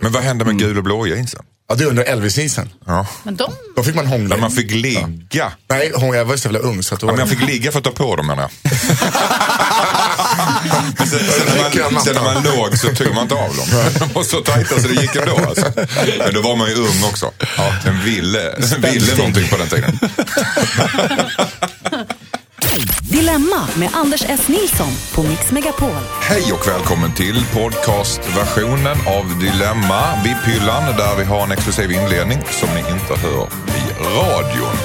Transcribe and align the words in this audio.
Men 0.00 0.12
vad 0.12 0.22
hände 0.22 0.44
med 0.44 0.58
gul 0.58 0.78
och 0.78 0.84
blå 0.84 1.06
jeansen? 1.06 1.42
Ja, 1.68 1.74
det 1.74 1.84
är 1.84 1.88
under 1.88 2.04
Elvis-isen. 2.04 2.70
Ja. 2.86 3.06
Men 3.22 3.36
de... 3.36 3.52
Då 3.76 3.82
fick 3.82 3.94
man 3.94 4.06
hångla. 4.06 4.34
Där 4.34 4.40
man 4.40 4.50
fick 4.50 4.70
ligga. 4.70 5.52
Nej, 5.68 5.92
hon, 5.94 6.16
jag 6.16 6.24
var 6.24 6.36
så 6.36 6.48
jävla 6.48 6.58
ung 6.58 6.82
så 6.82 6.94
att 6.94 7.00
då 7.00 7.06
Ja, 7.06 7.10
men 7.10 7.20
jag 7.20 7.28
fick 7.28 7.48
ligga 7.48 7.72
för 7.72 7.78
att 7.78 7.84
ta 7.84 7.90
på 7.90 8.16
dem 8.16 8.26
menar 8.26 8.42
jag. 8.42 8.50
Men 10.98 11.06
sen, 11.08 11.18
sen, 11.18 11.46
när 11.74 11.90
man, 11.90 12.02
sen 12.02 12.14
när 12.14 12.22
man 12.22 12.42
låg 12.42 12.78
så 12.78 12.88
tog 12.88 13.14
man 13.14 13.22
inte 13.22 13.34
av 13.34 13.56
dem. 13.56 13.66
De 13.98 14.12
var 14.12 14.22
så 14.22 14.40
tajta 14.40 14.80
så 14.80 14.88
det 14.88 14.94
gick 14.94 15.16
ändå. 15.16 15.36
Alltså. 15.36 15.72
Men 16.18 16.34
då 16.34 16.42
var 16.42 16.56
man 16.56 16.68
ju 16.68 16.74
ung 16.74 17.04
också. 17.10 17.30
Ja, 17.56 17.74
den 17.84 18.04
ville, 18.04 18.54
den 18.58 18.80
ville 18.92 19.16
någonting 19.16 19.48
på 19.48 19.56
den 19.56 19.68
tiden. 19.68 19.98
Dilemma 23.14 23.68
med 23.78 23.90
Anders 23.92 24.24
S. 24.28 24.48
Nilsson 24.48 24.92
på 25.14 25.22
Mix 25.22 25.52
Megapol. 25.52 26.02
Hej 26.20 26.52
och 26.52 26.68
välkommen 26.68 27.14
till 27.14 27.44
podcastversionen 27.52 28.96
av 29.06 29.38
Dilemma, 29.40 30.22
VIP-hyllan 30.24 30.96
där 30.96 31.16
vi 31.18 31.24
har 31.24 31.42
en 31.42 31.52
exklusiv 31.52 31.92
inledning 31.92 32.38
som 32.50 32.68
ni 32.68 32.78
inte 32.80 33.14
hör 33.26 33.46
i 33.78 33.82
radion. 34.18 34.76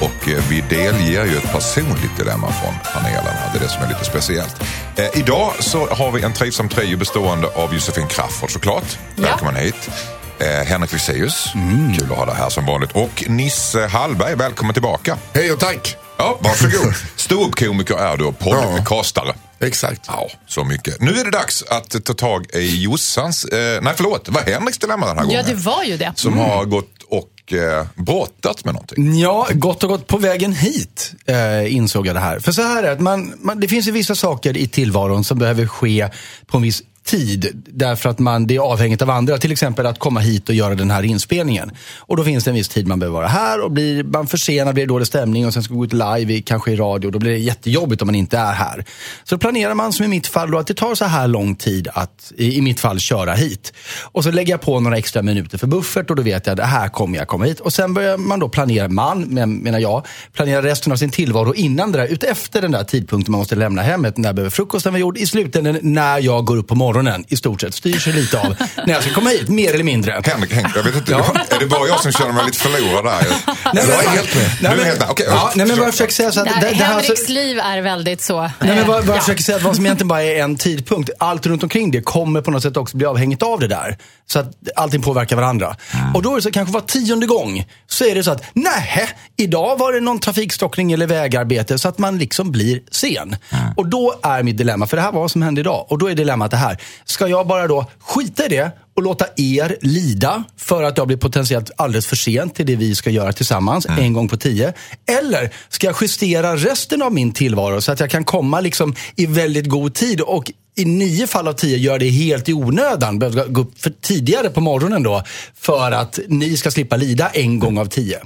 Och 0.00 0.28
eh, 0.28 0.44
vi 0.50 0.60
delger 0.60 1.24
ju 1.24 1.36
ett 1.36 1.52
personligt 1.52 2.16
dilemma 2.16 2.52
från 2.52 2.74
panelen. 2.94 3.34
Det 3.52 3.58
är 3.58 3.62
det 3.62 3.68
som 3.68 3.82
är 3.82 3.88
lite 3.88 4.04
speciellt. 4.04 4.62
Eh, 4.96 5.18
idag 5.18 5.52
så 5.60 5.86
har 5.86 6.12
vi 6.12 6.22
en 6.22 6.32
trivsam 6.32 6.68
trio 6.68 6.96
bestående 6.98 7.46
av 7.46 7.74
Josefin 7.74 8.06
Crafoord 8.06 8.50
såklart. 8.50 8.98
Välkommen 9.16 9.56
hit. 9.56 9.90
Eh, 10.38 10.46
Henrik 10.46 10.90
Fexeus, 10.90 11.52
kul 11.98 12.12
att 12.12 12.18
ha 12.18 12.26
dig 12.26 12.34
här 12.34 12.48
som 12.48 12.66
vanligt. 12.66 12.92
Och 12.92 13.24
Nisse 13.28 13.86
Hallberg, 13.86 14.34
välkommen 14.34 14.72
tillbaka. 14.74 15.18
Hej 15.32 15.52
och 15.52 15.60
tack. 15.60 16.03
Ja, 16.16 16.38
varsågod. 16.40 16.94
Ståuppkomiker 17.16 17.94
är 17.94 18.16
du 18.16 18.24
och 18.24 18.38
podcastare. 18.38 19.34
Exakt. 19.60 20.00
Ja, 20.06 20.28
så 20.46 20.64
mycket. 20.64 21.00
Nu 21.00 21.10
är 21.10 21.24
det 21.24 21.30
dags 21.30 21.62
att 21.62 22.04
ta 22.04 22.14
tag 22.14 22.46
i 22.54 22.82
Jossans, 22.82 23.44
eh, 23.44 23.82
nej 23.82 23.92
förlåt, 23.96 24.28
var 24.28 24.40
Henriks 24.42 24.78
dilemma 24.78 25.06
den 25.06 25.18
här 25.18 25.24
Ja, 25.24 25.28
gången. 25.28 25.44
det 25.46 25.54
var 25.54 25.84
ju 25.84 25.96
det. 25.96 26.12
Som 26.16 26.38
har 26.38 26.64
gått 26.64 26.90
och 27.08 27.52
eh, 27.52 27.86
brottats 27.94 28.64
med 28.64 28.74
någonting. 28.74 29.18
Ja, 29.18 29.48
gott 29.52 29.82
och 29.82 29.88
gott 29.88 30.06
på 30.06 30.18
vägen 30.18 30.52
hit 30.52 31.12
eh, 31.26 31.74
insåg 31.74 32.06
jag 32.06 32.16
det 32.16 32.20
här. 32.20 32.38
För 32.40 32.52
så 32.52 32.62
här 32.62 32.78
är 32.78 32.82
det, 32.82 32.92
att 32.92 33.00
man, 33.00 33.34
man, 33.40 33.60
det 33.60 33.68
finns 33.68 33.88
ju 33.88 33.92
vissa 33.92 34.14
saker 34.14 34.56
i 34.56 34.66
tillvaron 34.68 35.24
som 35.24 35.38
behöver 35.38 35.66
ske 35.66 36.08
på 36.46 36.56
en 36.56 36.62
viss 36.62 36.82
tid. 37.04 37.62
Därför 37.66 38.08
att 38.08 38.18
man, 38.18 38.46
det 38.46 38.56
är 38.56 38.60
avhängigt 38.60 39.02
av 39.02 39.10
andra. 39.10 39.38
Till 39.38 39.52
exempel 39.52 39.86
att 39.86 39.98
komma 39.98 40.20
hit 40.20 40.48
och 40.48 40.54
göra 40.54 40.74
den 40.74 40.90
här 40.90 41.02
inspelningen. 41.02 41.70
Och 41.98 42.16
då 42.16 42.24
finns 42.24 42.44
det 42.44 42.50
en 42.50 42.54
viss 42.54 42.68
tid 42.68 42.86
man 42.86 42.98
behöver 42.98 43.18
vara 43.18 43.28
här 43.28 43.60
och 43.60 43.72
blir 43.72 44.04
man 44.04 44.26
försenad 44.26 44.74
blir 44.74 44.84
det 44.86 44.88
dålig 44.88 45.06
stämning 45.06 45.46
och 45.46 45.52
sen 45.52 45.62
ska 45.62 45.74
gå 45.74 45.84
ut 45.84 45.92
live, 45.92 46.32
i, 46.34 46.42
kanske 46.42 46.72
i 46.72 46.76
radio. 46.76 47.10
Då 47.10 47.18
blir 47.18 47.30
det 47.30 47.38
jättejobbigt 47.38 48.02
om 48.02 48.06
man 48.06 48.14
inte 48.14 48.38
är 48.38 48.52
här. 48.52 48.84
Så 49.24 49.34
då 49.34 49.38
planerar 49.38 49.74
man 49.74 49.92
som 49.92 50.04
i 50.04 50.08
mitt 50.08 50.26
fall 50.26 50.50
då, 50.50 50.58
att 50.58 50.66
det 50.66 50.74
tar 50.74 50.94
så 50.94 51.04
här 51.04 51.28
lång 51.28 51.56
tid 51.56 51.88
att, 51.92 52.32
i, 52.36 52.58
i 52.58 52.60
mitt 52.60 52.80
fall, 52.80 53.00
köra 53.00 53.34
hit. 53.34 53.72
Och 54.02 54.24
så 54.24 54.30
lägger 54.30 54.52
jag 54.52 54.60
på 54.60 54.80
några 54.80 54.96
extra 54.96 55.22
minuter 55.22 55.58
för 55.58 55.66
buffert 55.66 56.10
och 56.10 56.16
då 56.16 56.22
vet 56.22 56.46
jag 56.46 56.60
att 56.60 56.68
här 56.68 56.88
kommer 56.88 57.18
jag 57.18 57.28
komma 57.28 57.44
hit. 57.44 57.60
Och 57.60 57.72
sen 57.72 57.94
börjar 57.94 58.16
man 58.16 58.40
då 58.40 58.48
planera, 58.48 58.88
man 58.88 59.20
menar 59.62 59.78
jag, 59.78 60.06
planera 60.32 60.62
resten 60.62 60.92
av 60.92 60.96
sin 60.96 61.10
tillvaro 61.10 61.54
innan 61.54 61.92
det 61.92 61.98
där, 61.98 62.06
utefter 62.06 62.62
den 62.62 62.70
där 62.70 62.84
tidpunkten 62.84 63.32
man 63.32 63.38
måste 63.38 63.56
lämna 63.56 63.82
hemmet. 63.82 64.16
När 64.16 64.32
behöver 64.32 64.50
frukosten 64.50 64.92
vara 64.92 65.00
gjord? 65.00 65.18
I 65.18 65.26
slutändan 65.26 65.78
när 65.82 66.18
jag 66.18 66.44
går 66.44 66.56
upp 66.56 66.68
på 66.68 66.74
morgonen 66.74 66.93
i 67.28 67.36
stort 67.36 67.60
sett. 67.60 67.74
Styr 67.74 67.98
sig 67.98 68.12
lite 68.12 68.40
av 68.40 68.56
när 68.86 68.94
jag 68.94 69.02
ska 69.02 69.14
komma 69.14 69.30
hit, 69.30 69.48
mer 69.48 69.74
eller 69.74 69.84
mindre. 69.84 70.22
Henrik, 70.24 70.52
Henrik 70.52 70.76
jag 70.76 70.82
vet 70.82 70.94
inte, 70.96 71.12
Ja. 71.12 71.34
är 71.50 71.58
det 71.60 71.66
bara 71.66 71.88
jag 71.88 72.00
som 72.00 72.12
känner 72.12 72.32
mig 72.32 72.44
lite 72.46 72.58
förlorad 72.58 73.04
där? 73.04 73.26
Nej, 73.74 73.84
jag 73.88 74.04
är 74.04 74.08
helt 74.08 74.34
med. 74.34 74.50
Nej, 74.60 74.72
du 74.76 74.80
är 74.80 74.84
helt 74.84 75.00
med. 75.00 75.10
Okej, 75.10 75.26
ja, 75.28 75.52
nej, 75.54 75.66
men 75.66 75.76
vad 75.76 75.86
jag 75.86 75.92
försöker 75.94 76.12
säga 76.12 76.32
så 76.32 76.40
att 76.40 76.46
Det 76.46 76.52
här, 76.52 76.60
det, 76.60 76.68
det 76.68 76.84
här 76.84 77.00
Henriks 77.00 77.28
liv 77.28 77.58
är 77.58 77.80
väldigt 77.80 78.20
så. 78.20 78.40
Nej, 78.40 78.50
men 78.60 78.76
vad, 78.76 78.86
vad 78.86 79.08
ja. 79.08 79.12
jag 79.14 79.22
försöker 79.22 79.42
säga, 79.42 79.58
vad 79.58 79.76
som 79.76 79.86
egentligen 79.86 80.08
bara 80.08 80.22
är 80.22 80.42
en 80.42 80.56
tidpunkt. 80.56 81.10
Allt 81.18 81.46
runt 81.46 81.62
omkring 81.62 81.90
det 81.90 82.00
kommer 82.00 82.40
på 82.40 82.50
något 82.50 82.62
sätt 82.62 82.76
också 82.76 82.96
bli 82.96 83.06
avhängigt 83.06 83.42
av 83.42 83.60
det 83.60 83.68
där. 83.68 83.98
Så 84.26 84.38
att 84.38 84.52
allting 84.76 85.02
påverkar 85.02 85.36
varandra. 85.36 85.76
Och 86.14 86.22
då 86.22 86.32
är 86.32 86.36
det 86.36 86.42
så 86.42 86.50
kanske 86.50 86.72
var 86.74 86.80
tionde 86.80 87.26
gång 87.26 87.64
så 87.86 88.04
är 88.04 88.14
det 88.14 88.24
så 88.24 88.30
att 88.30 88.42
nej, 88.52 89.10
idag 89.36 89.78
var 89.78 89.92
det 89.92 90.00
någon 90.00 90.18
trafikstockning 90.18 90.92
eller 90.92 91.06
vägarbete 91.06 91.78
så 91.78 91.88
att 91.88 91.98
man 91.98 92.18
liksom 92.18 92.50
blir 92.52 92.80
sen. 92.90 93.36
Och 93.76 93.88
då 93.88 94.14
är 94.22 94.42
mitt 94.42 94.56
dilemma, 94.58 94.86
för 94.86 94.96
det 94.96 95.02
här 95.02 95.12
var 95.12 95.20
vad 95.20 95.30
som 95.30 95.42
hände 95.42 95.60
idag. 95.60 95.86
Och 95.88 95.98
då 95.98 96.10
är 96.10 96.14
dilemmat 96.14 96.50
det 96.50 96.56
här. 96.56 96.78
Ska 97.04 97.28
jag 97.28 97.46
bara 97.46 97.68
då 97.68 97.90
skita 98.00 98.46
i 98.46 98.48
det 98.48 98.70
och 98.96 99.02
låta 99.02 99.26
er 99.36 99.76
lida 99.80 100.44
för 100.56 100.82
att 100.82 100.98
jag 100.98 101.06
blir 101.06 101.16
potentiellt 101.16 101.70
alldeles 101.76 102.06
för 102.06 102.16
sent 102.16 102.54
till 102.54 102.66
det 102.66 102.76
vi 102.76 102.94
ska 102.94 103.10
göra 103.10 103.32
tillsammans 103.32 103.86
en 103.86 104.12
gång 104.12 104.28
på 104.28 104.36
tio? 104.36 104.72
Eller 105.20 105.50
ska 105.68 105.86
jag 105.86 105.96
justera 106.00 106.56
resten 106.56 107.02
av 107.02 107.12
min 107.12 107.32
tillvaro 107.32 107.80
så 107.80 107.92
att 107.92 108.00
jag 108.00 108.10
kan 108.10 108.24
komma 108.24 108.60
liksom 108.60 108.94
i 109.16 109.26
väldigt 109.26 109.68
god 109.68 109.94
tid 109.94 110.20
och 110.20 110.50
i 110.76 110.84
nio 110.84 111.26
fall 111.26 111.48
av 111.48 111.52
tio 111.52 111.76
gör 111.76 111.98
det 111.98 112.08
helt 112.08 112.48
i 112.48 112.52
onödan. 112.52 113.18
Behöver 113.18 113.46
gå 113.46 113.60
upp 113.60 113.80
för 113.80 113.92
tidigare 114.00 114.50
på 114.50 114.60
morgonen 114.60 115.02
då 115.02 115.22
för 115.54 115.92
att 115.92 116.18
ni 116.28 116.56
ska 116.56 116.70
slippa 116.70 116.96
lida 116.96 117.28
en 117.28 117.58
gång 117.58 117.78
av 117.78 117.86
tio. 117.86 118.20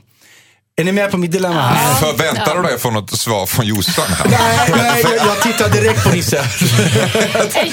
Är 0.78 0.84
ni 0.84 0.92
med 0.92 1.10
på 1.10 1.16
mitt 1.16 1.32
dilemma 1.32 1.60
här? 1.62 1.94
Förväntar 1.94 2.56
du 2.56 2.62
dig 2.62 2.78
få 2.78 2.90
något 2.90 3.18
svar 3.18 3.46
från 3.46 3.66
Jossan? 3.66 4.04
Nej, 4.30 4.38
nej 4.76 5.02
jag, 5.04 5.26
jag 5.26 5.42
tittar 5.42 5.68
direkt 5.68 6.04
på 6.04 6.10
Nisse. 6.10 6.36
Eh, 6.38 6.44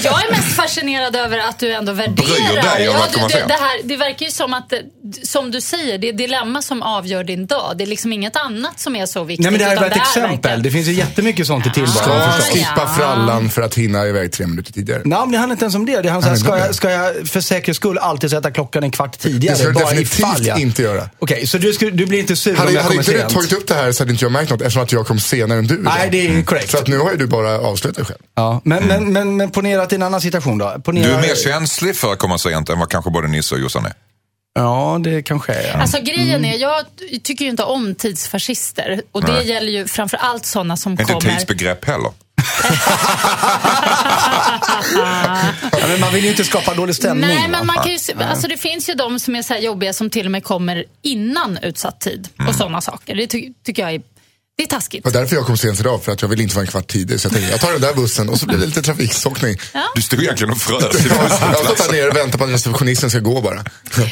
Jag 0.02 0.24
är 0.26 0.30
mest 0.30 0.56
fascinerad 0.56 1.16
över 1.16 1.38
att 1.38 1.58
du 1.58 1.72
ändå 1.72 1.92
värderar. 1.92 2.14
Bryr 2.14 2.62
dig 2.76 2.88
om 2.88 2.96
att 2.96 3.12
komma 3.14 3.28
det, 3.28 3.38
här, 3.52 3.80
det 3.84 3.96
verkar 3.96 4.26
ju 4.26 4.32
som 4.32 4.54
att, 4.54 4.72
eh, 4.72 4.78
som 5.22 5.50
du 5.50 5.60
säger, 5.60 5.98
det 5.98 6.08
är 6.08 6.12
dilemma 6.12 6.62
som 6.62 6.82
avgör 6.82 7.24
din 7.24 7.46
dag. 7.46 7.74
Det 7.78 7.84
är 7.84 7.88
liksom 7.88 8.12
inget 8.12 8.36
annat 8.36 8.80
som 8.80 8.96
är 8.96 9.06
så 9.06 9.24
viktigt. 9.24 9.42
Nej 9.42 9.50
men 9.50 9.58
det 9.60 9.64
här 9.66 9.72
är 9.76 9.80
bara 9.80 9.86
ett 9.90 9.96
exempel. 9.96 10.30
verkligen- 10.30 10.62
Det 10.62 10.70
finns 10.70 10.86
ju 10.88 10.92
jättemycket 10.92 11.46
sånt 11.46 11.66
i 11.66 11.70
tillvaron 11.70 11.94
Ska 12.22 12.32
förstås. 12.32 12.54
skippa 12.54 12.72
ja. 12.76 12.88
frallan 12.96 13.50
för 13.50 13.62
att 13.62 13.74
hinna 13.74 14.06
iväg 14.06 14.32
tre 14.32 14.46
minuter 14.46 14.72
tidigare. 14.72 15.02
Nej, 15.04 15.18
men 15.18 15.30
det 15.32 15.38
handlar 15.38 15.52
inte 15.54 15.64
ens 15.64 15.74
om 15.74 15.86
det. 15.86 16.02
Det 16.02 16.10
handlar 16.10 16.30
om 16.30 16.36
ska, 16.36 16.58
jag, 16.58 16.74
ska 16.74 16.90
jag 16.90 17.28
för 17.28 17.40
säkerhets 17.40 17.76
skull 17.76 17.98
alltid 17.98 18.30
sätta 18.30 18.50
klockan 18.50 18.82
en 18.84 18.90
kvart 18.90 19.18
tidigare? 19.18 19.54
Det 19.54 19.58
ska 19.58 19.68
du 19.68 19.74
bara 19.74 19.84
definitivt 19.84 20.18
ifall 20.18 20.46
jag... 20.46 20.58
inte 20.60 20.82
göra. 20.82 21.08
Okej, 21.18 21.46
så 21.46 21.58
du, 21.58 21.72
du 21.90 22.06
blir 22.06 22.18
inte 22.18 22.36
sur 22.36 22.50
om 22.52 22.56
Hade, 22.58 22.72
jag 22.72 22.82
hade 22.82 22.95
kommer 22.96 23.08
inte 23.08 23.12
du 23.12 23.18
sent? 23.18 23.32
tagit 23.32 23.52
upp 23.52 23.68
det 23.68 23.74
här 23.74 23.92
så 23.92 24.02
hade 24.02 24.12
inte 24.12 24.24
jag 24.24 24.32
märkt 24.32 24.50
något 24.50 24.60
eftersom 24.60 24.82
att 24.82 24.92
jag 24.92 25.06
kom 25.06 25.20
senare 25.20 25.58
än 25.58 25.66
du. 25.66 25.78
Nej, 25.78 26.08
det 26.10 26.26
är 26.26 26.42
korrekt. 26.42 26.70
Så 26.70 26.78
att 26.78 26.86
nu 26.86 26.98
har 26.98 27.10
ju 27.10 27.16
du 27.16 27.26
bara 27.26 27.60
avslöjat 27.60 27.96
dig 27.96 28.04
själv. 28.04 28.18
Ja, 28.34 28.60
men, 28.64 28.84
men, 28.84 29.12
men, 29.12 29.36
men 29.36 29.50
ponera 29.50 29.82
att 29.82 29.92
är 29.92 29.96
en 29.96 30.02
annan 30.02 30.20
situation 30.20 30.58
då. 30.58 30.76
Ponera... 30.84 31.06
Du 31.06 31.12
är 31.12 31.20
mer 31.20 31.34
känslig 31.34 31.96
för 31.96 32.12
att 32.12 32.18
komma 32.18 32.38
sent 32.38 32.68
än 32.68 32.78
vad 32.78 32.90
kanske 32.90 33.10
både 33.10 33.28
Nisse 33.28 33.54
och 33.54 33.60
Jossan 33.60 33.86
är. 33.86 33.92
Ja, 34.54 34.98
det 35.04 35.22
kanske 35.22 35.52
är. 35.52 35.68
Ja. 35.68 35.74
Alltså 35.74 36.00
grejen 36.02 36.44
är, 36.44 36.58
jag 36.58 36.84
tycker 37.22 37.44
ju 37.44 37.50
inte 37.50 37.62
om 37.62 37.94
tidsfascister. 37.94 39.02
Och 39.12 39.24
det 39.24 39.32
Nej. 39.32 39.48
gäller 39.48 39.72
ju 39.72 39.86
framför 39.86 40.16
allt 40.16 40.46
sådana 40.46 40.76
som 40.76 40.92
Inte 40.92 41.04
kommer... 41.04 41.20
tidsbegrepp 41.20 41.84
heller. 41.84 42.10
Ja, 45.72 45.86
men 45.88 46.00
man 46.00 46.12
vill 46.12 46.24
ju 46.24 46.30
inte 46.30 46.44
skapa 46.44 46.74
dålig 46.74 46.94
stämning. 46.94 47.28
Nej, 47.28 47.48
men 47.48 47.66
man 47.66 47.76
kan 47.76 47.92
ju, 47.92 47.98
alltså 48.22 48.48
det 48.48 48.56
finns 48.56 48.88
ju 48.88 48.94
de 48.94 49.20
som 49.20 49.36
är 49.36 49.42
så 49.42 49.54
här 49.54 49.60
jobbiga 49.60 49.92
som 49.92 50.10
till 50.10 50.26
och 50.26 50.32
med 50.32 50.44
kommer 50.44 50.84
innan 51.02 51.58
utsatt 51.62 52.00
tid 52.00 52.28
och 52.48 52.54
sådana 52.54 52.80
saker. 52.80 53.14
Det 53.14 53.26
ty 53.26 53.52
tycker 53.64 53.82
jag 53.82 53.94
är, 53.94 54.02
det 54.58 54.62
är 54.62 54.66
taskigt. 54.66 55.04
Det 55.04 55.12
var 55.14 55.20
därför 55.20 55.36
jag 55.36 55.46
kom 55.46 55.56
sent 55.56 55.80
idag, 55.80 56.02
för 56.04 56.12
att 56.12 56.22
jag 56.22 56.28
ville 56.28 56.42
inte 56.42 56.54
vara 56.54 56.64
en 56.64 56.70
kvart 56.70 56.86
tidig. 56.88 57.20
Så 57.20 57.26
jag 57.26 57.32
tänkte, 57.32 57.50
jag 57.50 57.60
tar 57.60 57.72
den 57.72 57.80
där 57.80 57.94
bussen 57.94 58.28
och 58.28 58.38
så 58.40 58.46
blir 58.46 58.58
det 58.58 58.66
lite 58.66 58.82
trafikstockning. 58.82 59.56
Du 59.94 60.02
stod 60.02 60.22
egentligen 60.22 60.50
och 60.52 60.58
frös 60.58 60.82
Jag 60.82 60.92
här 60.92 61.28
busshållplatsen. 61.28 61.94
nere 61.96 62.08
och 62.08 62.16
väntat 62.16 62.38
på 62.38 62.44
att 62.44 62.50
receptionisten 62.50 63.10
ska 63.10 63.18
gå 63.18 63.40
bara. 63.40 63.64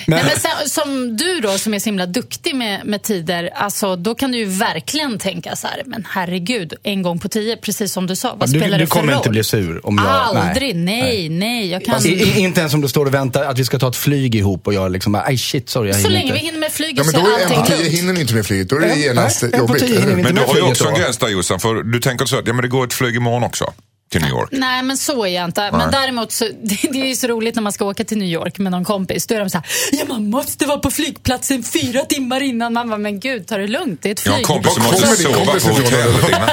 Nej, 0.07 0.25
men 0.25 0.31
sen, 0.41 0.69
som 0.69 1.17
du 1.17 1.41
då 1.41 1.59
som 1.59 1.75
är 1.75 1.79
så 1.79 1.85
himla 1.85 2.07
duktig 2.07 2.55
med, 2.55 2.87
med 2.87 3.03
tider, 3.03 3.51
alltså, 3.55 3.97
då 3.97 4.15
kan 4.15 4.33
du 4.33 4.39
ju 4.39 4.45
verkligen 4.45 5.19
tänka 5.19 5.57
så 5.57 5.67
här, 5.67 5.83
men 5.87 6.07
herregud, 6.11 6.75
en 6.83 7.03
gång 7.03 7.19
på 7.19 7.29
tio, 7.29 7.57
precis 7.57 7.93
som 7.93 8.07
du 8.07 8.17
sa, 8.17 8.37
vad 8.39 8.53
du, 8.53 8.59
spelar 8.59 8.79
du 8.79 8.85
det 8.85 8.87
för 8.87 8.95
kommer 8.95 9.13
roll? 9.13 9.17
inte 9.19 9.31
bli 9.31 9.45
sur 9.45 9.87
om 9.87 9.99
jag... 9.99 10.07
Aldrig, 10.07 10.77
nej, 10.77 11.29
nej. 11.29 11.69
jag 11.71 11.85
kan... 11.85 12.07
I, 12.07 12.09
i, 12.09 12.39
inte 12.41 12.61
ens 12.61 12.75
om 12.75 12.81
du 12.81 12.89
står 12.89 13.07
och 13.07 13.15
väntar 13.15 13.45
att 13.45 13.59
vi 13.59 13.65
ska 13.65 13.79
ta 13.79 13.89
ett 13.89 13.97
flyg 13.97 14.35
ihop 14.35 14.67
och 14.67 14.75
jag 14.75 14.93
liksom 14.93 15.13
bara, 15.13 15.23
aj 15.23 15.39
shit, 15.39 15.71
sorry, 15.71 15.91
jag 15.91 16.01
så 16.01 16.09
länge 16.09 16.23
inte. 16.23 16.33
vi 16.35 16.39
hinner 16.47 16.59
med 16.59 16.73
flyget 16.73 16.97
Ja, 16.97 17.05
men 17.05 17.13
så 17.13 17.21
då 17.21 17.27
är 17.27 17.39
är 17.39 17.43
en 17.43 17.49
på 17.49 17.55
allting 17.55 17.77
tio 17.77 17.85
lugnt. 17.85 17.99
hinner 17.99 18.13
ni 18.13 18.21
inte 18.21 18.35
med 18.35 18.47
flyget. 18.47 18.69
Då 18.69 18.77
är 18.77 18.81
det 18.81 18.87
Nej, 18.87 19.01
genast 19.03 19.43
nej, 19.43 19.51
jobbigt. 19.59 20.34
Men 20.35 20.43
du 20.43 20.49
har 20.49 20.57
ju 20.57 20.63
också 20.63 20.89
en 20.89 20.95
gräns 20.95 21.19
där 21.19 21.29
Jossan, 21.29 21.61
för 21.61 21.75
du 21.75 22.01
tänker 22.01 22.27
så 22.27 22.39
att 22.39 22.47
ja, 22.47 22.53
men 22.53 22.63
det 22.63 22.69
går 22.69 22.85
ett 22.87 22.93
flyg 22.93 23.17
imorgon 23.17 23.45
också 23.45 23.73
till 24.11 24.21
New 24.21 24.31
York. 24.31 24.49
Nej, 24.53 24.83
men 24.83 24.97
så 24.97 25.25
är 25.25 25.29
jag 25.29 25.45
inte. 25.45 25.71
Men 25.73 25.91
däremot 25.91 26.33
så, 26.33 26.45
det, 26.63 26.79
det 26.93 27.01
är 27.01 27.07
ju 27.07 27.17
så 27.17 27.27
roligt 27.27 27.55
när 27.55 27.63
man 27.63 27.73
ska 27.73 27.85
åka 27.85 28.05
till 28.05 28.19
New 28.19 28.29
York 28.29 28.59
med 28.59 28.73
någon 28.73 28.85
kompis. 28.85 29.27
Då 29.27 29.35
är 29.35 29.41
de 29.41 29.51
så 29.51 29.59
här, 29.59 29.67
ja 29.93 30.05
man 30.09 30.31
måste 30.31 30.67
vara 30.67 30.79
på 30.79 30.91
flygplatsen 30.91 31.63
fyra 31.63 32.01
timmar 32.01 32.41
innan. 32.41 32.73
Man 32.73 32.89
bara, 32.89 32.99
men 32.99 33.21
gud, 33.21 33.47
ta 33.47 33.57
det 33.57 33.67
lugnt, 33.67 34.03
det 34.03 34.09
är 34.09 34.13
ett 34.13 34.27
Jag 34.27 34.35
flyg. 34.35 34.47
har 34.47 34.57
en 34.57 34.63
kompis 34.63 34.75
som 34.75 34.83
måste 34.83 35.23
sova 35.23 35.45
kompis 35.45 35.65
på 35.65 35.71
hotellet 35.71 36.29
innan. 36.29 36.49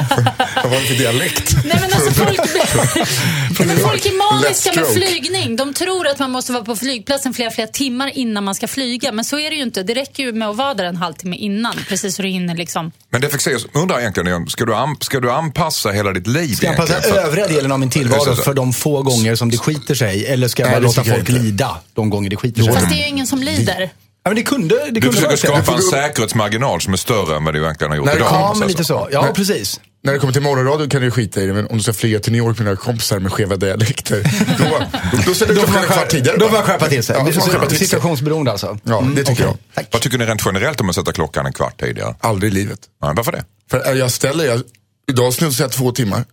Vad 0.55 0.71
var 0.71 0.79
det 0.79 0.85
för 0.85 0.95
dialekt? 0.95 1.55
Nej 1.65 1.77
men 1.81 1.93
alltså 1.93 2.11
folk, 2.11 2.39
Nej, 3.59 3.67
men 3.67 3.77
folk 3.77 4.05
är 4.05 4.33
maniska 4.41 4.71
med 4.75 4.87
flygning. 4.87 5.55
De 5.55 5.73
tror 5.73 6.07
att 6.07 6.19
man 6.19 6.31
måste 6.31 6.51
vara 6.53 6.63
på 6.63 6.75
flygplatsen 6.75 7.33
flera, 7.33 7.51
flera 7.51 7.67
timmar 7.67 8.17
innan 8.17 8.43
man 8.43 8.55
ska 8.55 8.67
flyga. 8.67 9.11
Men 9.11 9.25
så 9.25 9.39
är 9.39 9.49
det 9.49 9.55
ju 9.55 9.63
inte. 9.63 9.83
Det 9.83 9.93
räcker 9.93 10.23
ju 10.23 10.33
med 10.33 10.49
att 10.49 10.55
vara 10.55 10.73
där 10.73 10.83
en 10.83 10.95
halvtimme 10.97 11.35
innan. 11.35 11.75
Precis 11.87 12.15
så 12.15 12.21
du 12.21 12.27
hinner 12.27 12.55
liksom. 12.55 12.91
Men 13.11 13.21
det 13.21 13.29
fick 13.29 13.41
se, 13.41 13.57
undrar 13.73 13.99
egentligen, 13.99 14.27
igen, 14.27 14.47
ska 14.47 14.65
du, 14.65 14.75
an, 14.75 14.95
ska 15.01 15.19
du 15.19 15.31
anpassa 15.31 15.91
hela 15.91 16.13
ditt 16.13 16.27
liv 16.27 16.55
Ska 16.55 16.65
jag 16.67 16.75
passa 16.75 16.93
egentligen? 16.93 17.15
För 17.15 17.21
att- 17.21 17.27
övriga 17.27 17.47
delen 17.47 17.71
av 17.71 17.79
min 17.79 17.89
tillvaro 17.89 18.35
för 18.35 18.53
de 18.53 18.73
få 18.73 19.01
gånger 19.01 19.35
som 19.35 19.49
det 19.51 19.57
skiter 19.57 19.95
sig? 19.95 20.25
Eller 20.25 20.47
ska 20.47 20.63
jag 20.63 20.71
bara 20.71 20.79
låta 20.79 21.03
folk 21.03 21.29
lida 21.29 21.77
de 21.93 22.09
gånger 22.09 22.29
det 22.29 22.35
skiter 22.35 22.63
sig? 22.63 22.73
Fast 22.73 22.89
det 22.89 22.95
är 22.95 23.03
ju 23.03 23.07
ingen 23.07 23.27
som 23.27 23.43
lider. 23.43 23.89
Ja, 24.23 24.29
men 24.29 24.35
det 24.35 24.43
kunde, 24.43 24.75
det 24.85 24.91
Du 24.91 25.01
kunde 25.01 25.15
försöker 25.17 25.47
vara 25.49 25.63
så. 25.63 25.63
skapa 25.65 25.77
en 25.77 25.81
säkerhetsmarginal 25.83 26.81
som 26.81 26.93
är 26.93 26.97
större 26.97 27.35
än 27.35 27.43
vad 27.43 27.53
du 27.53 27.63
egentligen 27.63 27.91
har 27.91 27.97
gjort 27.97 28.05
Nej, 28.05 28.15
idag. 28.15 28.27
ja, 28.31 28.55
men 28.59 28.67
lite 28.67 28.83
så. 28.83 29.07
Ja, 29.11 29.21
Nej. 29.21 29.33
precis. 29.33 29.79
När 30.03 30.13
det 30.13 30.19
kommer 30.19 30.33
till 30.33 30.41
morgonradio 30.41 30.89
kan 30.89 31.01
du 31.01 31.11
skita 31.11 31.41
i 31.41 31.45
det, 31.45 31.53
men 31.53 31.67
om 31.67 31.77
du 31.77 31.83
ska 31.83 31.93
flyga 31.93 32.19
till 32.19 32.31
New 32.31 32.39
York 32.39 32.57
med 32.57 32.67
dina 32.67 32.75
kompisar 32.77 33.19
med 33.19 33.31
skeva 33.33 33.55
dialekter, 33.55 34.23
då, 34.57 34.63
då, 35.11 35.23
då 35.25 35.33
ställer 35.33 35.53
du 35.53 35.59
klockan 35.59 35.81
en 35.83 35.87
kvart 35.89 36.09
tidigare. 36.09 36.37
Då 36.37 36.45
får 36.45 36.53
man 36.53 36.63
skärpa 36.63 36.87
till 36.87 37.03
sig. 37.03 37.15
Ja, 37.19 37.41
skärpa 37.41 37.65
till. 37.65 37.77
Situationsberoende 37.79 38.51
alltså. 38.51 38.77
Ja, 38.83 39.01
det 39.15 39.23
tycker 39.23 39.31
okej. 39.47 39.57
jag. 39.75 39.85
Vad 39.91 40.01
tycker 40.01 40.17
ni 40.17 40.25
rent 40.25 40.41
generellt 40.45 40.81
om 40.81 40.89
att 40.89 40.95
sätta 40.95 41.11
klockan 41.11 41.45
en 41.45 41.53
kvart 41.53 41.79
tidigare? 41.79 42.15
Aldrig 42.19 42.51
i 42.51 42.55
livet. 42.55 42.79
Ja, 43.01 43.13
varför 43.15 43.31
det? 43.31 43.43
För 43.71 43.91
eh, 43.91 43.97
jag 43.97 44.11
ställer, 44.11 44.45
jag, 44.45 44.61
idag 45.09 45.33
snusar 45.33 45.63
jag 45.63 45.71
två 45.71 45.91
timmar. 45.91 46.23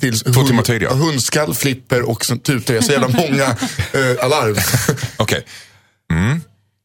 Tills 0.00 0.22
Mm. 0.22 0.34
Två 0.34 0.42
timmar 0.46 0.62
tidigare. 0.62 0.94
Hundskall, 0.94 1.54
flipper 1.54 2.02
och 2.10 2.20
tutar 2.44 2.74
jag 2.74 2.84
så 2.84 2.92
jävla 2.92 3.08
många 3.08 3.44
eh, 3.92 4.24
alarm. 4.24 4.56
Okej. 5.16 5.44
Mm. 6.12 6.40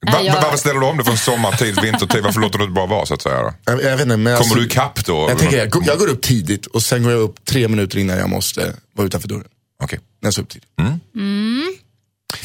Va, 0.08 0.22
jag- 0.22 0.36
Varför 0.42 0.58
ställer 0.58 0.80
du 0.80 0.86
om 0.86 0.98
det 0.98 1.04
från 1.04 1.18
sommartid, 1.18 1.82
vintertid? 1.82 2.24
Varför 2.24 2.40
låter 2.40 2.60
du 2.60 2.66
det 2.66 2.72
bara 2.72 2.86
vara 2.86 3.06
så 3.06 3.14
att 3.14 3.22
säga? 3.22 3.42
Då? 3.42 3.54
jag, 3.66 3.84
jag 3.84 3.92
vet 3.92 4.02
inte, 4.02 4.06
men 4.06 4.18
Kommer 4.18 4.38
alltså, 4.38 4.56
du 4.56 4.66
ikapp 4.66 5.06
då? 5.06 5.26
Jag, 5.30 5.38
tänker, 5.38 5.58
jag, 5.58 5.70
går- 5.70 5.84
jag 5.88 6.00
går 6.00 6.08
upp 6.08 6.22
tidigt 6.22 6.66
och 6.66 6.84
sen 6.84 7.04
går 7.04 7.12
jag 7.12 7.22
upp 7.22 7.46
tre 7.46 7.68
minuter 7.68 7.98
innan 7.98 8.18
jag 8.18 8.30
måste 8.30 8.74
vara 8.96 9.08
utanför 9.08 9.28
dörren. 9.28 9.44
Okej. 9.84 10.00
När 10.22 10.28
jag 10.28 10.34
ska 10.34 10.42
upp 10.42 10.50
tidigt. 10.50 10.70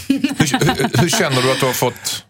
Hur, 0.08 0.19
hur, 0.19 1.00
hur 1.00 1.08
känner 1.08 1.42
du 1.42 1.50
att 1.52 1.60
du 1.60 1.66
har 1.66 1.72
fått 1.72 2.25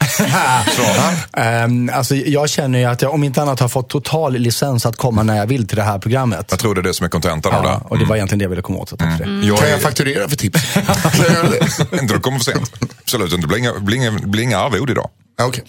svar? 0.74 1.14
Ehm, 1.42 1.90
alltså, 1.94 2.14
jag 2.16 2.50
känner 2.50 2.78
ju 2.78 2.84
att 2.84 3.02
jag 3.02 3.14
om 3.14 3.24
inte 3.24 3.42
annat 3.42 3.60
har 3.60 3.68
fått 3.68 3.88
total 3.88 4.32
licens 4.32 4.86
att 4.86 4.96
komma 4.96 5.22
när 5.22 5.36
jag 5.36 5.46
vill 5.46 5.66
till 5.66 5.76
det 5.76 5.82
här 5.82 5.98
programmet. 5.98 6.46
Jag 6.50 6.58
tror 6.58 6.74
det 6.74 6.80
är 6.80 6.82
det 6.82 6.94
som 6.94 7.04
är 7.06 7.10
kontentan 7.10 7.54
av 7.54 7.64
Ja, 7.64 7.70
det. 7.70 7.80
och 7.88 7.98
det 7.98 8.04
var 8.04 8.16
egentligen 8.16 8.38
det 8.38 8.42
jag 8.42 8.50
ville 8.50 8.62
komma 8.62 8.78
åt. 8.78 8.88
Så 8.88 8.96
för 8.96 9.06
det. 9.06 9.46
Jag 9.46 9.58
Kan 9.58 9.66
är, 9.68 9.72
jag 9.72 9.82
fakturera 9.82 10.28
för 10.28 10.36
tips? 10.36 10.76
inte 12.00 12.14
du 12.14 12.20
kommer 12.20 12.38
för 12.38 12.52
sent. 12.52 12.72
Absolut 13.02 13.32
inte. 13.32 13.42
Det 13.42 13.48
blir 13.48 13.58
inga, 13.58 13.72
blir 13.80 13.96
inga, 13.96 14.10
blir 14.10 14.42
inga 14.42 14.58
arvode 14.58 14.92
idag. 14.92 15.10
Okej. 15.42 15.64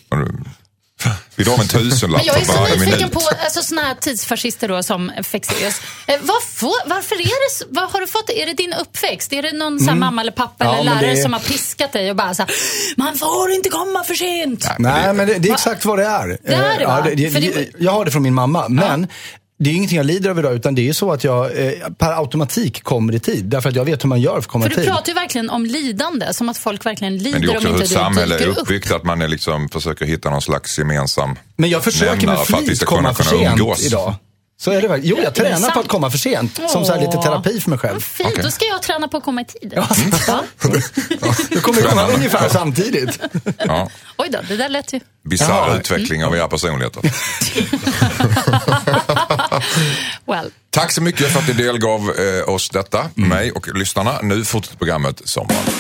Vi 1.36 1.44
drar 1.44 1.53
en 1.62 1.68
tusenlapp 1.68 2.19
Men 2.21 2.25
jag 2.27 2.36
är 2.42 2.45
för 2.45 2.53
så 2.53 2.59
varje 2.59 2.75
nyfiken 2.75 2.97
minut. 2.97 3.13
på 3.13 3.19
alltså, 3.44 3.62
såna 3.62 3.81
här 3.81 3.95
tidsfascister 3.95 4.68
då 4.68 4.83
som 4.83 5.12
Fexeus. 5.24 5.81
Eh, 6.07 6.15
vad 6.21 6.44
får- 6.44 6.89
varför 6.89 7.15
är 7.15 7.59
det, 7.59 7.65
vad 7.69 7.92
har 7.92 8.01
du 8.01 8.07
fått? 8.07 8.30
Är 8.30 8.45
det 8.45 8.53
din 8.53 8.74
uppväxt? 8.74 9.33
Är 9.33 9.42
det 9.42 9.51
någon 9.51 9.88
här, 9.88 9.95
mamma 9.95 10.21
eller 10.21 10.31
pappa 10.31 10.65
Ja, 10.65 10.74
eller 10.80 10.83
men 10.92 11.01
lärare 11.01 11.15
det- 11.15 11.21
som 11.21 11.33
har 11.33 11.39
piskat 11.39 11.92
dig 11.94 12.09
och 12.09 12.15
bara 12.15 12.33
så 12.33 12.42
här, 12.44 12.51
man 12.97 13.18
får 13.18 13.51
inte 13.51 13.69
komma 13.69 14.03
för 14.03 14.13
sent. 14.15 14.68
Nej, 14.80 15.13
men 15.13 15.27
det, 15.27 15.33
det 15.39 15.50
är 15.50 15.53
exakt 15.53 15.86
vad 15.86 16.00
det 16.00 16.06
är. 16.06 16.27
Det 16.44 16.53
är 16.53 16.77
det, 16.77 16.83
Eh, 16.83 16.88
va? 16.88 17.01
ja, 17.06 17.15
det, 17.15 17.30
För 17.30 17.39
det, 17.41 17.48
det- 17.50 17.69
Jag 17.80 17.91
har 17.91 18.06
det 18.06 18.12
från 18.12 18.24
min 18.24 18.33
mamma, 18.33 18.65
men 18.69 19.07
det 19.57 19.69
är 19.69 19.73
ingenting 19.73 19.97
jag 19.97 20.05
lider 20.05 20.29
av 20.29 20.39
idag, 20.39 20.55
utan 20.55 20.75
det 20.75 20.89
är 20.89 20.93
så 20.93 21.11
att 21.11 21.23
jag 21.23 21.45
eh, 21.67 21.71
per 21.97 22.19
automatik 22.19 22.83
kommer 22.83 23.15
i 23.15 23.19
tid. 23.19 23.45
Därför 23.45 23.69
att 23.69 23.75
jag 23.75 23.85
vet 23.85 24.03
hur 24.03 24.09
man 24.09 24.21
gör 24.21 24.31
för 24.31 24.39
att 24.39 24.47
komma 24.47 24.63
För 24.65 24.71
i 24.71 24.75
du 24.75 24.81
tid. 24.81 24.91
pratar 24.91 25.07
ju 25.07 25.13
verkligen 25.13 25.49
om 25.49 25.65
lidande, 25.65 26.33
som 26.33 26.49
att 26.49 26.57
folk 26.57 26.85
verkligen 26.85 27.17
lider 27.17 27.31
Men 27.31 27.41
det 27.41 27.47
är 27.53 27.57
också 27.57 27.67
om 27.67 27.73
hur 27.73 27.81
inte 27.81 27.83
ett 27.83 27.89
du 27.89 27.95
samhälle 27.95 28.35
är 28.35 28.39
dyker 28.39 28.51
upp. 28.51 28.57
uppbyggt, 28.57 28.91
att 28.91 29.03
man 29.03 29.21
är 29.21 29.27
liksom, 29.27 29.69
försöker 29.69 30.05
hitta 30.05 30.29
någon 30.29 30.41
slags 30.41 30.77
gemensam 30.79 31.35
Men 31.55 31.69
jag 31.69 31.83
försöker 31.83 32.27
med 32.27 32.39
för 32.39 32.57
flit 32.57 32.77
ska 32.77 32.85
komma 32.85 32.99
kunna, 33.01 33.13
för 33.13 33.23
kunna 33.23 33.43
sent 33.43 33.59
umgås. 33.59 33.85
idag. 33.85 34.13
Så 34.57 34.71
är 34.71 34.81
det 34.81 34.87
väl. 34.87 34.99
Jo, 35.03 35.17
jag 35.23 35.35
tränar 35.35 35.71
på 35.71 35.79
att 35.79 35.87
komma 35.87 36.11
för 36.11 36.17
sent. 36.17 36.59
Som 36.69 36.85
så 36.85 36.93
här 36.93 36.99
lite 37.01 37.17
Åh. 37.17 37.23
terapi 37.23 37.59
för 37.61 37.69
mig 37.69 37.79
själv. 37.79 37.93
Vad 37.93 38.03
fint, 38.03 38.29
Okej. 38.31 38.43
då 38.43 38.51
ska 38.51 38.65
jag 38.65 38.81
träna 38.81 39.07
på 39.07 39.17
att 39.17 39.23
komma 39.23 39.41
i 39.41 39.45
tid. 39.45 39.73
Ja. 39.75 39.87
Då 41.49 41.59
kommer 41.59 41.81
vi 41.81 41.87
komma 41.87 42.07
ungefär 42.07 42.49
samtidigt. 42.49 43.19
Ja, 43.57 43.89
Oj 44.17 44.29
då, 44.31 44.39
det 44.47 44.57
där 44.57 44.69
lät 44.69 44.93
ju... 44.93 44.99
bisarr 45.29 45.49
Jaha. 45.67 45.77
utveckling 45.77 46.25
av 46.25 46.35
era 46.35 46.47
personligheter. 46.47 47.01
Well. 50.27 50.51
Tack 50.69 50.91
så 50.91 51.01
mycket 51.01 51.31
för 51.31 51.39
att 51.39 51.47
ni 51.47 51.53
delgav 51.53 52.11
eh, 52.19 52.49
oss 52.53 52.69
detta, 52.69 53.09
mig 53.15 53.51
och 53.51 53.75
lyssnarna. 53.75 54.19
Nu 54.21 54.45
fortsätter 54.45 54.77
programmet 54.77 55.21
som 55.27 55.47
vanligt. 55.47 55.75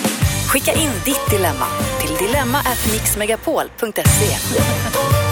Skicka 0.47 0.73
in 0.73 0.91
ditt 1.05 1.29
dilemma 1.29 1.65
till 2.01 2.15
dilemma@mixmegapol.se. 2.27 5.24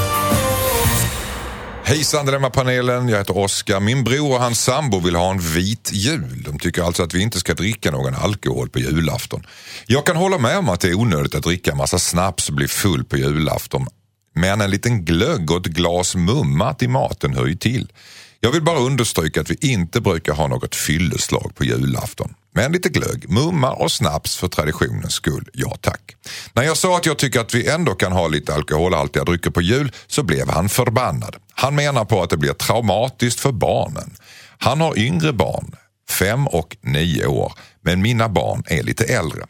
Hejsan 1.86 2.26
Dilemmapanelen, 2.26 3.10
jag 3.10 3.18
heter 3.18 3.38
Oskar. 3.38 3.80
Min 3.80 4.04
bror 4.04 4.34
och 4.34 4.40
hans 4.40 4.64
sambo 4.64 5.00
vill 5.00 5.16
ha 5.16 5.32
en 5.32 5.40
vit 5.40 5.90
jul. 5.94 6.44
De 6.46 6.60
tycker 6.60 6.84
alltså 6.84 7.04
att 7.04 7.14
vi 7.14 7.22
inte 7.22 7.40
ska 7.40 7.54
dricka 7.54 7.92
någon 7.92 8.16
alkohol 8.16 8.70
på 8.70 8.80
julafton. 8.80 9.44
Jag 9.88 10.06
kan 10.06 10.16
hålla 10.16 10.38
med 10.38 10.58
om 10.58 10.70
att 10.70 10.80
det 10.80 10.90
är 10.90 10.96
onödigt 10.96 11.36
att 11.36 11.44
dricka 11.44 11.76
massa 11.76 12.00
snaps 12.00 12.50
och 12.50 12.56
bli 12.56 12.68
full 12.68 13.04
på 13.04 13.18
julafton. 13.18 13.88
Men 14.36 14.62
en 14.62 14.72
liten 14.72 15.06
glögg 15.06 15.52
och 15.52 15.58
ett 15.58 15.74
glas 15.74 16.16
mumma 16.16 16.74
till 16.74 16.90
maten 16.90 17.34
hör 17.34 17.46
ju 17.46 17.56
till. 17.56 17.92
Jag 18.40 18.52
vill 18.52 18.64
bara 18.64 18.80
understryka 18.80 19.42
att 19.42 19.50
vi 19.50 19.58
inte 19.62 20.02
brukar 20.02 20.34
ha 20.34 20.48
något 20.48 20.76
fylleslag 20.76 21.52
på 21.56 21.64
julafton. 21.64 22.34
Men 22.56 22.72
lite 22.72 22.90
glögg, 22.90 23.30
mumma 23.30 23.72
och 23.72 23.92
snaps 23.92 24.38
för 24.38 24.48
traditionens 24.48 25.14
skull, 25.14 25.50
ja 25.54 25.78
tack. 25.82 26.16
När 26.54 26.64
jag 26.64 26.78
sa 26.78 26.98
att 26.98 27.06
jag 27.06 27.18
tycker 27.18 27.40
att 27.40 27.54
vi 27.54 27.70
ändå 27.70 27.96
kan 27.96 28.12
ha 28.12 28.28
lite 28.28 28.54
alkoholhaltiga 28.54 29.24
drycker 29.24 29.50
på 29.50 29.62
jul 29.62 29.92
så 30.08 30.24
blev 30.24 30.50
han 30.50 30.70
förbannad. 30.70 31.36
Han 31.54 31.76
menar 31.76 32.06
på 32.06 32.24
att 32.24 32.30
det 32.30 32.38
blir 32.38 32.54
traumatiskt 32.54 33.40
för 33.40 33.52
barnen. 33.52 34.16
Han 34.58 34.82
har 34.82 35.00
yngre 35.00 35.34
barn, 35.34 35.76
fem 36.10 36.48
och 36.48 36.78
nio 36.82 37.26
år, 37.26 37.54
men 37.82 38.02
mina 38.02 38.30
barn 38.30 38.64
är 38.68 38.84
lite 38.84 39.04
äldre. 39.04 39.46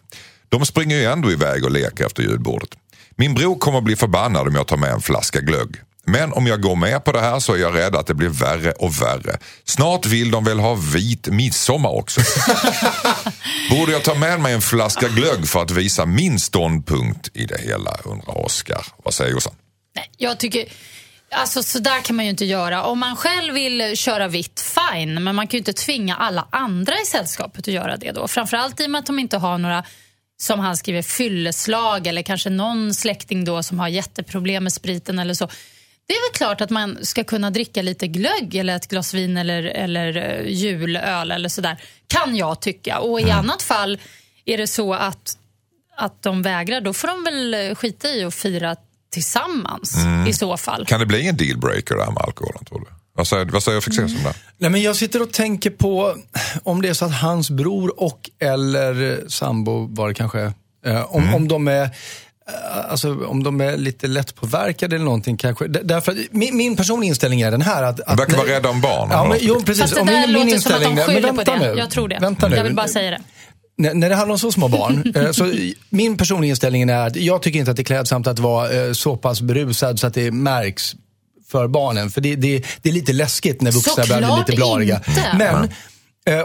De 0.49 0.65
springer 0.65 0.95
ju 0.95 1.05
ändå 1.05 1.31
iväg 1.31 1.63
och 1.63 1.71
leker 1.71 2.05
efter 2.05 2.23
julbordet. 2.23 2.69
Min 3.15 3.33
bror 3.33 3.55
kommer 3.55 3.81
bli 3.81 3.95
förbannad 3.95 4.47
om 4.47 4.55
jag 4.55 4.67
tar 4.67 4.77
med 4.77 4.91
en 4.91 5.01
flaska 5.01 5.39
glögg. 5.39 5.75
Men 6.05 6.33
om 6.33 6.47
jag 6.47 6.61
går 6.61 6.75
med 6.75 7.03
på 7.03 7.11
det 7.11 7.19
här 7.19 7.39
så 7.39 7.53
är 7.53 7.57
jag 7.57 7.75
rädd 7.75 7.95
att 7.95 8.07
det 8.07 8.13
blir 8.13 8.29
värre 8.29 8.71
och 8.71 9.01
värre. 9.01 9.37
Snart 9.63 10.05
vill 10.05 10.31
de 10.31 10.43
väl 10.43 10.59
ha 10.59 10.75
vit 10.75 11.27
midsommar 11.27 11.89
också. 11.89 12.21
Borde 13.69 13.91
jag 13.91 14.03
ta 14.03 14.15
med 14.15 14.39
mig 14.39 14.53
en 14.53 14.61
flaska 14.61 15.07
glögg 15.07 15.47
för 15.47 15.61
att 15.61 15.71
visa 15.71 16.05
min 16.05 16.39
ståndpunkt 16.39 17.29
i 17.33 17.45
det 17.45 17.61
hela, 17.61 17.97
undrar 18.03 18.45
Oskar. 18.45 18.85
Vad 19.03 19.13
säger 19.13 19.31
Jossan? 19.31 19.53
Nej, 19.95 20.09
jag 20.17 20.39
tycker... 20.39 20.65
Alltså 21.35 21.63
så 21.63 21.79
där 21.79 22.01
kan 22.01 22.15
man 22.15 22.25
ju 22.25 22.31
inte 22.31 22.45
göra. 22.45 22.83
Om 22.83 22.99
man 22.99 23.15
själv 23.15 23.53
vill 23.53 23.97
köra 23.97 24.27
vitt, 24.27 24.75
fine. 24.91 25.23
Men 25.23 25.35
man 25.35 25.47
kan 25.47 25.51
ju 25.51 25.59
inte 25.59 25.73
tvinga 25.73 26.15
alla 26.15 26.47
andra 26.49 26.93
i 26.93 27.05
sällskapet 27.05 27.59
att 27.59 27.73
göra 27.73 27.97
det 27.97 28.11
då. 28.11 28.27
Framförallt 28.27 28.79
i 28.79 28.85
och 28.85 28.89
med 28.89 28.99
att 28.99 29.05
de 29.05 29.19
inte 29.19 29.37
har 29.37 29.57
några, 29.57 29.83
som 30.41 30.59
han 30.59 30.77
skriver, 30.77 31.01
fylleslag 31.01 32.07
eller 32.07 32.21
kanske 32.21 32.49
någon 32.49 32.93
släkting 32.93 33.45
då 33.45 33.63
som 33.63 33.79
har 33.79 33.87
jätteproblem 33.87 34.63
med 34.63 34.73
spriten 34.73 35.19
eller 35.19 35.33
så. 35.33 35.49
Det 36.07 36.13
är 36.13 36.31
väl 36.31 36.37
klart 36.37 36.61
att 36.61 36.69
man 36.69 36.97
ska 37.01 37.23
kunna 37.23 37.49
dricka 37.51 37.81
lite 37.81 38.07
glögg 38.07 38.55
eller 38.55 38.75
ett 38.75 38.87
glas 38.87 39.13
vin 39.13 39.37
eller, 39.37 39.63
eller 39.63 40.17
eh, 40.17 40.47
julöl 40.47 41.31
eller 41.31 41.49
sådär. 41.49 41.83
Kan 42.07 42.35
jag 42.35 42.61
tycka. 42.61 42.99
Och 42.99 43.21
i 43.21 43.31
annat 43.31 43.61
fall 43.61 43.99
är 44.45 44.57
det 44.57 44.67
så 44.67 44.93
att, 44.93 45.37
att 45.97 46.21
de 46.21 46.41
vägrar, 46.41 46.81
då 46.81 46.93
får 46.93 47.07
de 47.07 47.23
väl 47.23 47.53
eh, 47.53 47.75
skita 47.75 48.09
i 48.09 48.25
och 48.25 48.33
fira 48.33 48.75
tillsammans 49.11 49.97
i 50.27 50.33
så 50.33 50.57
fall. 50.57 50.85
Kan 50.85 50.99
det 50.99 51.05
bli 51.05 51.27
en 51.27 51.37
dealbreaker 51.37 51.95
där 51.95 52.11
med 52.11 52.23
alkoholen 52.23 52.65
tror 52.65 52.79
du? 52.79 52.85
Vad 53.15 53.27
säger, 53.27 53.45
vad 53.45 53.63
säger 53.63 53.81
Fexeus 53.81 54.15
om 54.15 54.23
det? 54.23 54.33
Nej, 54.57 54.69
men 54.69 54.81
jag 54.81 54.95
sitter 54.95 55.21
och 55.21 55.31
tänker 55.31 55.69
på 55.69 56.15
om 56.63 56.81
det 56.81 56.89
är 56.89 56.93
så 56.93 57.05
att 57.05 57.21
hans 57.21 57.49
bror 57.49 58.01
och 58.03 58.29
eller 58.39 59.23
sambo 59.27 59.87
var 59.95 60.07
det 60.07 60.13
kanske, 60.13 60.53
eh, 60.85 61.15
om, 61.15 61.33
om 61.33 61.47
de 61.47 61.67
är 61.67 61.83
eh, 61.83 61.89
Alltså 62.89 63.25
om 63.25 63.43
de 63.43 63.61
är 63.61 63.77
lite 63.77 64.07
lättpåverkade 64.07 64.95
eller 64.95 65.05
någonting 65.05 65.37
kanske. 65.37 65.67
Därför 65.67 66.11
att 66.11 66.17
min, 66.31 66.57
min 66.57 66.75
personliga 66.75 67.07
inställning 67.07 67.41
är 67.41 67.51
den 67.51 67.61
här 67.61 67.83
att... 67.83 67.99
att 67.99 68.19
verkar 68.19 68.37
vara 68.37 68.47
rädda 68.47 68.69
om 68.69 68.81
barnen. 68.81 69.17
Ja, 69.17 69.25
men, 69.27 69.37
jo, 69.41 69.61
precis. 69.65 69.81
Fast 69.81 69.95
det 69.95 70.03
där 70.03 70.27
min, 70.27 70.33
min 70.33 70.45
låter 70.45 70.59
som 70.59 70.73
att 70.73 70.81
de 70.81 70.97
skyller 70.97 71.29
på 71.29 71.35
vänta 71.35 71.53
det. 71.53 71.73
Nu. 71.73 71.79
Jag 71.79 71.89
tror 71.89 72.07
det. 72.07 72.17
Vänta 72.21 72.47
nu. 72.47 72.55
Jag 72.55 72.63
vill 72.63 72.75
bara 72.75 72.87
säga 72.87 73.11
det. 73.11 73.21
När, 73.77 73.93
när 73.93 74.09
det 74.09 74.15
handlar 74.15 74.33
om 74.33 74.39
så 74.39 74.51
små 74.51 74.67
barn, 74.67 75.13
eh, 75.15 75.31
så 75.31 75.53
min 75.89 76.17
personliga 76.17 76.49
inställning 76.49 76.89
är 76.89 77.07
att 77.07 77.15
jag 77.15 77.41
tycker 77.41 77.59
inte 77.59 77.71
att 77.71 77.77
det 77.77 77.81
är 77.81 77.85
klädsamt 77.85 78.27
att 78.27 78.39
vara 78.39 78.71
eh, 78.71 78.93
så 78.93 79.17
pass 79.17 79.41
berusad 79.41 79.99
så 79.99 80.07
att 80.07 80.13
det 80.13 80.31
märks 80.31 80.95
för 81.51 81.67
barnen. 81.67 82.09
För 82.09 82.21
det, 82.21 82.35
det, 82.35 82.65
det 82.81 82.89
är 82.89 82.93
lite 82.93 83.13
läskigt 83.13 83.61
när 83.61 83.71
vuxna 83.71 84.03
börjar 84.07 84.33
bli 84.33 84.39
lite 84.39 84.55
blariga. 84.55 85.01
inte. 85.07 85.35
Men, 85.37 85.63
eh, 85.63 85.69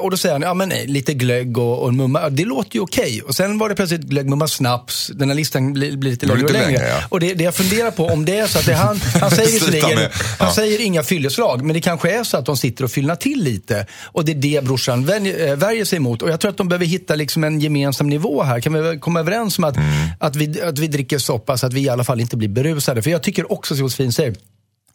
och 0.00 0.10
då 0.10 0.16
säger 0.16 0.32
han, 0.32 0.42
ja 0.42 0.54
men 0.54 0.68
nej, 0.68 0.86
lite 0.86 1.14
glögg 1.14 1.58
och, 1.58 1.82
och 1.82 1.94
mumma, 1.94 2.20
Ja, 2.20 2.30
det 2.30 2.44
låter 2.44 2.74
ju 2.74 2.80
okej. 2.80 3.22
Och 3.22 3.34
sen 3.34 3.58
var 3.58 3.68
det 3.68 3.74
plötsligt 3.74 4.00
glögg, 4.02 4.28
mumma, 4.28 4.48
snaps. 4.48 5.10
Den 5.14 5.28
här 5.28 5.36
listan 5.36 5.72
blir, 5.72 5.96
blir 5.96 6.10
lite 6.10 6.26
längre 6.26 6.44
och 6.44 6.50
längre. 6.52 6.66
längre, 6.66 6.88
ja. 6.88 7.02
Och 7.08 7.20
det, 7.20 7.34
det 7.34 7.44
jag 7.44 7.54
funderar 7.54 7.90
på, 7.90 8.06
om 8.06 8.24
det 8.24 8.38
är 8.38 8.46
så 8.46 8.58
att 8.58 8.66
det 8.66 8.74
han, 8.74 9.00
han 9.20 9.30
säger 9.30 9.52
visserligen, 9.52 9.94
med- 9.94 10.10
han 10.38 10.48
ja. 10.48 10.54
säger 10.54 10.80
inga 10.80 11.02
fylleslag, 11.02 11.62
men 11.64 11.74
det 11.74 11.80
kanske 11.80 12.10
är 12.18 12.24
så 12.24 12.36
att 12.36 12.46
de 12.46 12.56
sitter 12.56 12.84
och 12.84 12.90
fyllnar 12.90 13.16
till 13.16 13.42
lite. 13.44 13.86
Och 14.04 14.24
det 14.24 14.32
är 14.32 14.36
det 14.36 14.64
brorsan 14.64 15.06
vänj- 15.10 15.48
eh, 15.48 15.56
värjer 15.56 15.84
sig 15.84 15.96
emot. 15.96 16.22
Och 16.22 16.30
jag 16.30 16.40
tror 16.40 16.50
att 16.50 16.56
de 16.56 16.68
behöver 16.68 16.86
hitta 16.86 17.14
liksom 17.14 17.44
en 17.44 17.60
gemensam 17.60 18.08
nivå 18.08 18.42
här. 18.42 18.60
Kan 18.60 18.72
vi 18.92 18.98
komma 18.98 19.20
överens 19.20 19.58
om 19.58 19.64
att, 19.64 19.76
Mm. 19.76 20.08
att, 20.20 20.36
vi, 20.36 20.62
att 20.62 20.78
vi 20.78 20.86
dricker 20.88 21.18
så 21.18 21.38
pass 21.38 21.64
att 21.64 21.72
vi 21.72 21.80
i 21.80 21.88
alla 21.88 22.04
fall 22.04 22.20
inte 22.20 22.36
blir 22.36 22.48
berusade? 22.48 23.02
För 23.02 23.10
jag 23.10 23.22
tycker 23.22 23.52
också, 23.52 23.74
som 23.74 23.80
Josefin 23.84 24.12
säger, 24.12 24.34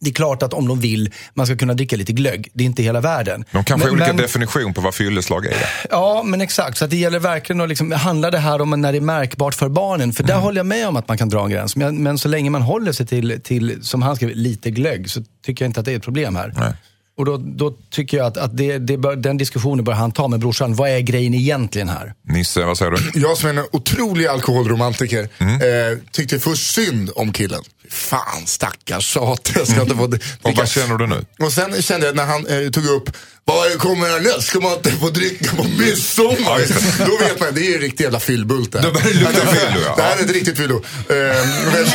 det 0.04 0.10
är 0.10 0.14
klart 0.14 0.44
att 0.44 0.54
om 0.54 0.68
de 0.68 0.80
vill, 0.80 1.12
man 1.34 1.46
ska 1.46 1.56
kunna 1.58 1.74
dricka 1.74 1.96
lite 1.96 2.14
glögg. 2.14 2.50
Det 2.54 2.64
är 2.64 2.66
inte 2.66 2.84
hela 2.84 3.02
världen. 3.02 3.46
De 3.52 3.64
kanske 3.64 3.74
har 3.74 3.78
Men- 3.92 4.02
olika 4.02 4.14
men- 4.14 4.18
definition 4.24 4.74
på 4.74 4.82
vad 4.82 4.96
fylleslag 4.96 5.46
är. 5.46 5.54
Ja, 5.90 6.24
men 6.26 6.42
exakt. 6.42 6.78
Så 6.78 6.88
det 6.88 6.96
gäller 6.98 7.20
verkligen 7.20 7.62
att 7.62 7.70
liksom, 7.70 7.92
handlar 7.92 8.32
det 8.32 8.38
här 8.40 8.62
om 8.62 8.82
när 8.82 8.92
det 8.92 8.98
är 8.98 9.02
märkbart 9.02 9.56
för 9.56 9.70
barnen? 9.70 10.14
För 10.14 10.24
där 10.24 10.38
håller 10.38 10.58
jag 10.60 10.66
med 10.66 10.88
om 10.88 10.96
att 10.96 11.08
man 11.08 11.18
kan 11.18 11.30
dra 11.30 11.44
en 11.44 11.50
gräns. 11.50 11.76
Men, 11.76 12.04
men 12.04 12.18
så 12.18 12.28
länge 12.28 12.50
man 12.50 12.62
håller 12.62 12.92
sig 12.92 13.06
till, 13.06 13.42
till, 13.44 13.80
som 13.86 14.02
han 14.02 14.16
skrev, 14.16 14.30
lite 14.36 14.72
glögg 14.72 15.10
så 15.10 15.22
tycker 15.46 15.66
jag 15.66 15.70
inte 15.70 15.80
att 15.80 15.86
det 15.86 15.92
är 15.92 15.98
ett 15.98 16.04
problem 16.04 16.36
här. 16.36 16.54
Nej. 16.58 16.74
Och 17.18 17.26
då, 17.26 17.38
då 17.38 17.74
tycker 17.92 18.18
jag 18.18 18.26
att, 18.26 18.38
att 18.38 18.58
det, 18.58 18.78
det 18.78 18.98
bör, 18.98 19.16
den 19.16 19.38
diskussionen 19.38 19.86
bör 19.86 19.94
han 19.94 20.12
ta 20.12 20.28
med 20.28 20.40
brorsan. 20.40 20.76
Vad 20.76 20.90
är 20.90 21.00
grejen 21.00 21.34
egentligen 21.34 21.90
här? 21.90 22.14
Nisse, 22.28 22.64
vad 22.66 22.78
säger 22.78 22.92
du? 22.92 23.20
Jag 23.20 23.38
som 23.38 23.50
är 23.50 23.54
en 23.54 23.66
otrolig 23.72 24.26
alkoholromantiker 24.26 25.30
eh, 25.40 25.98
tyckte 26.12 26.40
först 26.40 26.74
synd 26.74 27.10
om 27.16 27.34
killen. 27.34 27.64
Fan 27.90 28.46
stackars 28.46 29.06
tjat. 29.06 29.52
Jag 29.56 29.68
ska 29.68 29.82
inte 29.82 29.96
få 29.96 30.04
Och 30.42 30.54
vad 30.56 30.70
känner 30.70 30.98
du 30.98 31.08
nu? 31.08 31.26
Och 31.40 31.54
sen 31.54 31.82
kände 31.82 32.06
jag 32.06 32.16
när 32.16 32.26
han 32.26 32.48
eh, 32.48 32.70
tog 32.70 32.86
upp, 32.86 33.10
vad 33.46 33.78
kommer 33.80 34.08
härnäst? 34.08 34.48
Ska 34.48 34.60
man 34.60 34.74
inte 34.74 34.92
få 34.92 35.10
dricka 35.10 35.56
på 35.56 35.64
midsommar? 35.64 36.60
Då 37.06 37.18
vet 37.18 37.40
man, 37.40 37.50
det 37.56 37.72
är 37.72 37.76
en 37.76 37.82
riktig 37.82 38.04
jävla 38.04 38.20
fyllbult 38.20 38.72
det 38.72 38.82
här. 38.82 38.92
Det 38.92 39.14
lukta 39.14 39.48
fyllo, 39.48 39.82
ja. 39.86 39.94
Det 39.96 40.02
här 40.02 40.18
är 40.18 40.22
ett 40.24 40.32
riktigt 40.32 40.58
fyllo. 40.58 40.76
Eh, 40.76 40.84
men, 41.08 41.74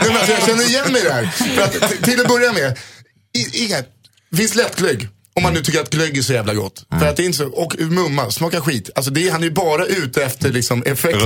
men 0.00 0.16
alltså, 0.16 0.32
jag 0.32 0.46
känner 0.46 0.68
igen 0.68 0.92
mig 0.92 1.00
i 1.00 1.04
det 1.04 1.12
här. 1.12 1.26
För 1.26 1.62
att, 1.62 2.02
till 2.02 2.20
att 2.20 2.28
börja 2.28 2.52
med, 2.52 2.78
i, 3.34 3.64
inga, 3.64 3.82
finns 4.36 4.54
lättglögg. 4.54 5.08
Om 5.36 5.42
man 5.42 5.54
nu 5.54 5.60
tycker 5.62 5.80
att 5.80 5.90
glögg 5.90 6.18
är 6.18 6.22
så 6.22 6.32
jävla 6.32 6.54
gott. 6.54 6.86
Mm. 6.92 7.00
För 7.00 7.10
att 7.10 7.16
det 7.16 7.22
är 7.22 7.24
inte 7.24 7.38
så, 7.38 7.46
och 7.48 7.74
mumma, 7.78 8.30
smakar 8.30 8.60
skit. 8.60 8.90
Alltså 8.94 9.10
det, 9.10 9.26
är- 9.28 9.32
han 9.32 9.40
är 9.40 9.44
ju 9.46 9.50
bara 9.52 9.86
ute 9.86 10.24
efter 10.24 10.48
liksom 10.52 10.82
effekten. 10.82 11.20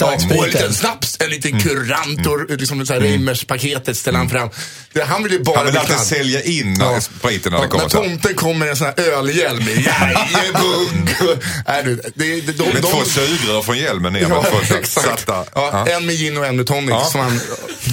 Ja, 0.00 0.06
och 0.14 0.22
en 0.44 0.50
liten 0.50 0.74
snaps, 0.74 1.16
en 1.20 1.30
liten 1.30 1.60
kurant 1.60 2.26
och 2.26 2.50
liksom 2.60 2.86
så 2.86 2.92
här 2.92 3.00
Reimers-paketet 3.00 3.96
ställer 3.96 4.18
han 4.18 4.28
fram. 4.30 4.48
Det, 4.92 5.02
han 5.04 5.22
vill 5.22 5.32
ju 5.32 5.38
bara 5.42 5.56
Han 5.56 5.66
vill 5.66 5.76
alltid 5.76 5.96
sälja 5.96 6.42
in 6.42 6.76
ja. 6.80 7.00
spriten 7.00 7.52
när 7.52 7.60
det 7.62 7.68
kommer. 7.68 7.82
när 7.84 7.90
tomten 7.90 8.34
kommer 8.34 8.66
i 8.66 8.68
en 8.70 8.76
sån 8.76 8.86
här 8.86 9.00
ölhjälm. 9.00 9.62
Jajebugg! 9.68 11.14
Nej, 11.66 11.82
du, 11.84 11.96
det, 12.14 12.40
det, 12.40 12.52
de, 12.52 12.64
Med 12.64 12.82
de, 12.82 12.90
två 12.90 13.04
sugrör 13.04 13.62
från 13.62 13.78
hjälmen 13.78 14.12
ner. 14.12 14.20
Ja, 14.20 14.28
Ja, 14.52 14.58
för 14.58 14.76
exakt. 14.76 15.24
Ja, 15.26 15.46
Ja. 15.54 15.86
En 15.88 16.06
med 16.06 16.14
gin 16.14 16.38
och 16.38 16.46
en 16.46 16.56
med 16.56 16.66
tonic. 16.66 16.90
Ja. 16.90 17.04
Som 17.04 17.20
han, 17.20 17.40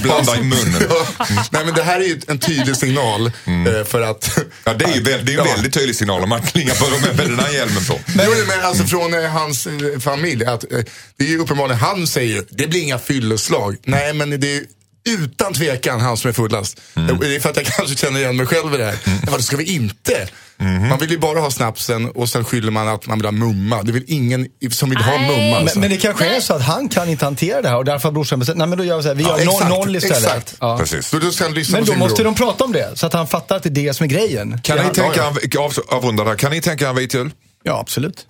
Blanda 0.01 0.35
i 0.37 0.43
munnen. 0.43 0.83
Ja. 0.89 1.05
Nej, 1.51 1.65
men 1.65 1.73
det 1.73 1.83
här 1.83 1.99
är 1.99 2.03
ju 2.05 2.19
en 2.27 2.39
tydlig 2.39 2.75
signal 2.77 3.25
eh, 3.25 3.85
för 3.87 4.01
att... 4.01 4.39
Ja, 4.63 4.73
det 4.73 4.85
är 4.85 4.93
ju 4.95 5.01
väl- 5.01 5.25
väldigt 5.59 5.73
tydlig 5.73 5.95
signal 5.95 6.23
om 6.23 6.29
man 6.29 6.41
klingar 6.41 6.75
på 6.75 6.85
dem 6.89 7.15
med 7.17 7.27
den 7.27 7.39
här 7.39 7.53
hjälmen 7.53 7.83
på. 7.87 7.99
Men, 8.15 8.25
men 8.47 8.65
alltså 8.65 8.83
från 8.83 9.13
eh, 9.13 9.29
hans 9.29 9.67
eh, 9.67 9.99
familj, 9.99 10.45
att, 10.45 10.71
eh, 10.71 10.79
det 11.17 11.23
är 11.23 11.29
ju 11.29 11.39
uppenbarligen, 11.39 11.79
han 11.79 12.07
säger 12.07 12.35
ju, 12.35 12.45
det 12.49 12.67
blir 12.67 12.81
inga 12.81 12.99
fylleslag. 12.99 13.77
Nej 13.83 14.13
men 14.13 14.29
det 14.29 14.57
är 14.57 14.63
utan 15.09 15.53
tvekan 15.53 15.99
han 15.99 16.17
som 16.17 16.29
är 16.29 16.33
fullast. 16.33 16.81
Mm. 16.95 17.19
Det 17.19 17.35
är 17.35 17.39
för 17.39 17.49
att 17.49 17.57
jag 17.57 17.65
kanske 17.65 17.95
känner 17.95 18.19
igen 18.19 18.37
mig 18.37 18.45
själv 18.45 18.73
i 18.73 18.77
det 18.77 18.85
här. 18.85 18.97
Men 19.05 19.31
vad 19.31 19.43
ska 19.43 19.57
vi 19.57 19.63
inte? 19.75 20.27
Mm-hmm. 20.57 20.89
Man 20.89 20.99
vill 20.99 21.09
ju 21.11 21.17
bara 21.17 21.39
ha 21.39 21.51
snapsen 21.51 22.05
och 22.09 22.29
sen 22.29 22.45
skyller 22.45 22.71
man 22.71 22.87
att 22.87 23.07
man 23.07 23.17
vill 23.17 23.25
ha 23.25 23.31
mumma. 23.31 23.83
Det 23.83 23.91
är 23.91 23.93
väl 23.93 24.03
ingen 24.07 24.47
som 24.71 24.89
vill 24.89 24.99
ha 24.99 25.17
mumma. 25.17 25.27
Men, 25.37 25.53
Alltså. 25.53 25.79
men 25.79 25.89
det 25.89 25.97
kanske 25.97 26.35
är 26.35 26.39
så 26.41 26.53
att 26.53 26.61
han 26.61 26.89
kan 26.89 27.09
inte 27.09 27.25
hantera 27.25 27.61
det 27.61 27.69
här 27.69 27.77
och 27.77 27.85
därför 27.85 28.03
har 28.03 28.11
brorsan 28.13 28.39
bestämt, 28.39 28.57
nej 28.57 28.67
men 28.67 28.77
då 28.77 28.83
gör 28.83 28.97
vi 28.97 29.03
så 29.03 29.07
här, 29.09 29.15
vi 29.15 29.23
gör 29.23 29.29
Ja, 29.39 29.45
noll, 29.45 29.53
exakt, 29.55 29.69
noll 29.69 29.95
istället. 29.95 30.17
exakt. 30.23 30.55
Ja. 30.59 30.77
Precis. 30.77 31.11
Då 31.11 31.31
ska 31.31 31.43
han 31.43 31.53
lyssna 31.53 31.77
Men 31.77 31.81
på 31.85 31.85
då 31.85 31.91
sin 31.91 31.99
måste 31.99 32.15
bror. 32.23 32.31
de 32.31 32.35
prata 32.35 32.63
om 32.63 32.71
det, 32.71 32.91
så 32.95 33.05
att 33.05 33.13
han 33.13 33.27
fattar 33.27 33.55
att 33.55 33.63
det 33.63 33.69
är 33.69 33.71
det 33.71 33.93
som 33.93 34.03
är 34.03 34.07
grejen. 34.07 34.61
Kan 34.61 34.77
Ja, 34.77 34.83
ni 34.83 34.93
tänka, 34.93 35.59
av, 35.59 35.73
avrunda 35.87 36.23
där, 36.23 36.35
kan 36.35 36.51
ni 36.51 36.61
tänka 36.61 36.89
en 36.89 36.95
vit 36.95 37.13
jul? 37.13 37.31
Ja, 37.63 37.79
absolut. 37.79 38.25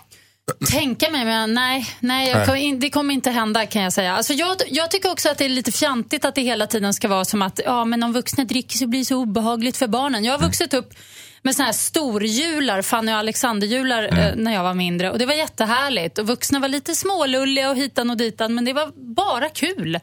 Tänka 0.72 1.12
mig, 1.12 1.26
men 1.26 1.54
nej, 1.54 1.86
nej, 2.00 2.34
Nej. 2.34 2.46
kommer 2.46 2.60
in, 2.60 2.80
det 2.80 2.90
kommer 2.90 3.14
inte 3.14 3.32
hända 3.32 3.66
kan 3.66 3.82
jag 3.82 3.94
säga. 3.94 4.14
Alltså 4.16 4.34
jag, 4.34 4.56
jag 4.68 4.92
tycker 4.92 5.12
också 5.12 5.30
att 5.30 5.38
det 5.38 5.46
är 5.46 5.50
lite 5.50 5.72
fjantigt 5.72 6.26
att 6.26 6.36
det 6.36 6.42
hela 6.42 6.68
tiden 6.68 6.94
ska 6.94 7.08
vara 7.08 7.26
som 7.26 7.42
att 7.42 7.60
ja, 7.66 7.86
men 7.86 8.04
om 8.04 8.14
vuxna 8.14 8.44
dricker 8.44 8.78
så 8.78 8.88
blir 8.88 9.00
det 9.00 9.06
så 9.06 9.16
obehagligt 9.18 9.78
för 9.78 9.88
barnen. 9.88 10.24
Jag 10.26 10.34
har 10.38 10.40
vuxit 10.46 10.74
upp 10.74 10.94
med 11.42 11.56
såna 11.56 11.66
här 11.66 11.74
storjular, 11.74 12.82
Fanny 12.82 13.12
och 13.12 13.18
Alexander-jular 13.18 14.04
eh, 14.04 14.36
när 14.36 14.54
jag 14.54 14.64
var 14.64 14.74
mindre. 14.74 15.12
Och 15.12 15.20
det 15.20 15.26
var 15.26 15.34
jättehärligt. 15.34 16.18
Och 16.18 16.28
vuxna 16.28 16.60
var 16.60 16.68
lite 16.68 16.96
smålulliga 16.96 17.70
och 17.70 17.76
hitan 17.76 18.10
och 18.10 18.18
ditan, 18.18 18.56
men 18.56 18.66
det 18.66 18.74
var 18.74 19.16
bara 19.16 19.50
kul. 19.50 20.00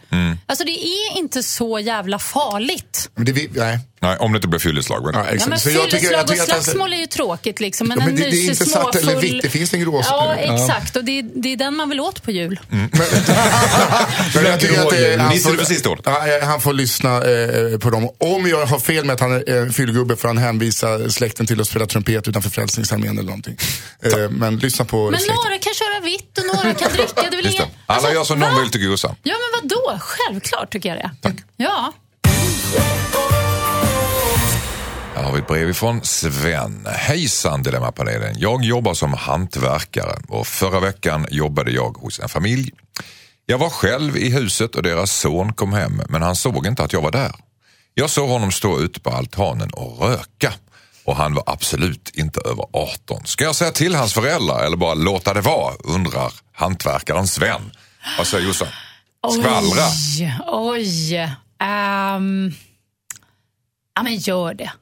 Alltså 0.46 0.64
det 0.64 0.86
är 0.86 1.18
inte 1.18 1.42
så 1.42 1.78
jävla 1.78 2.18
farligt. 2.18 3.10
Men 3.14 3.24
det, 3.24 3.56
nej. 3.56 3.78
Nej, 4.00 4.16
om 4.16 4.32
det 4.32 4.36
inte 4.36 4.48
blir 4.48 4.58
fylleslag. 4.60 5.04
men- 5.04 5.14
Ja, 5.14 5.20
Ja, 5.26 5.26
exakt. 5.32 5.48
men 5.50 5.60
Så 5.60 5.70
jag 5.70 5.84
tycker- 5.84 5.96
fylleslag 5.98 6.20
jag 6.20 6.28
tycker 6.28 6.42
och 6.42 6.48
slagsmål 6.64 6.92
är 6.92 6.96
ju 6.96 7.06
tråkigt 7.06 7.60
liksom. 7.60 7.88
Men, 7.88 7.98
Ja, 7.98 8.04
men 8.06 8.14
en 8.14 8.20
det- 8.22 8.30
det 8.30 8.36
är 8.36 8.50
inte 8.50 8.64
svart 8.66 8.94
eller 8.94 9.12
småfull- 9.12 9.20
vitt, 9.20 9.42
det 9.42 9.48
finns 9.50 9.74
en 9.74 9.80
gråzon. 9.80 10.02
Ja, 10.10 10.34
Ja. 10.42 10.54
exakt. 10.66 10.96
Och 10.96 11.04
det 11.04 11.18
är, 11.18 11.22
det 11.34 11.52
är 11.52 11.56
den 11.56 11.76
man 11.76 11.88
vill 11.88 12.00
åt 12.00 12.22
på 12.22 12.30
jul. 12.30 12.60
Men 12.68 12.90
jag 14.44 14.60
tycker 14.60 14.82
att 14.82 14.90
det, 14.90 15.16
han, 15.20 15.32
det 15.32 15.38
får. 15.40 15.98
Ja, 16.04 16.26
eh, 16.38 16.46
han 16.48 16.60
får 16.60 16.72
lyssna 16.72 17.16
eh, 17.16 17.78
på 17.78 17.90
dem. 17.90 18.08
Om 18.18 18.46
jag 18.46 18.66
har 18.66 18.78
fel 18.78 19.04
med 19.04 19.14
att 19.14 19.20
han 19.20 19.32
är 19.32 19.64
eh, 19.66 19.70
fyllgubbe 19.70 20.16
får 20.16 20.28
han 20.28 20.38
hänvisa 20.38 21.10
släkten 21.10 21.46
till 21.46 21.60
att 21.60 21.66
spela 21.68 21.86
trumpet 21.86 22.28
utanför 22.28 22.50
Frälsningsarmén 22.50 23.12
eller 23.18 23.22
någonting. 23.28 23.56
Eh, 24.02 24.30
men 24.30 24.56
lyssna 24.58 24.84
på 24.84 25.10
Men 25.10 25.20
släkten. 25.20 25.36
några 25.44 25.58
kan 25.58 25.72
köra 25.74 26.00
vitt 26.04 26.38
och 26.38 26.56
några 26.56 26.74
kan 26.74 26.92
dricka. 26.92 27.12
Det 27.30 27.36
är 27.38 27.42
det. 27.42 27.50
ingen... 27.52 27.62
Alla 27.86 27.96
Alltså, 27.98 28.12
gör 28.12 28.24
som 28.24 28.40
va? 28.40 28.50
någon 28.50 28.60
vill 28.60 28.70
till 28.70 28.86
gosa. 28.88 29.16
Ja, 29.22 29.34
men 29.34 29.60
vad 29.60 29.70
då? 29.70 29.98
Självklart 30.00 30.72
tycker 30.72 30.88
jag 30.88 30.98
det. 30.98 31.10
Tack. 31.22 31.34
Ja. 31.56 31.92
Här 35.16 35.22
har 35.22 35.32
vi 35.32 35.38
ett 35.38 35.46
brev 35.46 35.70
ifrån 35.70 36.04
Sven. 36.04 36.86
Hejsan 36.90 37.62
Dilemmapanelen. 37.62 38.34
Jag 38.38 38.64
jobbar 38.64 38.94
som 38.94 39.12
hantverkare 39.12 40.16
och 40.28 40.46
förra 40.46 40.80
veckan 40.80 41.26
jobbade 41.30 41.70
jag 41.70 41.96
hos 41.96 42.20
en 42.20 42.28
familj. 42.28 42.70
Jag 43.46 43.58
var 43.58 43.70
själv 43.70 44.16
i 44.16 44.30
huset 44.30 44.74
och 44.74 44.82
deras 44.82 45.12
son 45.12 45.52
kom 45.52 45.72
hem 45.72 46.02
men 46.08 46.22
han 46.22 46.36
såg 46.36 46.66
inte 46.66 46.82
att 46.82 46.92
jag 46.92 47.00
var 47.02 47.10
där. 47.10 47.32
Jag 47.94 48.10
såg 48.10 48.28
honom 48.28 48.52
stå 48.52 48.80
ute 48.80 49.00
på 49.00 49.10
altanen 49.10 49.70
och 49.70 50.08
röka 50.08 50.52
och 51.04 51.16
han 51.16 51.34
var 51.34 51.44
absolut 51.46 52.10
inte 52.14 52.40
över 52.44 52.64
18. 52.72 53.26
Ska 53.26 53.44
jag 53.44 53.54
säga 53.54 53.70
till 53.70 53.94
hans 53.94 54.14
föräldrar 54.14 54.64
eller 54.66 54.76
bara 54.76 54.94
låta 54.94 55.34
det 55.34 55.40
vara? 55.40 55.74
undrar 55.84 56.32
hantverkaren 56.52 57.26
Sven. 57.26 57.70
Vad 58.18 58.26
säger 58.26 58.46
Jossan? 58.46 58.68
Skvallra? 59.32 59.86
Oj, 60.46 61.18
oj. 61.18 61.36
Um, 62.16 62.54
Ja, 63.96 64.02
men 64.02 64.16
gör 64.16 64.54
det. 64.54 64.72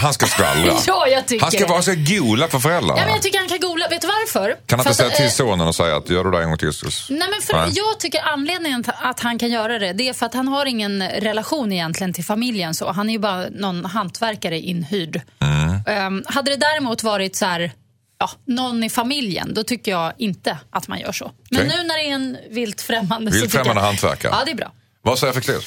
Han 0.00 0.14
ska 0.14 0.26
skvallra. 0.26 0.72
Ja, 0.86 1.06
jag 1.06 1.26
tycker 1.26 1.42
Han 1.42 1.50
ska 1.50 1.60
det. 1.60 1.66
vara 1.70 1.82
så 1.82 1.94
gola 1.96 2.48
för 2.48 2.58
föräldrarna. 2.58 2.98
Ja, 3.00 3.04
men 3.04 3.14
jag 3.14 3.22
tycker 3.22 3.38
han 3.38 3.48
kan 3.48 3.60
googla. 3.60 3.88
Vet 3.88 4.00
du 4.00 4.06
varför? 4.06 4.56
Kan 4.66 4.78
han 4.78 4.84
För 4.84 4.90
inte 4.90 5.02
säga 5.02 5.10
till 5.10 5.24
eh, 5.24 5.30
sonen 5.30 5.68
och 5.68 5.74
säga 5.74 5.96
att 5.96 6.10
gör 6.10 6.24
du 6.24 6.30
det 6.30 6.38
en 6.42 6.48
gång 6.48 6.58
till 6.58 6.72
så... 6.72 6.86
Nej, 7.08 7.28
men 7.30 7.40
för 7.42 7.52
Nej. 7.56 7.70
Jag 7.72 8.00
tycker 8.00 8.20
anledningen 8.22 8.82
till 8.84 8.92
att 9.02 9.20
han 9.20 9.38
kan 9.38 9.50
göra 9.50 9.78
det, 9.78 9.92
det 9.92 10.08
är 10.08 10.12
för 10.12 10.26
att 10.26 10.34
han 10.34 10.48
har 10.48 10.66
ingen 10.66 11.02
relation 11.08 11.72
egentligen 11.72 12.12
till 12.14 12.24
familjen. 12.24 12.74
så. 12.74 12.92
Han 12.92 13.08
är 13.08 13.12
ju 13.12 13.18
bara 13.18 13.46
någon 13.50 13.84
hantverkare 13.84 14.58
inhyrd. 14.60 15.20
Mm. 15.40 15.80
Ehm, 15.86 16.24
hade 16.26 16.50
det 16.50 16.56
däremot 16.56 17.02
varit 17.02 17.36
så 17.36 17.46
här, 17.46 17.72
ja, 18.18 18.30
någon 18.44 18.84
i 18.84 18.90
familjen, 18.90 19.54
då 19.54 19.62
tycker 19.62 19.90
jag 19.90 20.12
inte 20.18 20.58
att 20.70 20.88
man 20.88 21.00
gör 21.00 21.12
så. 21.12 21.30
Men 21.50 21.60
Okej. 21.66 21.76
nu 21.76 21.82
när 21.84 21.96
det 21.98 22.04
är 22.10 22.14
en 22.14 22.36
vilt 22.50 22.80
främmande... 22.82 23.30
Vilt 23.30 23.42
jag- 23.44 23.52
främmande 23.52 23.82
hantverkare. 23.82 24.32
Ja, 24.38 24.42
det 24.44 24.50
är 24.50 24.56
bra. 24.56 24.72
Vad 25.02 25.18
säger 25.18 25.32
Fexeus? 25.32 25.64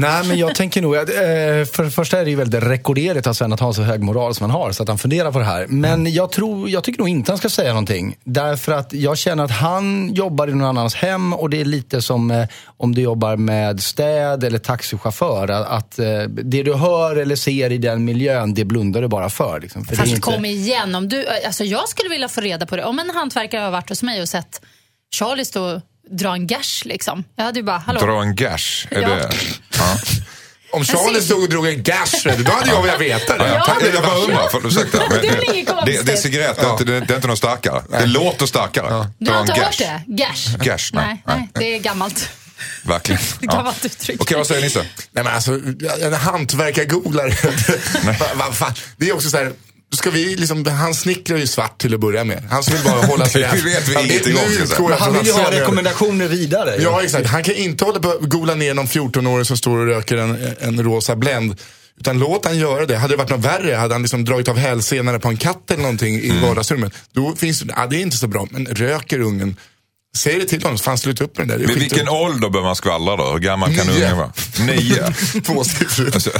Nej, 0.00 0.28
men 0.28 0.38
jag 0.38 0.54
tänker 0.54 0.82
nog 0.82 0.96
att 0.96 1.08
eh, 1.08 1.14
för 1.72 1.84
det 1.84 1.90
första 1.90 2.20
är 2.20 2.24
det 2.24 2.30
ju 2.30 2.36
väldigt 2.36 2.62
rekorderligt 2.62 3.26
av 3.26 3.32
Sven 3.32 3.52
att 3.52 3.60
ha 3.60 3.72
så 3.72 3.82
hög 3.82 4.02
moral 4.02 4.34
som 4.34 4.50
han 4.50 4.60
har, 4.60 4.72
så 4.72 4.82
att 4.82 4.88
han 4.88 4.98
funderar 4.98 5.32
på 5.32 5.38
det 5.38 5.44
här. 5.44 5.66
Men 5.66 6.12
jag, 6.12 6.32
tror, 6.32 6.70
jag 6.70 6.84
tycker 6.84 6.98
nog 6.98 7.08
inte 7.08 7.32
han 7.32 7.38
ska 7.38 7.48
säga 7.48 7.68
någonting. 7.68 8.16
Därför 8.24 8.72
att 8.72 8.92
jag 8.92 9.18
känner 9.18 9.44
att 9.44 9.50
han 9.50 10.14
jobbar 10.14 10.48
i 10.48 10.52
någon 10.52 10.68
annans 10.68 10.94
hem 10.94 11.32
och 11.32 11.50
det 11.50 11.60
är 11.60 11.64
lite 11.64 12.02
som 12.02 12.30
eh, 12.30 12.48
om 12.76 12.94
du 12.94 13.02
jobbar 13.02 13.36
med 13.36 13.82
städ 13.82 14.44
eller 14.44 14.58
taxichaufför. 14.58 15.48
Att, 15.48 15.98
eh, 15.98 16.22
det 16.28 16.62
du 16.62 16.74
hör 16.74 17.16
eller 17.16 17.36
ser 17.36 17.72
i 17.72 17.78
den 17.78 18.04
miljön, 18.04 18.54
det 18.54 18.64
blundar 18.64 19.02
du 19.02 19.08
bara 19.08 19.30
för. 19.30 19.60
Liksom. 19.60 19.84
för 19.84 19.90
det 19.90 19.96
är 19.96 19.98
Fast 19.98 20.10
inte... 20.10 20.20
kom 20.20 20.44
igen, 20.44 20.94
om 20.94 21.08
du, 21.08 21.26
alltså 21.46 21.64
jag 21.64 21.88
skulle 21.88 22.08
vilja 22.08 22.28
få 22.28 22.40
reda 22.40 22.66
på 22.66 22.76
det. 22.76 22.84
Om 22.84 22.98
en 22.98 23.10
hantverkare 23.10 23.60
har 23.60 23.70
varit 23.70 23.88
hos 23.88 24.02
mig 24.02 24.22
och 24.22 24.28
sett 24.28 24.60
Charlie 25.14 25.44
stå 25.44 25.80
dra 26.10 26.32
en 26.34 26.46
gash 26.46 26.82
liksom. 26.84 27.24
Jag 27.36 27.44
hade 27.44 27.58
ju 27.58 27.64
bara, 27.64 27.78
hallå. 27.78 28.00
Dra 28.00 28.22
en 28.22 28.34
gash? 28.36 28.86
Är 28.90 29.00
Ja. 29.00 29.08
det... 29.08 29.30
Ja. 29.78 29.98
Om 30.72 30.84
Charlie 30.84 31.20
stod 31.20 31.42
och 31.42 31.48
drog 31.48 31.66
en 31.66 31.82
gash, 31.82 32.22
då 32.24 32.52
hade 32.52 32.70
jag 32.70 32.82
velat 32.82 33.00
veta 33.00 33.38
det. 33.38 33.48
Ja. 33.48 33.76
Jag 33.94 34.02
bara 34.02 34.16
undrar, 34.16 34.48
för, 34.48 34.66
ursäkta. 34.66 34.98
Men, 35.10 35.20
Det 35.20 35.28
är 35.28 35.54
inget 35.54 35.68
konstigt. 35.68 35.96
det, 35.98 36.02
det 36.06 36.12
är 36.12 36.16
cigarett, 36.16 36.56
det, 36.56 36.62
är 36.66 36.70
inte, 36.72 36.84
det, 36.84 37.12
är 37.12 37.16
inte 37.16 37.28
något 37.28 37.38
starkare. 37.38 37.82
Det 37.90 38.06
låter 38.06 38.46
starkare. 38.46 39.08
Du 39.18 39.24
Dra 39.26 39.32
har 39.32 39.40
en 39.40 39.48
inte 39.50 39.60
hört 39.62 39.78
gash. 39.78 39.86
det? 39.86 40.02
Gash? 40.06 40.56
Gash, 40.64 40.90
nej. 40.92 41.22
nej, 41.26 41.36
nej, 41.36 41.48
det 41.54 41.74
är 41.74 41.78
gammalt. 41.78 42.28
Verkligen. 42.82 43.20
Uttryck. 43.84 44.20
Okej, 44.22 44.36
vad 44.36 44.46
säger 44.46 44.62
Nisse? 44.62 44.84
Nej 45.12 45.24
men 45.24 45.34
alltså, 45.34 45.52
en 46.02 46.12
hantverkargooglare. 46.12 47.30
Va, 48.60 48.74
det 48.96 49.08
är 49.08 49.14
också 49.14 49.30
så 49.30 49.36
här. 49.36 49.52
Ska 49.96 50.10
vi 50.10 50.36
liksom, 50.36 50.66
han 50.66 50.94
snickrar 50.94 51.36
ju 51.38 51.46
svart 51.46 51.80
till 51.80 51.94
att 51.94 52.00
börja 52.00 52.24
med. 52.24 52.42
Han 52.50 52.62
vill 52.70 52.84
bara 52.84 53.06
hålla 53.06 53.26
sig 53.28 53.42
Det 53.42 53.62
vet 53.64 53.88
vi 53.88 53.94
ingenting 53.94 54.36
om, 54.36 54.92
han 54.98 55.12
vill 55.12 55.26
ju 55.26 55.32
ha 55.32 55.50
rekommendationer 55.50 56.28
vidare. 56.28 56.76
Ja, 56.82 57.02
exakt. 57.02 57.26
Han 57.26 57.42
kan 57.42 57.54
inte 57.54 57.84
hålla 57.84 58.00
på 58.00 58.08
och 58.08 58.30
gola 58.30 58.54
ner 58.54 58.74
någon 58.74 58.86
14-åring 58.86 59.44
som 59.44 59.56
står 59.56 59.78
och 59.78 59.86
röker 59.86 60.16
en, 60.16 60.38
en 60.60 60.82
rosa 60.82 61.16
Blend. 61.16 61.60
Utan 62.00 62.18
låt 62.18 62.44
han 62.44 62.58
göra 62.58 62.86
det. 62.86 62.96
Hade 62.96 63.12
det 63.12 63.16
varit 63.18 63.30
något 63.30 63.44
värre, 63.44 63.74
hade 63.74 63.94
han 63.94 64.02
liksom 64.02 64.24
dragit 64.24 64.48
av 64.48 64.56
hälsenare 64.56 65.18
på 65.18 65.28
en 65.28 65.36
katt 65.36 65.70
eller 65.70 65.82
någonting 65.82 66.14
i 66.20 66.30
Mm. 66.30 66.42
vardagsrummet. 66.42 66.92
Då 67.12 67.36
finns 67.36 67.60
det, 67.60 67.74
ja, 67.76 67.86
det 67.86 67.96
är 67.96 68.00
inte 68.00 68.16
så 68.16 68.26
bra. 68.26 68.46
Men 68.50 68.66
röker 68.66 69.20
ungen, 69.20 69.56
säg 70.16 70.38
det 70.38 70.44
till 70.44 70.62
honom. 70.62 70.78
Fan 70.78 70.98
sluta 70.98 71.24
upp 71.24 71.38
med 71.38 71.48
det 71.48 71.56
där. 71.58 71.66
Det 71.66 71.74
vilken 71.74 72.08
ålder 72.08 72.50
bör 72.50 72.62
man 72.62 72.76
skvallra 72.76 73.16
då? 73.16 73.24
Hur 73.32 73.38
gammal 73.38 73.76
kan 73.76 73.86
Nio. 73.86 73.94
ungen 74.04 74.16
vara? 74.16 74.32
Nio. 74.60 75.12
Tvåsiffrigt. 75.46 76.14
Alltså, 76.14 76.30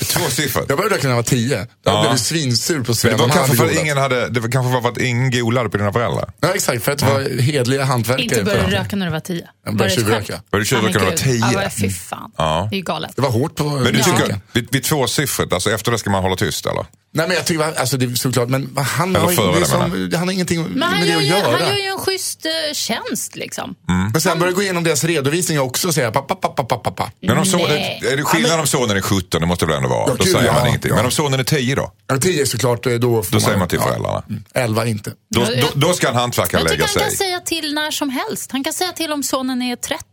tvåsiffrigt. 0.00 0.66
Jag 0.68 0.78
började 0.78 0.94
röka 0.94 1.02
när 1.08 1.10
jag 1.10 1.16
var 1.16 1.22
tio. 1.22 1.56
Jag 1.58 1.66
Ja. 1.94 2.02
blev 2.08 2.16
svinsur 2.16 2.82
på 2.82 2.94
Sven. 2.94 3.16
det 3.16 3.22
var 3.22 3.28
kanske 3.28 3.56
för 3.56 3.80
ingen 3.80 3.98
hade, 3.98 4.28
det 4.28 4.40
var 4.40 4.48
kanske 4.50 4.72
var 4.72 4.82
för 4.82 4.88
att 4.88 4.98
ingen 4.98 5.30
golade 5.30 5.68
på 5.68 5.76
dina 5.76 5.92
föräldrar. 5.92 6.32
Ja, 6.40 6.48
exakt. 6.54 6.84
För 6.84 6.92
att 6.92 6.98
det 6.98 7.04
var 7.06 7.40
hedliga 7.40 7.84
hantverkare. 7.84 8.22
Inte 8.22 8.44
börja 8.44 8.64
för- 8.64 8.70
röka 8.70 8.96
när 8.96 9.06
du 9.06 9.12
var 9.12 9.20
tio. 9.20 9.48
Jag 9.64 9.76
började 9.76 9.96
tjuvröka. 9.96 10.40
Började 10.50 10.66
tjuvröka 10.68 10.98
Ja, 10.98 11.04
men 11.04 11.10
när 11.10 11.16
du 11.32 11.38
var 11.40 11.50
tio. 11.52 11.62
Ja, 11.62 11.70
fy 11.80 11.90
fan. 11.90 12.30
Ja. 12.36 12.66
Det 12.70 12.76
är 12.76 12.78
ju 12.78 12.84
galet. 12.84 13.10
Det 13.16 13.22
var 13.22 13.30
hårt 13.30 13.54
på 13.56 13.64
Men 13.64 13.84
du 13.92 13.98
Ja. 13.98 14.04
tycker, 14.04 14.40
vid, 14.52 14.68
vid 14.72 14.84
tvåsiffrigt, 14.84 15.52
alltså 15.52 15.70
efter 15.70 15.92
det 15.92 15.98
ska 15.98 16.10
man 16.10 16.22
hålla 16.22 16.36
tyst 16.36 16.66
eller? 16.66 16.86
Nej 17.16 17.28
men 17.28 17.36
jag 17.36 17.46
tycker, 17.46 17.78
alltså 17.80 17.96
det 17.96 18.04
är 18.04 18.14
såklart, 18.14 18.48
men 18.48 18.76
han 18.76 19.16
har, 19.16 19.28
före 19.32 19.50
det 19.52 19.56
är 19.56 19.60
det, 19.60 19.66
som, 19.66 20.10
han 20.14 20.28
har 20.28 20.32
ingenting 20.32 20.62
Men 20.62 20.72
med 20.78 20.88
han 20.88 21.00
det 21.00 21.06
gör, 21.06 21.16
att 21.16 21.22
ju, 21.24 21.28
göra. 21.28 21.50
han 21.50 21.60
gör 21.68 21.76
ju 21.76 21.88
en 21.90 21.98
schysst 21.98 22.46
eh, 22.46 22.74
tjänst 22.74 23.36
liksom. 23.36 23.74
Men 24.12 24.20
sen 24.20 24.38
börjar 24.38 24.50
jag 24.50 24.56
gå 24.56 24.62
igenom 24.62 24.84
deras 24.84 25.04
redovisning 25.04 25.60
också 25.60 25.88
och 25.88 25.94
säga 25.94 26.10
pappa, 26.10 26.34
pappa, 26.34 26.64
pappa, 26.64 26.90
pappa. 26.90 27.10
Men 27.22 27.38
om 27.38 27.44
sonen, 27.44 27.66
Nej. 27.68 28.02
är 28.12 28.16
det 28.16 28.22
skillnad 28.22 28.60
om 28.60 28.66
sonen 28.66 28.96
är 28.96 29.00
17? 29.00 29.40
Det 29.40 29.46
måste 29.46 29.64
det 29.66 29.68
väl 29.72 29.76
ändå 29.76 29.88
vara? 29.88 30.00
Ja, 30.08 30.14
då 30.18 30.24
gud, 30.24 30.32
säger 30.32 30.46
ja, 30.46 30.52
man 30.52 30.66
ingenting. 30.68 30.88
ja. 30.88 30.96
Men 30.96 31.04
om 31.04 31.10
sonen 31.10 31.40
är 31.40 31.44
10 31.44 31.74
då? 31.74 31.92
Ja, 32.06 32.16
tio 32.18 32.42
är 32.42 32.46
såklart, 32.46 32.86
eh, 32.86 32.92
då 32.92 33.24
Då 33.30 33.40
säger 33.40 33.58
man 33.58 33.68
till 33.68 33.78
ja. 33.82 33.86
föräldrarna. 33.86 34.22
Elva 34.54 34.86
inte. 34.86 35.12
Då, 35.34 35.40
då, 35.40 35.68
då 35.74 35.92
ska 35.92 36.08
en 36.08 36.14
hantverkare 36.14 36.60
Jag 36.60 36.70
tycker 36.70 36.82
lägga 36.82 36.86
han 36.94 37.02
kan 37.02 37.10
sig. 37.10 37.26
säga 37.26 37.40
till 37.40 37.74
när 37.74 37.90
som 37.90 38.10
helst. 38.10 38.52
Han 38.52 38.64
kan 38.64 38.72
säga 38.72 38.92
till 38.92 39.12
om 39.12 39.22
sonen 39.22 39.62
är 39.62 39.76
30. 39.76 40.04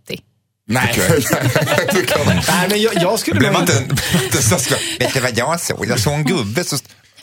Nej. 0.68 0.96
Nej, 2.48 2.68
men 2.70 2.82
jag, 2.82 2.94
jag 2.96 3.20
skulle 3.20 3.42
nog 3.42 3.54
man 3.54 3.62
inte, 3.62 3.96
inte 4.24 4.42
så 4.42 4.58
ska, 4.58 4.76
Vet 5.00 5.14
du 5.14 5.20
vad 5.20 5.38
jag 5.38 5.60
såg? 5.62 5.86
Jag 5.86 6.00
såg 6.00 6.14
en 6.14 6.24
gubbe 6.24 6.64
så... 6.64 6.76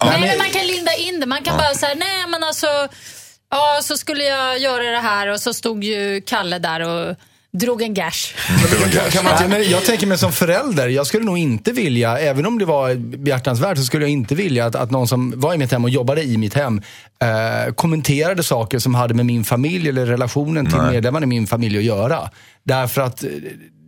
nej, 0.04 0.20
men 0.20 0.38
man 0.38 0.50
kan 0.50 0.66
linda 0.66 0.94
in 0.94 1.20
det. 1.20 1.26
Man 1.26 1.42
kan 1.42 1.56
bara 1.56 1.74
säga, 1.74 1.94
nej 1.94 2.26
men 2.28 2.44
alltså, 2.44 2.88
ja 3.50 3.80
så 3.82 3.96
skulle 3.96 4.24
jag 4.24 4.58
göra 4.58 4.82
det 4.90 5.00
här. 5.00 5.26
Och 5.26 5.40
så 5.40 5.54
stod 5.54 5.84
ju 5.84 6.20
Kalle 6.20 6.58
där 6.58 6.80
och 6.80 7.16
drog 7.58 7.82
en 7.82 7.94
gash. 7.94 8.34
Kan, 8.92 9.10
kan 9.10 9.24
man 9.24 9.34
Nej, 9.34 9.44
inte, 9.44 9.58
men 9.58 9.70
jag 9.70 9.84
tänker 9.84 10.06
mig 10.06 10.18
som 10.18 10.32
förälder, 10.32 10.88
jag 10.88 11.06
skulle 11.06 11.24
nog 11.24 11.38
inte 11.38 11.72
vilja, 11.72 12.18
även 12.18 12.46
om 12.46 12.58
det 12.58 12.64
var 12.64 12.94
behjärtansvärt, 12.94 13.78
så 13.78 13.84
skulle 13.84 14.04
jag 14.04 14.10
inte 14.10 14.34
vilja 14.34 14.66
att, 14.66 14.74
att 14.74 14.90
någon 14.90 15.08
som 15.08 15.32
var 15.36 15.54
i 15.54 15.58
mitt 15.58 15.72
hem 15.72 15.84
och 15.84 15.90
jobbade 15.90 16.22
i 16.22 16.36
mitt 16.36 16.54
hem 16.54 16.80
eh, 17.22 17.74
kommenterade 17.74 18.42
saker 18.42 18.78
som 18.78 18.94
hade 18.94 19.14
med 19.14 19.26
min 19.26 19.44
familj 19.44 19.88
eller 19.88 20.06
relationen 20.06 20.66
till 20.66 20.78
medlemmarna 20.78 21.24
i 21.24 21.26
min 21.26 21.46
familj 21.46 21.78
att 21.78 21.84
göra. 21.84 22.30
Därför 22.64 23.00
att 23.02 23.24
eh, 23.24 23.30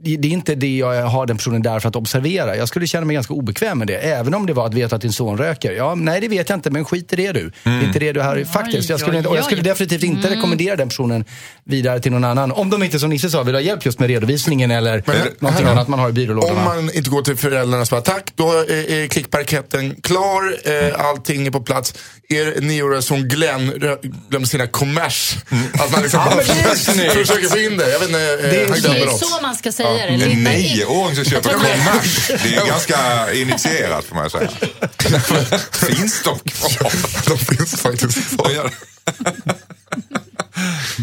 det 0.03 0.29
är 0.29 0.33
inte 0.33 0.55
det 0.55 0.77
jag 0.77 1.03
har 1.03 1.27
den 1.27 1.37
personen 1.37 1.63
där 1.63 1.81
för 1.81 1.89
att 1.89 1.97
observera. 1.97 2.57
Jag 2.57 2.69
skulle 2.69 2.87
känna 2.87 3.07
mig 3.07 3.15
ganska 3.15 3.35
obekväm 3.35 3.79
med 3.79 3.87
det. 3.87 3.97
Även 3.97 4.35
om 4.35 4.47
det 4.47 4.53
var 4.53 4.67
att 4.67 4.75
veta 4.75 4.97
att 4.97 5.03
din 5.03 5.13
son 5.13 5.39
röker. 5.39 5.73
Ja, 5.73 5.95
nej, 5.95 6.21
det 6.21 6.29
vet 6.29 6.49
jag 6.49 6.57
inte, 6.59 6.71
men 6.71 6.85
skit 6.85 7.13
i 7.13 7.17
det 7.17 7.33
du. 7.33 7.53
Det 7.65 7.71
är 7.71 7.83
inte 7.85 7.99
det 7.99 8.13
du 8.13 8.23
här 8.23 8.45
faktiskt. 8.45 8.91
Jag 8.91 9.01
skulle, 9.01 9.27
och 9.29 9.37
jag 9.37 9.45
skulle 9.45 9.63
definitivt 9.63 10.03
inte 10.03 10.31
rekommendera 10.31 10.77
den 10.77 10.89
personen 10.89 11.25
vidare 11.65 12.01
till 12.01 12.13
någon 12.13 12.25
annan. 12.25 12.53
Om 12.53 12.71
de 12.71 12.83
inte, 12.83 12.99
som 12.99 13.11
Nisse 13.11 13.31
sa, 13.31 13.43
vill 13.43 13.55
ha 13.55 13.61
hjälp 13.63 13.85
just 13.87 13.99
med 13.99 14.09
redovisningen 14.09 14.71
eller 14.71 15.03
Men- 15.07 15.17
någonting 15.39 15.67
här- 15.67 15.73
annat 15.73 15.89
man 15.89 15.99
har 15.99 16.09
i 16.09 16.13
byrålådorna. 16.13 16.59
Om 16.61 16.65
man 16.65 16.95
inte 16.95 17.11
går 17.11 17.23
till 17.23 17.37
föräldrarna 17.37 17.81
och 17.81 17.89
säger 17.89 18.03
tack, 18.03 18.33
då 18.35 18.53
är, 18.53 19.07
klickparketten 19.09 19.95
klar, 20.03 20.57
eh, 20.89 21.07
allting 21.09 21.47
är 21.47 21.51
på 21.51 21.61
plats. 21.61 21.95
Er 22.29 22.61
nioåriga 22.61 23.03
son 23.03 23.29
Glenn 23.29 23.73
glömde 24.29 24.49
sina 24.49 24.67
kommers. 24.67 25.37
Att 25.73 25.93
man 25.93 26.03
liksom 26.03 26.21
Ja, 26.27 27.11
försöker 27.11 27.49
få 27.49 27.59
in 27.59 27.77
det. 27.77 27.91
Jag 27.91 27.99
vet 28.01 28.09
inte, 28.09 28.21
eh, 28.21 28.51
Det 28.51 28.61
är 28.61 28.65
han 28.65 28.73
Det 28.75 28.81
glömde 28.81 29.01
är 29.01 29.07
något. 29.07 29.19
så 29.27 29.43
man 29.43 29.55
ska 29.55 29.73
säga 29.73 29.89
det. 29.93 30.01
En 30.01 30.19
Linda 30.21 30.53
in- 30.53 30.63
nioåring 30.77 31.17
som 31.17 31.25
köper 31.25 31.53
kommers. 31.53 32.27
Det 32.43 32.55
är 32.57 32.67
ganska 32.67 33.33
initierat 33.33 34.05
får 34.05 34.15
man 34.17 34.31
säga. 34.31 34.51
Finns 35.73 36.23
de 36.23 36.39
kvar? 36.39 36.93
De 37.29 37.39
finns 37.39 37.81
faktiskt 37.81 38.37
kvar. 38.37 38.71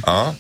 Ja. 0.06 0.36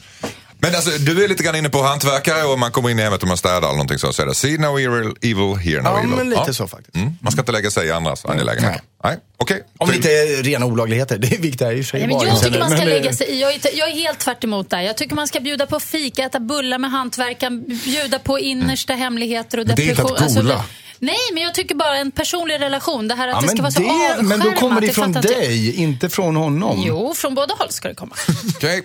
Men 0.67 0.75
alltså, 0.75 0.91
du 0.91 1.23
är 1.23 1.27
lite 1.27 1.43
grann 1.43 1.55
inne 1.55 1.69
på 1.69 1.81
hantverkare 1.83 2.43
och 2.43 2.59
man 2.59 2.71
kommer 2.71 2.89
in 2.89 2.99
i 2.99 3.01
hemmet 3.01 3.21
och 3.21 3.27
man 3.27 3.37
städar 3.37 3.57
eller 3.57 3.67
någonting 3.71 3.99
så. 3.99 4.13
så 4.13 4.21
är 4.21 4.25
det 4.25 4.35
see 4.35 4.57
no 4.57 4.77
evil, 4.79 5.13
evil 5.21 5.55
hear 5.55 5.81
no 5.81 5.87
Ja, 5.89 5.97
evil. 5.99 6.09
men 6.09 6.29
lite 6.29 6.53
så 6.53 6.67
faktiskt. 6.67 6.95
Mm. 6.95 7.13
Man 7.21 7.31
ska 7.31 7.41
inte 7.41 7.51
lägga 7.51 7.71
sig 7.71 7.87
i 7.87 7.91
andras 7.91 8.25
angelägenheter. 8.25 8.81
Nej, 9.03 9.17
okej. 9.37 9.63
Om 9.77 9.89
det 9.89 9.95
inte 9.95 10.11
är 10.11 10.43
rena 10.43 10.65
olagligheter. 10.65 11.17
Det 11.21 11.27
är 11.27 11.37
viktigt 11.41 11.61
i 11.61 11.65
och 11.65 11.69
för 11.69 11.83
sig. 11.83 12.07
Ja, 12.11 12.25
jag 12.25 12.43
tycker 12.43 12.59
man 12.59 12.69
ska 12.71 12.83
lägga 12.85 13.13
sig 13.13 13.27
i. 13.27 13.41
Jag 13.41 13.53
är, 13.53 13.59
jag 13.73 13.89
är 13.89 13.93
helt 13.93 14.19
tvärt 14.19 14.43
emot 14.43 14.69
där. 14.69 14.81
Jag 14.81 14.97
tycker 14.97 15.15
man 15.15 15.27
ska 15.27 15.39
bjuda 15.39 15.65
på 15.65 15.79
fika, 15.79 16.23
äta 16.25 16.39
bullar 16.39 16.77
med 16.77 16.91
hantverkaren, 16.91 17.63
bjuda 17.83 18.19
på 18.19 18.39
innersta 18.39 18.93
hemligheter 18.93 19.59
och 19.59 19.67
Men 19.67 19.75
det 19.75 19.83
är 19.83 19.89
inte 19.89 20.01
att 20.03 20.07
depression. 20.17 20.43
gola. 20.43 20.63
nej, 20.99 21.15
men 21.33 21.43
jag 21.43 21.53
tycker 21.53 21.75
bara 21.75 21.97
en 21.97 22.11
personlig 22.11 22.61
relation. 22.61 23.07
Det 23.07 23.15
här 23.15 23.27
att 23.27 23.33
Ja, 23.35 23.41
det 23.41 23.47
ska 23.47 23.61
vara 23.61 23.71
så 23.71 23.81
det, 23.81 23.87
avskärmat. 23.89 24.25
men 24.25 24.39
då 24.39 24.51
kommer 24.51 24.81
det 24.81 24.93
från 24.93 25.11
dig, 25.11 25.75
inte 25.75 26.09
från 26.09 26.35
honom. 26.35 26.83
Jo, 26.87 27.13
från 27.15 27.35
båda 27.35 27.53
håll 27.53 27.71
ska 27.71 27.87
det 27.87 27.95
komma. 27.95 28.15
Okej, 28.55 28.83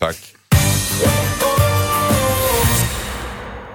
tack. 0.00 0.16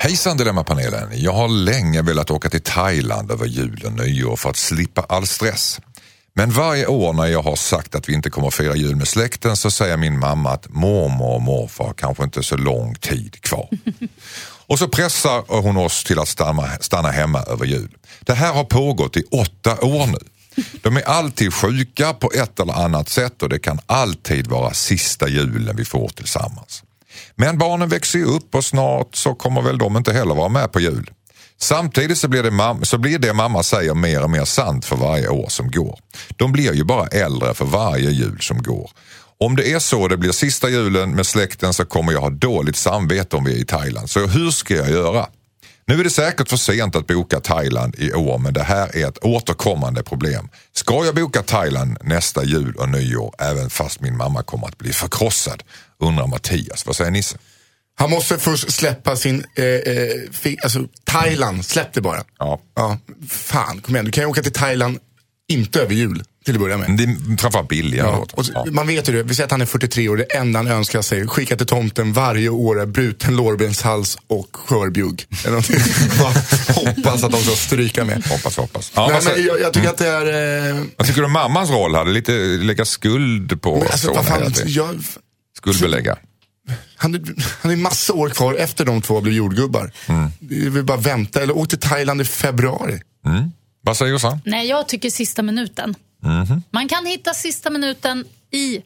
Hejsan 0.02 0.38
Dilemmapanelen. 0.38 1.10
Jag 1.14 1.34
har 1.34 1.48
länge 1.48 2.02
velat 2.02 2.32
åka 2.32 2.50
till 2.50 2.62
Thailand 2.62 3.32
över 3.32 3.46
jul 3.46 3.84
och 3.86 3.94
nyår 3.94 4.36
för 4.36 4.50
att 4.50 4.58
slippa 4.58 5.02
all 5.02 5.28
stress. 5.28 5.80
Men 6.34 6.52
varje 6.52 6.88
år 6.88 7.14
när 7.14 7.26
jag 7.26 7.42
har 7.42 7.56
sagt 7.56 7.96
att 7.96 8.10
vi 8.10 8.14
inte 8.14 8.30
kommer 8.30 8.48
att 8.48 8.54
fira 8.54 8.76
jul 8.76 8.96
med 8.96 9.08
släkten 9.08 9.58
så 9.58 9.72
säger 9.72 9.98
min 9.98 10.20
mamma 10.20 10.52
att 10.52 10.70
mormor 10.70 11.36
och 11.36 11.42
morfar 11.42 11.94
kanske 11.98 12.24
inte 12.24 12.44
så 12.44 12.58
lång 12.58 12.96
tid 12.96 13.42
kvar. 13.42 13.70
Och 14.68 14.80
så 14.80 14.88
pressar 14.88 15.62
hon 15.62 15.78
oss 15.78 16.04
till 16.04 16.20
att 16.20 16.28
stanna, 16.28 16.70
stanna 16.80 17.12
hemma 17.12 17.44
över 17.44 17.66
jul. 17.66 17.98
Det 18.22 18.34
här 18.34 18.54
har 18.54 18.64
pågått 18.64 19.18
i 19.18 19.24
åtta 19.32 19.82
år 19.82 20.08
nu. 20.08 20.20
De 20.82 20.98
är 20.98 21.02
alltid 21.02 21.54
sjuka 21.54 22.14
på 22.14 22.32
ett 22.36 22.60
eller 22.60 22.74
annat 22.74 23.10
sätt 23.10 23.44
och 23.44 23.50
det 23.50 23.60
kan 23.60 23.80
alltid 23.86 24.48
vara 24.48 24.74
sista 24.74 25.28
julen 25.28 25.76
vi 25.76 25.86
får 25.86 26.10
tillsammans. 26.10 26.84
Men 27.36 27.58
barnen 27.58 27.90
växer 27.90 28.20
ju 28.20 28.26
upp 28.26 28.56
och 28.56 28.66
snart 28.66 29.16
så 29.16 29.36
kommer 29.36 29.62
väl 29.62 29.78
de 29.78 29.98
inte 29.98 30.14
heller 30.14 30.36
vara 30.36 30.50
med 30.50 30.72
på 30.72 30.80
jul. 30.80 31.12
Samtidigt 31.62 32.18
så 32.18 32.28
blir, 32.28 32.44
det 32.44 32.50
mam- 32.50 32.84
så 32.84 32.98
blir 32.98 33.20
det 33.20 33.34
mamma 33.34 33.64
säger 33.64 33.94
mer 33.94 34.24
och 34.24 34.30
mer 34.30 34.46
sant 34.46 34.86
för 34.86 34.96
varje 34.96 35.28
år 35.28 35.50
som 35.50 35.72
går. 35.72 36.00
De 36.36 36.52
blir 36.52 36.74
ju 36.74 36.84
bara 36.84 37.08
äldre 37.08 37.54
för 37.54 37.66
varje 37.66 38.10
jul 38.10 38.42
som 38.42 38.64
går. 38.64 38.92
Om 39.40 39.56
det 39.56 39.72
är 39.72 39.80
så 39.80 40.08
det 40.08 40.18
blir 40.18 40.32
sista 40.32 40.70
julen 40.70 41.12
med 41.12 41.26
släkten 41.26 41.74
så 41.74 41.86
kommer 41.86 42.12
jag 42.12 42.22
ha 42.22 42.30
dåligt 42.30 42.76
samvete 42.76 43.36
om 43.36 43.44
vi 43.44 43.52
är 43.52 43.62
i 43.62 43.66
Thailand. 43.66 44.10
Så 44.10 44.28
hur 44.28 44.52
ska 44.52 44.76
jag 44.76 44.90
göra? 44.90 45.28
Nu 45.88 46.00
är 46.00 46.04
det 46.04 46.10
säkert 46.10 46.50
för 46.50 46.58
sent 46.58 46.96
att 46.96 47.08
boka 47.08 47.40
Thailand 47.40 47.96
i 47.98 48.14
år 48.14 48.38
men 48.38 48.54
det 48.54 48.64
här 48.64 48.98
är 48.98 49.08
ett 49.08 49.18
återkommande 49.22 50.04
problem. 50.04 50.50
Ska 50.76 51.06
jag 51.06 51.16
boka 51.16 51.42
Thailand 51.42 51.98
nästa 52.04 52.44
jul 52.44 52.76
och 52.76 52.90
nyår 52.90 53.36
även 53.40 53.70
fast 53.70 54.02
min 54.02 54.18
mamma 54.18 54.44
kommer 54.44 54.68
att 54.68 54.78
bli 54.78 54.94
förkrossad? 54.94 55.64
Undrar 56.00 56.28
Mattias. 56.28 56.86
Vad 56.86 56.96
säger 56.96 57.12
Nisse? 57.12 57.38
Han 58.00 58.10
måste 58.10 58.38
först 58.38 58.72
släppa 58.72 59.16
sin, 59.16 59.44
eh, 59.56 59.66
eh, 59.66 60.54
alltså 60.64 60.88
Thailand, 61.04 61.66
släpp 61.66 61.94
det 61.94 62.02
bara. 62.02 62.24
Ja. 62.40 62.62
Ja, 62.76 62.98
fan, 63.30 63.82
kom 63.82 63.96
igen. 63.96 64.06
Du 64.06 64.12
kan 64.12 64.24
ju 64.24 64.28
åka 64.28 64.42
till 64.42 64.52
Thailand, 64.54 65.00
inte 65.50 65.82
över 65.82 65.94
jul, 65.94 66.24
till 66.46 66.54
att 66.56 66.62
börja 66.62 66.78
med. 66.78 66.98
Det 66.98 67.04
är 67.04 67.38
framförallt 67.38 67.70
billigare. 67.70 68.08
Ja, 68.08 68.26
och 68.34 68.46
så, 68.46 68.66
Man 68.72 68.88
vet 68.88 69.10
ju 69.10 69.14
det, 69.14 69.24
vi 69.24 69.36
säger 69.36 69.46
att 69.46 69.52
han 69.52 69.62
är 69.62 69.66
43 69.66 70.10
år, 70.10 70.18
det 70.18 70.24
enda 70.24 70.60
han 70.60 70.68
önskar 70.68 71.02
sig, 71.02 71.28
skicka 71.28 71.56
till 71.58 71.66
tomten 71.66 72.14
varje 72.14 72.50
år 72.50 72.82
är 72.82 72.86
bruten 72.86 73.36
lårbenshals 73.36 74.18
och 74.28 74.48
skörbjugg. 74.52 75.26
Hoppas 76.76 77.24
att 77.24 77.32
de 77.32 77.42
ska 77.42 77.56
stryka 77.56 78.06
med. 78.06 78.26
Hoppas, 78.28 78.58
hoppas. 78.58 78.92
Ja, 78.96 79.08
Nej, 79.08 79.22
vad, 79.26 79.36
men 79.38 79.46
jag, 79.46 79.62
jag 79.62 79.74
tycker 79.74 79.90
att 79.90 79.98
det 79.98 80.08
är... 80.08 80.70
Eh, 80.70 80.84
vad 80.98 81.08
tycker 81.08 81.22
du 81.22 81.28
mammans 81.28 81.70
roll 81.70 81.96
hade? 81.96 82.12
Lite 82.12 82.32
lägga 82.42 82.86
skuld 82.86 83.62
på 83.62 83.76
men 83.76 83.88
alltså, 83.88 84.14
vad 84.14 84.26
fan, 84.26 84.54
jag, 84.66 85.04
Skuldbelägga. 85.60 86.18
han, 86.96 87.36
han 87.62 87.72
är 87.72 87.76
massa 87.76 88.14
år 88.14 88.30
kvar 88.30 88.54
efter 88.54 88.86
de 88.86 89.02
två 89.02 89.22
blir 89.22 89.34
jordgubbar. 89.34 89.92
Mm. 90.08 90.32
Är 90.66 90.70
väl 90.70 90.84
bara 90.84 90.98
vänta, 90.98 91.42
eller 91.42 91.58
åk 91.58 91.70
till 91.70 91.80
Thailand 91.80 92.22
i 92.22 92.26
februari. 92.26 93.02
Vad 93.82 93.98
säger 93.98 94.12
Jossan? 94.12 94.42
Nej, 94.46 94.68
jag 94.68 94.88
tycker 94.88 95.10
sista 95.10 95.42
minuten. 95.42 95.96
Mhm. 96.24 96.64
Man 96.72 96.88
kan 96.88 97.06
hitta 97.06 97.34
sista 97.34 97.70
minuten 97.70 98.26
i 98.52 98.82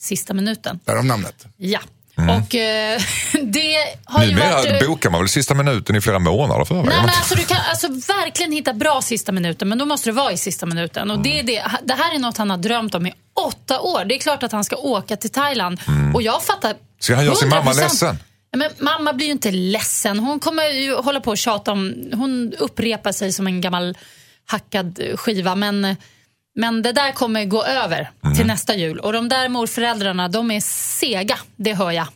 sista 0.00 0.34
minuten. 0.34 0.80
Därav 0.84 1.04
namnet. 1.04 1.46
Ja. 1.56 1.80
Och 2.28 2.54
eh, 2.54 3.00
det 3.42 3.76
har 4.04 4.24
ju 4.24 4.30
Numera 4.30 4.54
varit... 4.54 4.82
eh, 4.82 4.88
bokar 4.88 5.10
man 5.10 5.20
väl 5.20 5.28
sista 5.28 5.54
minuten 5.54 5.96
i 5.96 6.00
flera 6.00 6.18
månader 6.18 6.64
förväg? 6.64 6.84
Nej, 6.84 6.96
men 6.96 7.04
alltså, 7.08 7.34
du 7.34 7.44
kan 7.44 7.58
alltså, 7.70 7.88
verkligen 7.88 8.52
hitta 8.52 8.72
bra 8.72 9.02
sista 9.02 9.32
minuten, 9.32 9.68
men 9.68 9.78
då 9.78 9.84
måste 9.86 10.08
det 10.08 10.12
vara 10.14 10.32
i 10.32 10.36
sista 10.36 10.66
minuten. 10.66 11.10
Och 11.10 11.18
det, 11.18 11.38
är 11.38 11.42
det, 11.42 11.62
det 11.84 11.94
här 11.94 12.14
är 12.14 12.18
något 12.18 12.36
han 12.36 12.50
har 12.50 12.56
drömt 12.56 12.94
om 12.94 13.06
i 13.06 13.12
åtta 13.46 13.80
år. 13.80 14.04
Det 14.04 14.14
är 14.14 14.18
klart 14.18 14.42
att 14.42 14.52
han 14.52 14.64
ska 14.64 14.76
åka 14.76 15.16
till 15.16 15.30
Thailand. 15.30 15.80
Och 16.14 16.22
jag 16.22 16.42
fattar 16.42 16.74
Ska 17.00 17.14
han 17.14 17.24
göra 17.24 17.34
sin 17.34 17.48
mamma 17.48 17.72
100%. 17.72 17.76
ledsen? 17.80 18.18
Men 18.56 18.70
mamma 18.78 19.12
blir 19.12 19.26
ju 19.26 19.32
inte 19.32 19.50
ledsen. 19.50 20.18
Hon 20.18 20.40
kommer 20.40 20.68
ju 20.68 20.94
hålla 20.94 21.20
på 21.20 21.30
och 21.30 21.38
tjata 21.38 21.72
om... 21.72 21.94
Hon 22.12 22.52
upprepar 22.58 23.12
sig 23.12 23.32
som 23.32 23.46
en 23.46 23.60
gammal 23.60 23.96
hackad 24.46 25.00
skiva. 25.16 25.54
Men, 25.54 25.96
men 26.54 26.82
det 26.82 26.92
där 26.92 27.12
kommer 27.12 27.44
gå 27.44 27.64
över 27.64 28.10
Mm. 28.24 28.36
till 28.36 28.46
nästa 28.46 28.74
jul. 28.76 28.98
Och 29.00 29.12
de 29.12 29.28
där 29.28 29.48
morföräldrarna, 29.48 30.28
de 30.28 30.50
är 30.50 30.60
sega. 30.60 31.38
Det 31.56 31.74
hör 31.74 31.90
jag. 31.90 32.06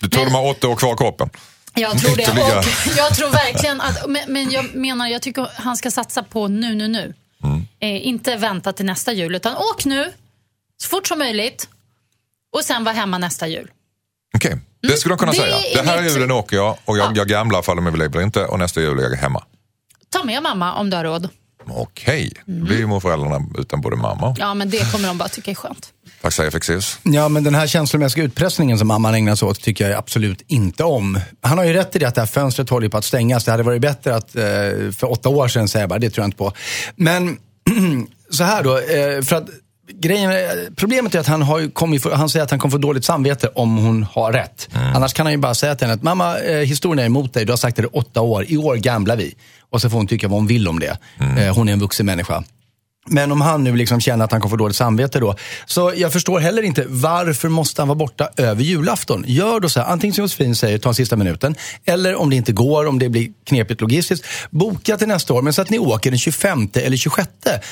Du 0.00 0.08
tror 0.08 0.24
de 0.24 0.34
har 0.34 0.50
åtta 0.50 0.68
år 0.68 0.76
kvar 0.76 0.96
kroppen? 0.96 1.30
Jag 1.74 1.98
tror 2.00 2.16
det. 2.16 2.28
Och 2.30 2.96
jag 2.96 3.14
tror 3.16 3.30
verkligen 3.30 3.80
att, 3.80 4.06
men, 4.08 4.22
men 4.28 4.50
jag 4.50 4.74
menar, 4.74 5.08
jag 5.08 5.22
tycker 5.22 5.48
han 5.54 5.76
ska 5.76 5.90
satsa 5.90 6.22
på 6.22 6.48
nu, 6.48 6.74
nu, 6.74 6.88
nu. 6.88 7.14
Mm. 7.44 7.66
Eh, 7.80 8.06
inte 8.06 8.36
vänta 8.36 8.72
till 8.72 8.86
nästa 8.86 9.12
jul, 9.12 9.34
utan 9.34 9.56
åk 9.56 9.84
nu, 9.84 10.12
så 10.76 10.88
fort 10.88 11.06
som 11.06 11.18
möjligt. 11.18 11.68
Och 12.56 12.64
sen 12.64 12.84
vara 12.84 12.94
hemma 12.94 13.18
nästa 13.18 13.46
jul. 13.46 13.70
Okej, 14.34 14.58
det 14.82 14.96
skulle 14.96 15.14
de 15.14 15.18
kunna 15.18 15.32
Mm. 15.32 15.44
Det 15.46 15.52
säga. 15.60 15.82
Det 15.82 15.90
här 15.90 16.02
mitt- 16.02 16.12
julen 16.16 16.30
åker 16.30 16.56
jag 16.56 16.76
och 16.84 16.98
jag, 16.98 17.06
Ja. 17.06 17.12
jag 17.16 17.28
gamlar 17.28 17.60
ifall 17.60 17.76
de 17.76 17.86
överlever 17.86 18.22
inte 18.22 18.44
och 18.44 18.58
nästa 18.58 18.80
jul 18.80 18.98
är 18.98 19.02
jag 19.02 19.16
hemma. 19.16 19.44
Ta 20.10 20.24
med 20.24 20.42
mamma 20.42 20.74
om 20.74 20.90
du 20.90 20.96
har 20.96 21.04
råd. 21.04 21.28
Okej, 21.70 22.32
då 22.46 22.64
blir 22.64 22.78
ju 22.78 22.86
morföräldrarna 22.86 23.46
utan 23.58 23.80
både 23.80 23.96
mamma. 23.96 24.36
Ja, 24.38 24.54
men 24.54 24.70
det 24.70 24.92
kommer 24.92 25.08
de 25.08 25.18
bara 25.18 25.28
tycka 25.28 25.50
är 25.50 25.54
skönt. 25.54 25.88
Tack 26.22 26.32
säger 26.32 26.50
Fexeus. 26.50 26.98
Ja, 27.02 27.28
men 27.28 27.44
den 27.44 27.54
här 27.54 27.66
känslomässiga 27.66 28.24
utpressningen 28.24 28.78
som 28.78 28.88
mamman 28.88 29.14
ägnar 29.14 29.34
sig 29.34 29.48
åt 29.48 29.60
tycker 29.62 29.88
jag 29.90 29.98
absolut 29.98 30.42
inte 30.46 30.84
om. 30.84 31.20
Han 31.40 31.58
har 31.58 31.64
ju 31.64 31.72
rätt 31.72 31.96
i 31.96 31.98
det 31.98 32.08
att 32.08 32.14
det 32.14 32.20
här 32.20 32.26
fönstret 32.26 32.70
håller 32.70 32.88
på 32.88 32.96
att 32.98 33.04
stängas. 33.04 33.44
Det 33.44 33.50
hade 33.50 33.62
varit 33.62 33.82
bättre 33.82 34.14
att 34.16 34.36
eh, 34.36 34.42
för 34.96 35.04
åtta 35.10 35.28
år 35.28 35.48
sedan 35.48 35.68
säga 35.68 35.88
bara, 35.88 35.98
det 35.98 36.10
tror 36.10 36.22
jag 36.22 36.28
inte 36.28 36.38
på. 36.38 36.52
Men 36.96 37.38
så 38.30 38.44
här 38.44 38.62
då, 38.62 38.78
eh, 38.78 39.22
för 39.22 39.36
att 39.36 39.48
grejen, 40.00 40.32
problemet 40.76 41.14
är 41.14 41.18
att 41.20 41.26
han, 41.26 41.42
har 41.42 41.70
kommit, 41.70 42.02
få- 42.02 42.14
han 42.14 42.28
säger 42.28 42.44
att 42.44 42.50
han 42.50 42.58
kommer 42.60 42.70
få 42.72 42.78
dåligt 42.78 43.04
samvete 43.04 43.48
om 43.54 43.76
hon 43.76 44.02
har 44.12 44.32
rätt. 44.32 44.68
Annars 44.94 45.12
kan 45.12 45.26
han 45.26 45.32
ju 45.32 45.38
bara 45.38 45.54
säga 45.54 45.74
till 45.74 45.86
henne 45.86 45.94
att 45.96 46.02
mamma, 46.02 46.38
eh, 46.38 46.56
historien 46.58 46.98
är 46.98 47.06
emot 47.06 47.34
dig, 47.34 47.44
du 47.44 47.52
har 47.52 47.56
sagt 47.56 47.76
det 47.76 47.82
i 47.82 47.86
åtta 47.92 48.20
år, 48.20 48.44
i 48.48 48.56
år 48.56 48.76
gamblar 48.76 49.16
vi. 49.16 49.34
Och 49.70 49.80
så 49.80 49.90
får 49.90 49.96
hon 49.96 50.06
tycka 50.06 50.28
vad 50.28 50.38
hon 50.38 50.46
vill 50.46 50.68
om 50.68 50.78
det. 50.78 50.98
Eh, 51.38 51.54
hon 51.54 51.68
är 51.68 51.72
en 51.72 51.78
vuxen 51.78 52.06
människa. 52.06 52.44
Men 53.10 53.32
om 53.32 53.40
han 53.40 53.64
nu 53.64 53.76
liksom 53.76 54.00
känner 54.00 54.24
att 54.24 54.32
han 54.32 54.40
kommer 54.40 54.50
få 54.50 54.56
dåligt 54.56 54.76
samvete 54.76 55.20
då. 55.20 55.36
Så 55.66 55.92
jag 55.96 56.12
förstår 56.12 56.40
heller 56.40 56.62
inte, 56.62 56.84
varför 56.88 57.48
måste 57.48 57.80
han 57.82 57.88
vara 57.88 57.96
borta 57.96 58.28
över 58.36 58.62
julafton? 58.62 59.24
Gör 59.26 59.60
då 59.60 59.68
så 59.68 59.80
här, 59.80 59.86
antingen 59.92 60.14
som 60.14 60.22
Josefin 60.24 60.56
säger, 60.56 60.78
ta 60.78 60.88
en 60.88 60.94
sista 60.94 61.16
minuten. 61.16 61.54
Eller 61.84 62.14
om 62.14 62.30
det 62.30 62.36
inte 62.36 62.52
går, 62.52 62.86
om 62.86 62.98
det 62.98 63.08
blir 63.08 63.28
knepigt 63.46 63.80
logistiskt, 63.80 64.26
boka 64.50 64.96
till 64.96 65.08
nästa 65.08 65.34
år. 65.34 65.42
Men 65.42 65.52
så 65.52 65.62
att 65.62 65.70
ni 65.70 65.78
åker 65.78 66.10
den 66.10 66.18
25 66.18 66.68
eller 66.74 66.96
26. 66.96 67.28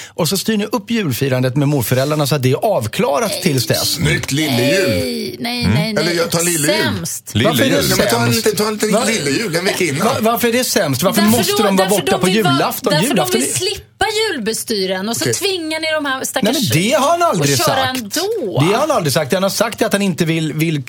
Och 0.09 0.29
så 0.29 0.37
styr 0.37 0.57
ni 0.57 0.65
upp 0.65 0.91
julfirandet 0.91 1.57
med 1.57 1.69
morföräldrarna 1.69 2.27
så 2.27 2.35
att 2.35 2.43
det 2.43 2.51
är 2.51 2.57
avklarat 2.65 3.33
tills 3.43 3.67
dess. 3.67 3.91
Snyggt 3.95 4.33
lillejul. 4.33 4.89
Nej, 4.89 5.37
nej, 5.41 5.67
nej. 5.75 5.95
Eller 5.99 6.13
jag 6.13 6.31
tar 6.31 6.43
lillejul. 6.43 6.83
Sämst. 6.85 7.31
Varför 7.35 7.49
är 7.49 7.53
det 7.53 7.65
Lillejul. 7.65 7.91
Ja, 7.91 7.97
men 7.97 8.09
ta 8.09 8.17
en 8.17 8.33
sämst? 8.33 8.47
liten, 8.47 8.57
ta 8.65 8.69
en 8.69 8.75
liten 8.75 9.07
lillejul 9.25 9.57
en 9.57 9.65
vecka 9.65 9.85
innan. 9.85 10.07
Va- 10.07 10.17
varför 10.21 10.49
är 10.49 10.53
det 10.53 10.65
sämst? 10.65 11.03
Varför 11.03 11.23
Därför 11.23 11.39
måste 11.39 11.53
då- 11.53 11.63
de 11.63 11.77
vara 11.77 11.89
borta 11.89 12.13
de 12.13 12.21
på 12.21 12.29
julafton? 12.29 12.93
Därför 12.93 13.07
julafton 13.07 13.41
de 13.41 13.47
vill 13.47 13.55
slippa 13.55 13.96
julbestyren 14.33 15.09
och 15.09 15.17
så 15.17 15.23
Okej. 15.25 15.35
tvingar 15.35 15.81
ni 15.81 15.87
de 15.95 16.07
här 16.07 16.17
Nej 16.17 16.27
stackars... 16.27 16.57
men 16.71 16.83
det 16.83 16.93
har 16.93 17.11
han 17.11 17.23
aldrig 17.23 17.59
sagt. 17.59 17.97
ändå. 17.97 18.61
Det 18.61 18.67
har 18.67 18.81
han 18.81 18.91
aldrig 18.91 19.13
sagt. 19.13 19.33
Han 19.33 19.43
har 19.43 19.51
sagt 19.51 19.83
att 19.83 19.93
han 19.93 20.03
inte 20.03 20.25
vill, 20.25 20.53
vill 20.53 20.83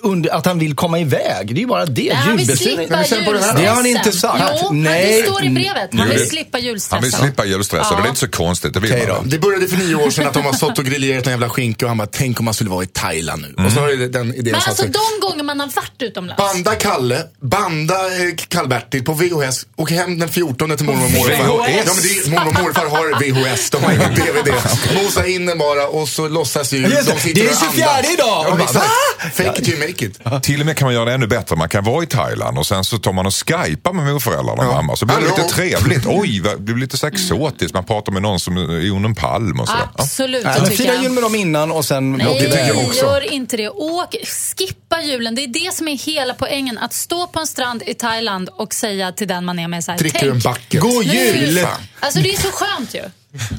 under, 0.00 0.30
att 0.34 0.46
han 0.46 0.58
vill 0.58 0.74
komma 0.74 0.98
iväg. 1.00 1.46
Det 1.54 1.58
är 1.58 1.60
ju 1.60 1.66
bara 1.66 1.86
det. 1.86 2.02
Nej, 2.02 2.14
han 2.14 2.36
vill 2.36 2.46
Julbestyren- 2.46 2.56
slippa 2.76 3.04
julstressen. 3.04 3.56
Det 3.56 3.66
har 3.66 3.74
han 3.76 3.86
inte 3.86 4.12
sagt. 4.12 4.60
Jo, 4.62 4.70
Nej. 4.72 5.16
det 5.22 5.26
står 5.26 5.44
i 5.44 5.48
brevet. 5.50 5.90
Han 5.92 6.08
vill 6.08 6.18
det- 6.18 6.26
slippa 6.26 6.58
julstressen. 6.58 6.94
Han 6.96 7.02
vill 7.02 7.12
slippa 7.12 7.44
julstressen 7.44 7.96
och 7.96 8.02
det 8.02 8.06
är 8.06 8.08
inte 8.08 8.20
så 8.20 8.28
konstigt. 8.28 8.74
Det 8.74 8.80
man 8.80 8.90
då. 9.08 9.22
Det 9.24 9.38
började 9.38 9.68
för 9.68 9.76
nio 9.76 9.94
år 9.94 10.10
sedan 10.10 10.26
att 10.26 10.34
de 10.34 10.44
har 10.44 10.52
stått 10.52 10.78
och 10.78 10.84
grillerat 10.84 11.26
en 11.26 11.30
jävla 11.32 11.48
skinka 11.50 11.84
och 11.84 11.88
han 11.90 11.98
bara, 11.98 12.08
tänk 12.12 12.38
om 12.40 12.44
man 12.44 12.54
skulle 12.54 12.70
vara 12.70 12.84
i 12.84 12.86
Thailand 12.86 13.42
nu. 13.56 13.64
Och 13.64 13.72
så 13.72 13.80
har 13.80 13.88
ju 13.88 14.08
den 14.08 14.34
idén 14.34 14.44
Men 14.44 14.54
alltså 14.54 14.74
sig. 14.82 14.90
de 14.90 15.26
gånger 15.28 15.44
man 15.44 15.60
har 15.60 15.66
varit 15.66 16.02
utomlands. 16.02 16.42
Banda 16.42 16.74
Kalle, 16.74 17.22
banda 17.40 17.94
eh, 17.94 18.34
Karl-Bertil 18.48 19.04
på 19.04 19.12
VHS. 19.12 19.66
Åk 19.76 19.90
hem 19.90 20.18
den 20.18 20.28
14 20.28 20.76
till 20.76 20.86
mormor 20.86 21.04
och 21.04 21.10
morfar. 21.10 21.34
VHS? 21.44 21.84
Ja, 21.86 21.92
men 21.94 22.02
det 22.02 22.36
är, 22.36 22.45
och 22.48 22.54
morfar 22.62 22.86
har 22.86 23.20
VHS, 23.52 23.70
de 23.70 23.84
har 23.84 23.92
ingen 23.92 24.14
DVD. 24.14 24.54
Mosa 25.04 25.26
in 25.26 25.46
den 25.46 25.58
bara 25.58 25.88
och 25.88 26.08
så 26.08 26.28
låtsas 26.28 26.72
ju 26.72 26.76
Just 26.78 27.08
de 27.14 27.20
sitter 27.20 27.40
det 27.42 27.48
är 27.48 27.52
och 27.52 27.72
24 27.72 27.88
andas. 27.90 28.10
idag. 28.12 28.46
Ja, 28.48 28.58
exakt. 28.64 28.74
va? 28.74 29.30
Fake 29.34 29.60
it 29.62 29.68
you 29.68 29.78
make 29.80 30.04
it. 30.06 30.42
Till 30.42 30.60
och 30.60 30.66
med 30.66 30.76
kan 30.76 30.86
man 30.86 30.94
göra 30.94 31.04
det 31.04 31.12
ännu 31.12 31.26
bättre. 31.26 31.56
Man 31.56 31.68
kan 31.68 31.84
vara 31.84 32.02
i 32.02 32.06
Thailand 32.06 32.58
och 32.58 32.66
sen 32.66 32.84
så 32.84 32.98
tar 32.98 33.12
man 33.12 33.26
och 33.26 33.34
skypar 33.34 33.92
med 33.92 34.12
morföräldrarna 34.12 34.62
och 34.62 34.64
Ja. 34.68 34.72
mamma. 34.72 34.96
Så 34.96 35.06
blir 35.06 35.16
det 35.16 35.22
Hallå? 35.22 35.36
lite 35.36 35.54
trevligt. 35.54 36.02
Oj, 36.06 36.40
det 36.40 36.58
blir 36.58 36.76
lite 36.76 36.96
så 36.96 37.06
exotiskt. 37.06 37.74
Man 37.74 37.84
pratar 37.84 38.12
med 38.12 38.22
någon 38.22 38.40
som 38.40 38.56
är 38.56 38.60
under 38.90 39.08
en 39.08 39.14
palm 39.14 39.60
och 39.60 39.68
sådär. 39.68 39.80
Ja. 39.96 40.02
Absolut, 40.02 40.44
Nej, 40.44 40.60
det 40.64 40.70
fira 40.70 40.94
jul 41.02 41.12
med 41.12 41.22
dem 41.22 41.34
innan 41.34 41.72
och 41.72 41.84
sen 41.84 42.12
Nej, 42.12 42.68
jag 42.68 42.86
också. 42.86 43.04
gör 43.04 43.32
inte 43.32 43.56
det. 43.56 43.68
Åk, 43.68 44.14
skippa 44.56 45.00
julen. 45.02 45.34
Det 45.34 45.42
är 45.44 45.48
det 45.66 45.74
som 45.74 45.88
är 45.88 45.96
hela 45.96 46.34
poängen. 46.34 46.78
Att 46.78 46.92
stå 46.92 47.26
på 47.26 47.40
en 47.40 47.46
strand 47.46 47.82
i 47.86 47.94
Thailand 47.94 48.48
och 48.52 48.74
säga 48.74 49.12
till 49.12 49.28
den 49.28 49.44
man 49.44 49.58
är 49.58 49.68
med 49.68 49.84
så 49.84 49.90
här. 49.90 49.98
Dricker 49.98 50.30
en 50.30 50.38
bucket. 50.38 50.80
God 50.80 51.04
jul! 51.04 51.66
Alltså 52.00 52.20
det 52.20 52.35
är 52.38 52.42
så 52.42 52.50
skönt 52.52 52.94
ju. 52.94 53.02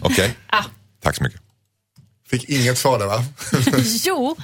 Okej, 0.01 0.37
Ah, 0.47 0.63
tack 1.03 1.15
så 1.15 1.23
mycket. 1.23 1.41
Fick 2.29 2.49
inget 2.49 2.77
svar 2.77 2.99
där 2.99 3.05
va? 3.07 3.23
jo. 4.05 4.35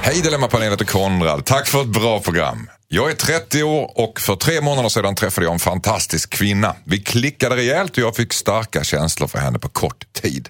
Hej 0.00 0.20
Dilemmapanelet 0.22 0.80
och 0.80 0.88
Konrad. 0.88 1.44
Tack 1.44 1.68
för 1.68 1.82
ett 1.82 1.88
bra 1.88 2.20
program. 2.20 2.70
Jag 2.88 3.10
är 3.10 3.14
30 3.14 3.62
år 3.62 3.92
och 3.94 4.20
för 4.20 4.36
tre 4.36 4.60
månader 4.60 4.88
sedan 4.88 5.14
träffade 5.14 5.46
jag 5.46 5.52
en 5.52 5.58
fantastisk 5.58 6.30
kvinna. 6.30 6.76
Vi 6.84 6.98
klickade 7.02 7.56
rejält 7.56 7.92
och 7.92 7.98
jag 7.98 8.16
fick 8.16 8.32
starka 8.32 8.84
känslor 8.84 9.28
för 9.28 9.38
henne 9.38 9.58
på 9.58 9.68
kort 9.68 10.12
tid. 10.12 10.48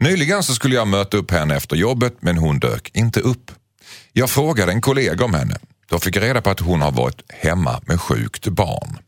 Nyligen 0.00 0.42
så 0.42 0.54
skulle 0.54 0.74
jag 0.74 0.88
möta 0.88 1.16
upp 1.16 1.30
henne 1.30 1.56
efter 1.56 1.76
jobbet 1.76 2.16
men 2.20 2.38
hon 2.38 2.58
dök 2.58 2.90
inte 2.94 3.20
upp. 3.20 3.52
Jag 4.12 4.30
frågade 4.30 4.72
en 4.72 4.80
kollega 4.80 5.24
om 5.24 5.34
henne. 5.34 5.58
Då 5.90 5.98
fick 5.98 6.16
jag 6.16 6.22
reda 6.22 6.40
på 6.40 6.50
att 6.50 6.60
hon 6.60 6.80
har 6.82 6.90
varit 6.92 7.22
hemma 7.28 7.80
med 7.86 8.00
sjukt 8.00 8.48
barn. 8.48 8.98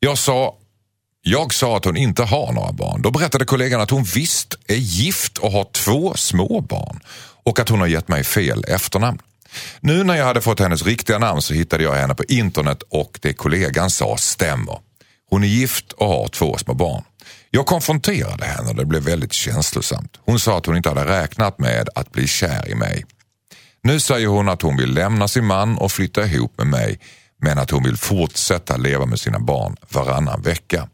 Jag 0.00 0.18
sa 0.18 0.58
jag 1.28 1.54
sa 1.54 1.76
att 1.76 1.84
hon 1.84 1.96
inte 1.96 2.22
har 2.22 2.52
några 2.52 2.72
barn. 2.72 3.02
Då 3.02 3.10
berättade 3.10 3.44
kollegan 3.44 3.80
att 3.80 3.90
hon 3.90 4.04
visst 4.04 4.54
är 4.66 4.74
gift 4.74 5.38
och 5.38 5.52
har 5.52 5.64
två 5.64 6.14
små 6.14 6.60
barn 6.60 7.00
och 7.44 7.60
att 7.60 7.68
hon 7.68 7.80
har 7.80 7.86
gett 7.86 8.08
mig 8.08 8.24
fel 8.24 8.64
efternamn. 8.68 9.18
Nu 9.80 10.04
när 10.04 10.16
jag 10.16 10.24
hade 10.24 10.40
fått 10.40 10.60
hennes 10.60 10.82
riktiga 10.82 11.18
namn 11.18 11.42
så 11.42 11.54
hittade 11.54 11.84
jag 11.84 11.94
henne 11.94 12.14
på 12.14 12.24
internet 12.24 12.82
och 12.90 13.18
det 13.22 13.32
kollegan 13.32 13.90
sa 13.90 14.16
stämmer. 14.16 14.78
Hon 15.30 15.44
är 15.44 15.48
gift 15.48 15.92
och 15.92 16.08
har 16.08 16.28
två 16.28 16.56
små 16.58 16.74
barn. 16.74 17.04
Jag 17.50 17.66
konfronterade 17.66 18.44
henne 18.44 18.68
och 18.68 18.76
det 18.76 18.84
blev 18.84 19.02
väldigt 19.02 19.32
känslosamt. 19.32 20.20
Hon 20.20 20.40
sa 20.40 20.58
att 20.58 20.66
hon 20.66 20.76
inte 20.76 20.88
hade 20.88 21.04
räknat 21.04 21.58
med 21.58 21.88
att 21.94 22.12
bli 22.12 22.26
kär 22.26 22.68
i 22.70 22.74
mig. 22.74 23.04
Nu 23.82 24.00
säger 24.00 24.26
hon 24.26 24.48
att 24.48 24.62
hon 24.62 24.76
vill 24.76 24.94
lämna 24.94 25.28
sin 25.28 25.44
man 25.44 25.78
och 25.78 25.92
flytta 25.92 26.24
ihop 26.24 26.58
med 26.58 26.66
mig 26.66 27.00
men 27.40 27.58
att 27.58 27.70
hon 27.70 27.82
vill 27.82 27.96
fortsätta 27.96 28.76
leva 28.76 29.06
med 29.06 29.20
sina 29.20 29.38
barn 29.38 29.76
varannan 29.88 30.42
vecka. 30.42 30.88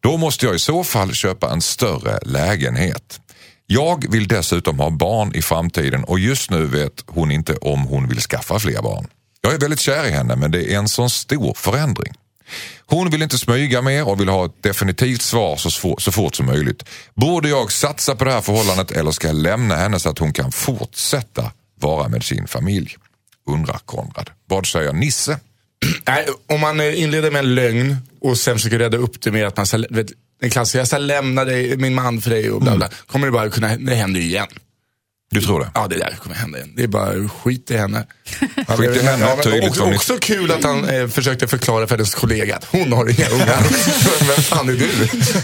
Då 0.00 0.16
måste 0.16 0.46
jag 0.46 0.54
i 0.54 0.58
så 0.58 0.84
fall 0.84 1.14
köpa 1.14 1.52
en 1.52 1.62
större 1.62 2.18
lägenhet. 2.22 3.20
Jag 3.66 4.10
vill 4.10 4.28
dessutom 4.28 4.78
ha 4.78 4.90
barn 4.90 5.34
i 5.34 5.42
framtiden 5.42 6.04
och 6.04 6.18
just 6.18 6.50
nu 6.50 6.66
vet 6.66 7.04
hon 7.06 7.30
inte 7.30 7.56
om 7.56 7.82
hon 7.82 8.08
vill 8.08 8.20
skaffa 8.20 8.58
fler 8.58 8.82
barn. 8.82 9.06
Jag 9.40 9.54
är 9.54 9.58
väldigt 9.58 9.80
kär 9.80 10.06
i 10.06 10.10
henne 10.10 10.36
men 10.36 10.50
det 10.50 10.72
är 10.72 10.78
en 10.78 10.88
sån 10.88 11.10
stor 11.10 11.54
förändring. 11.54 12.14
Hon 12.86 13.10
vill 13.10 13.22
inte 13.22 13.38
smyga 13.38 13.82
mer 13.82 14.08
och 14.08 14.20
vill 14.20 14.28
ha 14.28 14.46
ett 14.46 14.62
definitivt 14.62 15.22
svar 15.22 15.56
så, 15.56 15.70
svår, 15.70 15.98
så 15.98 16.12
fort 16.12 16.34
som 16.34 16.46
möjligt. 16.46 16.84
Borde 17.14 17.48
jag 17.48 17.72
satsa 17.72 18.14
på 18.14 18.24
det 18.24 18.32
här 18.32 18.40
förhållandet 18.40 18.90
eller 18.90 19.10
ska 19.10 19.26
jag 19.26 19.36
lämna 19.36 19.76
henne 19.76 20.00
så 20.00 20.08
att 20.08 20.18
hon 20.18 20.32
kan 20.32 20.52
fortsätta 20.52 21.52
vara 21.80 22.08
med 22.08 22.24
sin 22.24 22.46
familj? 22.46 22.96
Undrar 23.46 23.78
Konrad. 23.78 24.30
Vad 24.48 24.66
säger 24.66 24.92
Nisse? 24.92 25.40
Nej, 26.06 26.26
om 26.48 26.60
man 26.60 26.80
eh, 26.80 27.02
inleder 27.02 27.30
med 27.30 27.38
en 27.38 27.54
lögn 27.54 27.96
och 28.20 28.38
sen 28.38 28.56
försöker 28.56 28.78
rädda 28.78 28.96
upp 28.98 29.20
det 29.22 29.30
med 29.30 29.46
att 29.46 29.56
man, 29.56 29.66
ska- 29.66 29.78
vet, 29.90 30.06
den 30.40 30.50
klassiska, 30.50 30.78
jag 30.78 30.86
ska 30.86 30.98
lämna 30.98 31.44
dig, 31.44 31.76
min 31.76 31.94
man 31.94 32.20
för 32.20 32.30
dig 32.30 32.50
och 32.50 32.62
bla 32.62 32.76
bla. 32.76 32.88
Kommer 33.06 33.26
det 33.26 33.32
bara 33.32 33.50
kunna, 33.50 33.76
det 33.76 33.94
händer 33.94 34.20
ju 34.20 34.26
igen. 34.26 34.46
Du 35.30 35.40
tror 35.40 35.60
det? 35.60 35.70
Ja, 35.74 35.86
det 35.88 35.96
där 35.98 36.16
kommer 36.22 36.36
hända 36.36 36.58
igen. 36.58 36.72
Det 36.76 36.82
är 36.82 36.86
bara 36.88 37.28
skit 37.28 37.70
i 37.70 37.76
henne. 37.76 38.06
Skit 38.68 38.96
i 38.96 39.02
henne, 39.02 39.26
men 39.26 39.42
tydligt 39.42 39.70
också, 39.70 39.94
också 39.94 40.16
kul 40.20 40.50
att 40.52 40.64
han 40.64 40.88
eh, 40.88 41.08
försökte 41.08 41.48
förklara 41.48 41.86
för 41.86 41.96
hennes 41.96 42.14
kollega 42.14 42.56
att 42.56 42.64
hon 42.64 42.92
har 42.92 43.08
inga 43.10 43.28
ungar. 43.28 43.62
Vem 44.26 44.42
fan 44.42 44.68
är 44.68 44.72
du? 44.72 44.88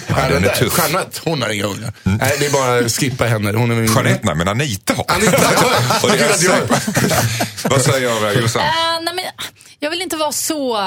Ja, 0.09 0.17
den 0.29 0.43
den 0.43 0.45
är. 0.45 0.79
Jeanette, 0.79 1.21
hon 1.25 1.43
har 1.43 1.49
inga 1.49 1.65
ungar. 1.65 1.93
Nej, 2.03 2.37
det 2.39 2.47
är 2.47 2.51
bara 2.51 2.79
att 2.79 2.93
skippa 2.93 3.25
henne. 3.25 3.53
Hon 3.53 3.71
är 3.71 3.75
min... 3.75 3.95
Jeanette, 3.95 4.21
nej 4.23 4.35
men 4.35 4.49
Anita 4.49 4.95
har. 4.95 5.05
Anita, 5.09 5.43
jag 6.41 6.61
Vad 7.71 7.83
säger 7.83 8.27
eh, 8.37 8.41
Jossan? 8.41 8.63
Nej, 9.03 9.15
men, 9.15 9.25
jag 9.79 9.91
vill 9.91 10.03
inte 10.03 10.17
vara 10.17 10.33
så... 10.33 10.79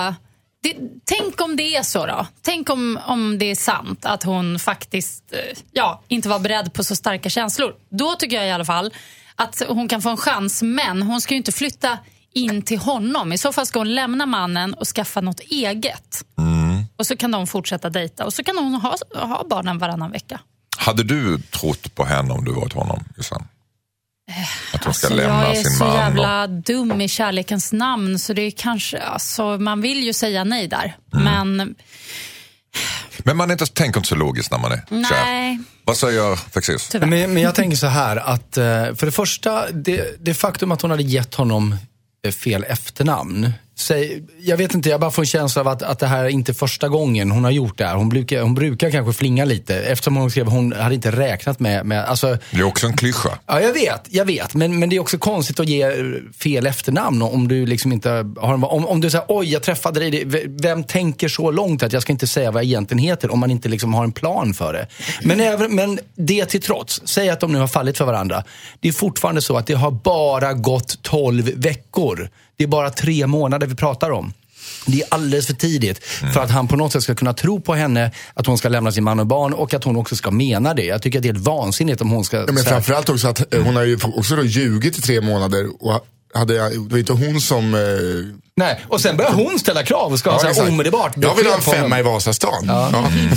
Det, 0.63 0.75
tänk 1.05 1.41
om 1.41 1.55
det 1.55 1.75
är 1.75 1.83
så 1.83 2.05
då. 2.05 2.27
Tänk 2.41 2.69
om, 2.69 2.99
om 3.05 3.37
det 3.37 3.45
är 3.45 3.55
sant 3.55 4.05
att 4.05 4.23
hon 4.23 4.59
faktiskt 4.59 5.33
eh, 5.33 5.57
ja, 5.71 6.03
inte 6.07 6.29
var 6.29 6.39
beredd 6.39 6.73
på 6.73 6.83
så 6.83 6.95
starka 6.95 7.29
känslor. 7.29 7.75
Då 7.89 8.15
tycker 8.15 8.35
jag 8.35 8.47
i 8.47 8.51
alla 8.51 8.65
fall 8.65 8.93
att 9.35 9.61
hon 9.67 9.87
kan 9.87 10.01
få 10.01 10.09
en 10.09 10.17
chans. 10.17 10.61
Men 10.61 11.01
hon 11.01 11.21
ska 11.21 11.33
ju 11.33 11.37
inte 11.37 11.51
flytta 11.51 11.97
in 12.33 12.61
till 12.61 12.79
honom. 12.79 13.33
I 13.33 13.37
så 13.37 13.53
fall 13.53 13.65
ska 13.65 13.79
hon 13.79 13.95
lämna 13.95 14.25
mannen 14.25 14.73
och 14.73 14.87
skaffa 14.87 15.21
något 15.21 15.39
eget. 15.39 16.25
Och 17.01 17.07
så 17.07 17.17
kan 17.17 17.31
de 17.31 17.47
fortsätta 17.47 17.89
dejta 17.89 18.25
och 18.25 18.33
så 18.33 18.43
kan 18.43 18.57
hon 18.57 18.73
ha, 18.73 18.95
ha 19.13 19.45
barnen 19.49 19.77
varannan 19.77 20.11
vecka. 20.11 20.39
Hade 20.77 21.03
du 21.03 21.39
trott 21.41 21.95
på 21.95 22.05
henne 22.05 22.33
om 22.33 22.45
du 22.45 22.51
varit 22.51 22.73
honom, 22.73 23.03
Jossan? 23.17 23.47
Att 24.73 24.83
hon 24.83 24.93
ska 24.93 25.07
Alltså, 25.07 25.21
lämna 25.21 25.43
jag 25.43 25.51
är 25.57 25.63
sin 25.63 25.71
så 25.71 25.83
man? 25.83 25.93
Och... 25.93 25.99
jävla 25.99 26.47
dum 26.47 27.01
i 27.01 27.07
kärlekens 27.07 27.73
namn 27.73 28.19
så 28.19 28.33
det 28.33 28.41
är 28.41 28.51
kanske, 28.51 28.99
alltså, 28.99 29.57
man 29.57 29.81
vill 29.81 30.03
ju 30.03 30.13
säga 30.13 30.43
nej 30.43 30.67
där. 30.67 30.95
Mm. 31.13 31.55
Men 31.55 31.75
Men 33.17 33.37
man 33.37 33.49
är 33.49 33.53
inte, 33.53 33.65
tänker 33.65 33.99
inte 33.99 34.09
så 34.09 34.15
logiskt 34.15 34.51
när 34.51 34.57
man 34.59 34.71
är 34.71 34.77
kär. 34.77 34.85
nej, 35.25 35.59
Vad 35.83 35.97
säger 35.97 36.35
Fexeus? 36.35 36.93
Men, 36.93 37.09
men 37.09 37.37
jag 37.37 37.55
tänker 37.55 37.77
så 37.77 37.87
här 37.87 38.17
att 38.17 38.57
eh, 38.57 38.63
för 38.95 39.05
det 39.05 39.11
första, 39.11 39.71
det, 39.71 40.25
det 40.25 40.33
faktum 40.33 40.71
att 40.71 40.81
hon 40.81 40.91
hade 40.91 41.03
gett 41.03 41.35
honom 41.35 41.75
eh, 42.25 42.31
fel 42.31 42.65
efternamn. 42.69 43.53
Säg, 43.81 44.23
jag 44.39 44.57
vet 44.57 44.73
inte, 44.73 44.89
jag 44.89 44.99
bara 44.99 45.11
får 45.11 45.21
en 45.21 45.25
känsla 45.25 45.61
av 45.61 45.67
att, 45.67 45.83
att 45.83 45.99
det 45.99 46.07
här 46.07 46.23
är 46.25 46.29
inte 46.29 46.53
första 46.53 46.87
gången 46.87 47.31
hon 47.31 47.43
har 47.43 47.51
gjort 47.51 47.77
det 47.77 47.85
här. 47.85 47.95
Hon 47.95 48.09
brukar, 48.09 48.41
hon 48.41 48.53
brukar 48.53 48.91
kanske 48.91 49.13
flinga 49.13 49.45
lite 49.45 49.75
eftersom 49.75 50.15
hon 50.15 50.31
skrev 50.31 50.47
hon 50.47 50.73
hade 50.73 50.95
inte 50.95 51.11
räknat 51.11 51.59
med, 51.59 51.85
med 51.85 52.05
alltså, 52.05 52.37
Det 52.51 52.57
är 52.57 52.63
också 52.63 52.87
en 52.87 52.97
klyscha. 52.97 53.29
Ja, 53.47 53.61
jag 53.61 53.73
vet. 53.73 54.01
Jag 54.09 54.25
vet. 54.25 54.53
Men, 54.53 54.79
men 54.79 54.89
det 54.89 54.95
är 54.95 54.99
också 54.99 55.17
konstigt 55.17 55.59
att 55.59 55.67
ge 55.67 55.91
fel 56.39 56.67
efternamn 56.67 57.21
om 57.21 57.47
du 57.47 57.65
liksom 57.65 57.91
inte 57.91 58.09
har 58.37 58.53
om, 58.53 58.85
om 58.85 59.01
du 59.01 59.09
säger 59.09 59.25
oj, 59.27 59.51
jag 59.51 59.63
träffade 59.63 59.99
dig. 59.99 60.23
Vem 60.61 60.83
tänker 60.83 61.27
så 61.27 61.51
långt 61.51 61.83
att 61.83 61.93
jag 61.93 62.01
ska 62.01 62.11
inte 62.11 62.27
säga 62.27 62.51
vad 62.51 62.63
jag 62.63 62.67
egentligen 62.67 63.03
heter 63.03 63.33
om 63.33 63.39
man 63.39 63.51
inte 63.51 63.69
liksom 63.69 63.93
har 63.93 64.03
en 64.03 64.11
plan 64.11 64.53
för 64.53 64.73
det? 64.73 64.87
Men, 65.23 65.39
även, 65.39 65.75
men 65.75 65.99
det 66.15 66.45
till 66.45 66.61
trots, 66.61 67.01
säg 67.05 67.29
att 67.29 67.39
de 67.39 67.51
nu 67.51 67.59
har 67.59 67.67
fallit 67.67 67.97
för 67.97 68.05
varandra. 68.05 68.43
Det 68.79 68.87
är 68.87 68.93
fortfarande 68.93 69.41
så 69.41 69.57
att 69.57 69.67
det 69.67 69.73
har 69.73 69.91
bara 69.91 70.53
gått 70.53 71.01
12 71.01 71.51
veckor. 71.55 72.29
Det 72.61 72.65
är 72.65 72.67
bara 72.67 72.89
tre 72.89 73.27
månader 73.27 73.67
vi 73.67 73.75
pratar 73.75 74.11
om. 74.11 74.33
Det 74.85 75.01
är 75.01 75.07
alldeles 75.09 75.47
för 75.47 75.53
tidigt 75.53 76.03
för 76.03 76.39
att 76.39 76.49
han 76.49 76.67
på 76.67 76.75
något 76.75 76.91
sätt 76.91 77.03
ska 77.03 77.15
kunna 77.15 77.33
tro 77.33 77.61
på 77.61 77.73
henne, 77.73 78.11
att 78.33 78.45
hon 78.45 78.57
ska 78.57 78.69
lämna 78.69 78.91
sin 78.91 79.03
man 79.03 79.19
och 79.19 79.27
barn 79.27 79.53
och 79.53 79.73
att 79.73 79.83
hon 79.83 79.95
också 79.95 80.15
ska 80.15 80.31
mena 80.31 80.73
det. 80.73 80.85
Jag 80.85 81.01
tycker 81.01 81.19
att 81.19 81.23
det 81.23 81.29
är 81.29 81.33
helt 81.33 81.45
vansinnigt 81.45 82.01
om 82.01 82.09
hon 82.09 82.25
ska... 82.25 82.37
Ja, 82.37 82.51
men 82.51 82.63
framförallt 82.63 83.09
också 83.09 83.27
att 83.27 83.53
eh, 83.53 83.63
hon 83.63 83.75
har 83.75 83.83
ju 83.83 83.97
också 84.03 84.35
då 84.35 84.43
ljugit 84.43 84.97
i 84.97 85.01
tre 85.01 85.21
månader. 85.21 85.67
Och 85.79 86.07
hade, 86.33 86.53
jag- 86.53 86.71
det 86.71 86.77
var 86.91 86.97
inte 86.97 87.13
hon 87.13 87.41
som... 87.41 87.73
Eh, 87.73 87.79
Nej, 88.55 88.79
och 88.87 89.01
sen 89.01 89.17
börjar 89.17 89.31
hon 89.31 89.59
ställa 89.59 89.83
krav 89.83 90.11
och 90.11 90.19
ska 90.19 90.29
ha 90.31 90.41
här 90.41 90.49
exakt. 90.49 90.69
omedelbart 90.69 91.13
Jag 91.17 91.35
vill 91.35 91.45
ha 91.45 91.55
en 91.55 91.61
femma 91.61 91.99
i 91.99 92.03
Vasastan. 92.03 92.65
Ja. 92.67 92.91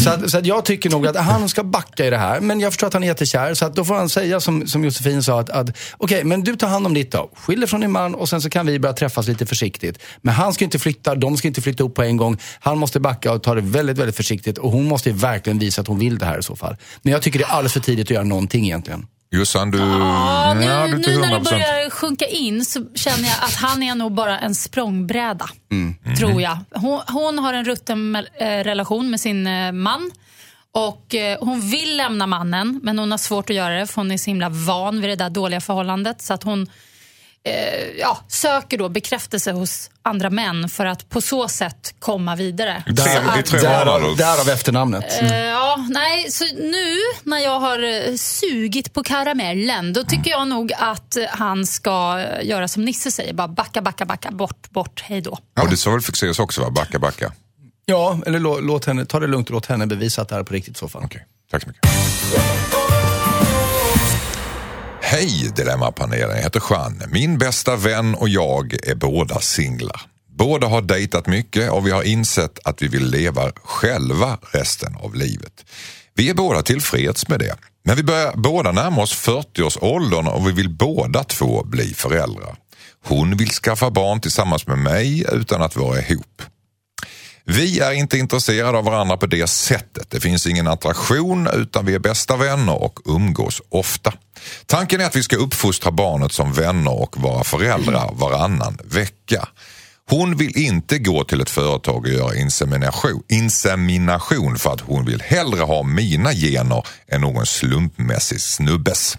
Så, 0.04 0.10
att, 0.10 0.30
så 0.30 0.38
att 0.38 0.46
jag 0.46 0.64
tycker 0.64 0.90
nog 0.90 1.06
att 1.06 1.16
han 1.16 1.48
ska 1.48 1.64
backa 1.64 2.06
i 2.06 2.10
det 2.10 2.16
här. 2.16 2.40
Men 2.40 2.60
jag 2.60 2.72
förstår 2.72 2.86
att 2.86 2.92
han 2.92 3.02
är 3.02 3.06
jättekär. 3.06 3.54
Så 3.54 3.64
att 3.66 3.74
då 3.74 3.84
får 3.84 3.94
han 3.94 4.08
säga 4.08 4.40
som, 4.40 4.66
som 4.66 4.84
Josefin 4.84 5.22
sa 5.22 5.40
att, 5.40 5.50
att 5.50 5.76
okej, 5.96 6.24
men 6.24 6.42
du 6.44 6.56
tar 6.56 6.68
hand 6.68 6.86
om 6.86 6.94
ditt 6.94 7.12
då. 7.12 7.30
Skilj 7.36 7.60
dig 7.60 7.68
från 7.68 7.80
din 7.80 7.90
man 7.92 8.14
och 8.14 8.28
sen 8.28 8.42
så 8.42 8.50
kan 8.50 8.66
vi 8.66 8.78
börja 8.78 8.92
träffas 8.92 9.26
lite 9.28 9.46
försiktigt. 9.46 9.98
Men 10.22 10.34
han 10.34 10.54
ska 10.54 10.64
inte 10.64 10.78
flytta, 10.78 11.14
de 11.14 11.36
ska 11.36 11.48
inte 11.48 11.62
flytta 11.62 11.84
upp 11.84 11.94
på 11.94 12.02
en 12.02 12.16
gång. 12.16 12.38
Han 12.60 12.78
måste 12.78 13.00
backa 13.00 13.32
och 13.32 13.42
ta 13.42 13.54
det 13.54 13.60
väldigt, 13.60 13.98
väldigt 13.98 14.16
försiktigt. 14.16 14.58
Och 14.58 14.70
hon 14.70 14.84
måste 14.88 15.12
verkligen 15.12 15.58
visa 15.58 15.80
att 15.80 15.86
hon 15.88 15.98
vill 15.98 16.18
det 16.18 16.26
här 16.26 16.38
i 16.38 16.42
så 16.42 16.56
fall. 16.56 16.76
Men 17.02 17.12
jag 17.12 17.22
tycker 17.22 17.38
det 17.38 17.44
är 17.44 17.48
alldeles 17.50 17.72
för 17.72 17.80
tidigt 17.80 18.06
att 18.06 18.10
göra 18.10 18.24
någonting 18.24 18.64
egentligen. 18.64 19.06
Jossan, 19.38 19.70
du... 19.70 19.78
Ja, 19.78 20.54
nu, 20.54 20.64
ja, 20.64 20.86
du 20.86 20.96
nu 20.96 21.18
när 21.18 21.30
det 21.30 21.36
100%. 21.36 21.44
börjar 21.44 21.90
sjunka 21.90 22.26
in 22.26 22.64
så 22.64 22.86
känner 22.94 23.28
jag 23.28 23.36
att 23.40 23.54
han 23.54 23.82
är 23.82 23.94
nog 23.94 24.12
bara 24.12 24.38
en 24.38 24.54
språngbräda. 24.54 25.48
Tror 26.18 26.42
jag. 26.42 26.58
Hon, 26.74 27.00
hon 27.08 27.38
har 27.38 27.54
en 27.54 27.64
rutten 27.64 28.16
eh, 28.16 28.46
relation 28.46 29.10
med 29.10 29.20
sin 29.20 29.46
eh, 29.46 29.72
man. 29.72 30.10
Och 30.72 31.14
eh, 31.14 31.38
Hon 31.40 31.60
vill 31.70 31.96
lämna 31.96 32.26
mannen, 32.26 32.80
men 32.82 32.98
hon 32.98 33.10
har 33.10 33.18
svårt 33.18 33.50
att 33.50 33.56
göra 33.56 33.74
det 33.78 33.86
för 33.86 33.96
hon 33.96 34.10
är 34.10 34.16
så 34.16 34.30
himla 34.30 34.48
van 34.48 35.00
vid 35.00 35.10
det 35.10 35.16
där 35.16 35.30
dåliga 35.30 35.60
förhållandet. 35.60 36.22
Så 36.22 36.34
att 36.34 36.42
hon 36.42 36.66
eh, 37.44 37.54
ja, 37.98 38.18
söker 38.28 38.78
då 38.78 38.88
bekräftelse 38.88 39.52
hos 39.52 39.90
andra 40.02 40.30
män 40.30 40.68
för 40.68 40.86
att 40.86 41.08
på 41.08 41.20
så 41.20 41.48
sätt 41.48 41.94
komma 41.98 42.36
vidare. 42.36 42.82
Så 42.86 42.92
Därav, 44.16 44.48
efternamnet. 44.48 45.22
Eh, 45.22 45.38
ja, 45.38 45.86
nej, 45.90 46.30
så 46.30 46.44
nu 46.44 46.96
när 47.22 47.38
jag 47.38 47.60
har 47.60 48.08
eh, 48.08 48.14
sugit 48.14 48.92
på 48.92 49.02
karamellen, 49.02 49.92
då 49.92 50.04
tycker 50.04 50.30
jag 50.30 50.48
nog 50.48 50.72
att 50.78 51.16
han 51.30 51.66
ska 51.66 52.24
göra 52.42 52.68
som 52.68 52.84
Nisse 52.84 53.10
säger. 53.10 53.34
Bara 53.34 53.48
backa, 53.48 53.82
backa, 53.82 54.04
backa, 54.04 54.30
bort, 54.30 54.70
bort, 54.70 55.04
hej 55.06 55.20
då. 55.20 55.38
Och 55.60 55.70
det 55.70 55.76
sa 55.76 55.90
väl 55.90 56.00
Fexeus 56.00 56.38
också 56.38 56.60
va? 56.60 56.70
Backa, 56.70 56.98
backa. 56.98 57.32
Ja, 57.86 58.18
eller 58.26 58.40
lå, 58.40 58.60
låt 58.60 58.84
henne, 58.84 59.06
ta 59.06 59.20
det 59.20 59.26
lugnt 59.26 59.48
och 59.48 59.54
låt 59.54 59.66
henne 59.66 59.86
bevisa 59.86 60.22
att 60.22 60.28
det 60.28 60.34
här 60.34 60.40
är 60.40 60.44
på 60.44 60.54
riktigt 60.54 60.76
i 60.76 60.78
så 60.78 60.88
fall. 60.88 61.02
Okej, 61.04 61.26
tack 61.50 61.62
så 61.62 61.68
mycket. 61.68 62.83
Hej 65.06 65.52
Dilemmapanelen, 65.56 66.36
jag 66.36 66.42
heter 66.42 66.62
Jean. 66.70 67.02
Min 67.08 67.38
bästa 67.38 67.76
vän 67.76 68.14
och 68.14 68.28
jag 68.28 68.76
är 68.82 68.94
båda 68.94 69.40
singlar. 69.40 70.00
Båda 70.38 70.66
har 70.66 70.82
dejtat 70.82 71.26
mycket 71.26 71.70
och 71.70 71.86
vi 71.86 71.90
har 71.90 72.02
insett 72.02 72.58
att 72.64 72.82
vi 72.82 72.88
vill 72.88 73.10
leva 73.10 73.52
själva 73.64 74.38
resten 74.52 74.96
av 74.96 75.14
livet. 75.14 75.64
Vi 76.14 76.30
är 76.30 76.34
båda 76.34 76.62
tillfreds 76.62 77.28
med 77.28 77.38
det. 77.38 77.56
Men 77.84 77.96
vi 77.96 78.02
börjar 78.02 78.32
båda 78.36 78.72
närma 78.72 79.02
oss 79.02 79.14
40-årsåldern 79.26 80.26
och 80.26 80.48
vi 80.48 80.52
vill 80.52 80.70
båda 80.70 81.24
två 81.24 81.64
bli 81.64 81.94
föräldrar. 81.94 82.56
Hon 83.04 83.36
vill 83.36 83.50
skaffa 83.50 83.90
barn 83.90 84.20
tillsammans 84.20 84.66
med 84.66 84.78
mig 84.78 85.26
utan 85.32 85.62
att 85.62 85.76
vara 85.76 85.98
ihop. 85.98 86.42
Vi 87.46 87.80
är 87.80 87.92
inte 87.92 88.18
intresserade 88.18 88.78
av 88.78 88.84
varandra 88.84 89.16
på 89.16 89.26
det 89.26 89.46
sättet. 89.46 90.10
Det 90.10 90.20
finns 90.20 90.46
ingen 90.46 90.68
attraktion 90.68 91.48
utan 91.54 91.86
vi 91.86 91.94
är 91.94 91.98
bästa 91.98 92.36
vänner 92.36 92.82
och 92.82 92.98
umgås 93.04 93.62
ofta. 93.68 94.12
Tanken 94.66 95.00
är 95.00 95.04
att 95.04 95.16
vi 95.16 95.22
ska 95.22 95.36
uppfostra 95.36 95.90
barnet 95.90 96.32
som 96.32 96.52
vänner 96.52 97.00
och 97.02 97.16
vara 97.18 97.44
föräldrar 97.44 98.10
varannan 98.12 98.78
vecka. 98.84 99.48
Hon 100.10 100.36
vill 100.36 100.58
inte 100.58 100.98
gå 100.98 101.24
till 101.24 101.40
ett 101.40 101.50
företag 101.50 102.04
och 102.04 102.08
göra 102.08 102.36
insemination, 102.36 103.22
insemination 103.28 104.58
för 104.58 104.72
att 104.72 104.80
hon 104.80 105.04
vill 105.04 105.22
hellre 105.22 105.60
ha 105.60 105.82
mina 105.82 106.32
gener 106.32 106.86
än 107.08 107.20
någon 107.20 107.46
slumpmässig 107.46 108.40
snubbes. 108.40 109.18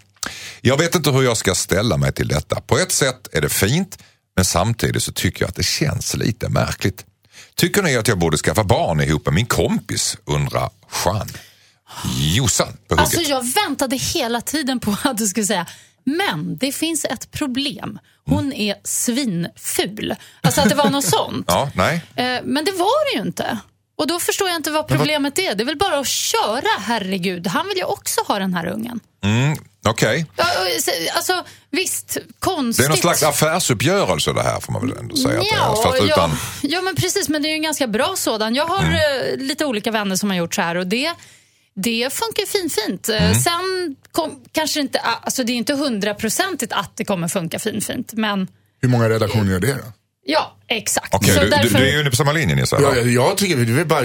Jag 0.61 0.77
vet 0.77 0.95
inte 0.95 1.11
hur 1.11 1.23
jag 1.23 1.37
ska 1.37 1.55
ställa 1.55 1.97
mig 1.97 2.11
till 2.11 2.27
detta. 2.27 2.61
På 2.61 2.77
ett 2.77 2.91
sätt 2.91 3.27
är 3.31 3.41
det 3.41 3.49
fint 3.49 3.97
men 4.35 4.45
samtidigt 4.45 5.03
så 5.03 5.11
tycker 5.11 5.43
jag 5.43 5.49
att 5.49 5.55
det 5.55 5.65
känns 5.65 6.15
lite 6.15 6.49
märkligt. 6.49 7.05
Tycker 7.57 7.83
ni 7.83 7.95
att 7.97 8.07
jag 8.07 8.19
borde 8.19 8.37
skaffa 8.37 8.63
barn 8.63 9.01
ihop 9.01 9.25
med 9.25 9.33
min 9.33 9.45
kompis? 9.45 10.17
undrar 10.25 10.69
Jean. 11.05 11.27
Jossan 12.35 12.67
på 12.87 12.95
hugget. 12.95 12.99
Alltså 12.99 13.21
jag 13.21 13.53
väntade 13.53 13.95
hela 13.95 14.41
tiden 14.41 14.79
på 14.79 14.95
att 15.03 15.17
du 15.17 15.27
skulle 15.27 15.45
säga 15.45 15.65
men 16.03 16.57
det 16.57 16.71
finns 16.71 17.05
ett 17.05 17.31
problem. 17.31 17.99
Hon 18.25 18.53
är 18.53 18.75
svinful. 18.83 20.15
Alltså 20.41 20.61
att 20.61 20.69
det 20.69 20.75
var 20.75 20.89
något 20.89 21.05
sånt. 21.09 21.45
Ja, 21.47 21.69
nej. 21.75 22.01
Eh, 22.15 22.41
Men 22.43 22.65
det 22.65 22.71
var 22.71 23.11
det 23.13 23.17
ju 23.19 23.27
inte. 23.27 23.57
Och 23.97 24.07
då 24.07 24.19
förstår 24.19 24.47
jag 24.47 24.55
inte 24.55 24.71
vad 24.71 24.87
problemet 24.87 25.39
är. 25.39 25.55
Det 25.55 25.63
är 25.63 25.65
väl 25.65 25.77
bara 25.77 25.99
att 25.99 26.07
köra, 26.07 26.67
herregud. 26.79 27.47
Han 27.47 27.67
vill 27.67 27.77
ju 27.77 27.83
också 27.83 28.21
ha 28.27 28.39
den 28.39 28.53
här 28.53 28.67
ungen. 28.67 28.99
Okej. 29.85 30.25
Ja, 30.35 30.45
se- 30.81 31.09
Alltså 31.09 31.43
visst, 31.71 32.13
Det 32.13 32.21
konstigt. 32.39 32.85
är 32.85 32.89
någon 32.89 32.97
slags 32.97 33.23
affärsuppgörelse 33.23 34.33
det 34.33 34.41
här 34.43 34.59
får 34.59 34.73
man 34.73 34.87
väl 34.87 34.97
ändå 34.97 35.15
säga 35.15 35.39
att 35.39 35.45
det 35.45 35.49
är. 35.49 35.57
Ja, 35.57 35.81
Fast 35.83 36.03
utan... 36.03 36.29
ja, 36.29 36.37
ja, 36.61 36.81
men 36.81 36.95
precis. 36.95 37.29
Men 37.29 37.41
det 37.41 37.47
är 37.47 37.49
ju 37.49 37.55
en 37.55 37.61
ganska 37.61 37.87
bra 37.87 38.13
sådan. 38.17 38.55
Jag 38.55 38.65
har 38.65 38.83
Mm. 38.83 38.93
eh, 38.93 39.37
lite 39.37 39.65
olika 39.65 39.91
vänner 39.91 40.15
som 40.15 40.29
har 40.29 40.37
gjort 40.37 40.55
så 40.55 40.61
här 40.61 40.75
och 40.75 40.87
det, 40.87 41.11
det 41.75 42.13
funkar 42.13 42.45
fin, 42.45 42.69
fint. 42.69 43.09
Eh, 43.09 43.23
Mm. 43.25 43.35
Sen 43.35 43.95
kom, 44.11 44.43
kanske 44.51 44.79
inte, 44.79 44.99
alltså 44.99 45.43
det 45.43 45.51
är 45.51 45.55
inte 45.55 45.73
hundraprocentigt 45.73 46.73
att 46.73 46.91
det 46.97 47.05
kommer 47.05 47.27
funka 47.27 47.59
fin, 47.59 47.81
fint. 47.81 48.13
Men 48.13 48.47
Hur 48.81 48.89
många 48.89 49.09
redaktioner 49.09 49.51
gör 49.51 49.59
det 49.59 49.73
då? 49.73 49.83
Ja, 50.25 50.57
exakt. 50.67 51.13
Okej, 51.13 51.33
Så 51.33 51.39
du, 51.41 51.49
därför- 51.49 51.69
du, 51.69 51.77
du 51.77 51.87
är 51.87 51.93
ju 51.93 51.99
inne 52.01 52.09
på 52.09 52.15
samma 52.15 52.31
linje 52.31 52.55
Nisse. 52.55 52.77
Ja, 52.81 52.89
va? 52.89 52.95
jag, 52.95 53.07
jag 53.07 53.37
tycker 53.37 53.55
vi 53.55 53.65
vill 53.65 53.85
bara 53.85 54.01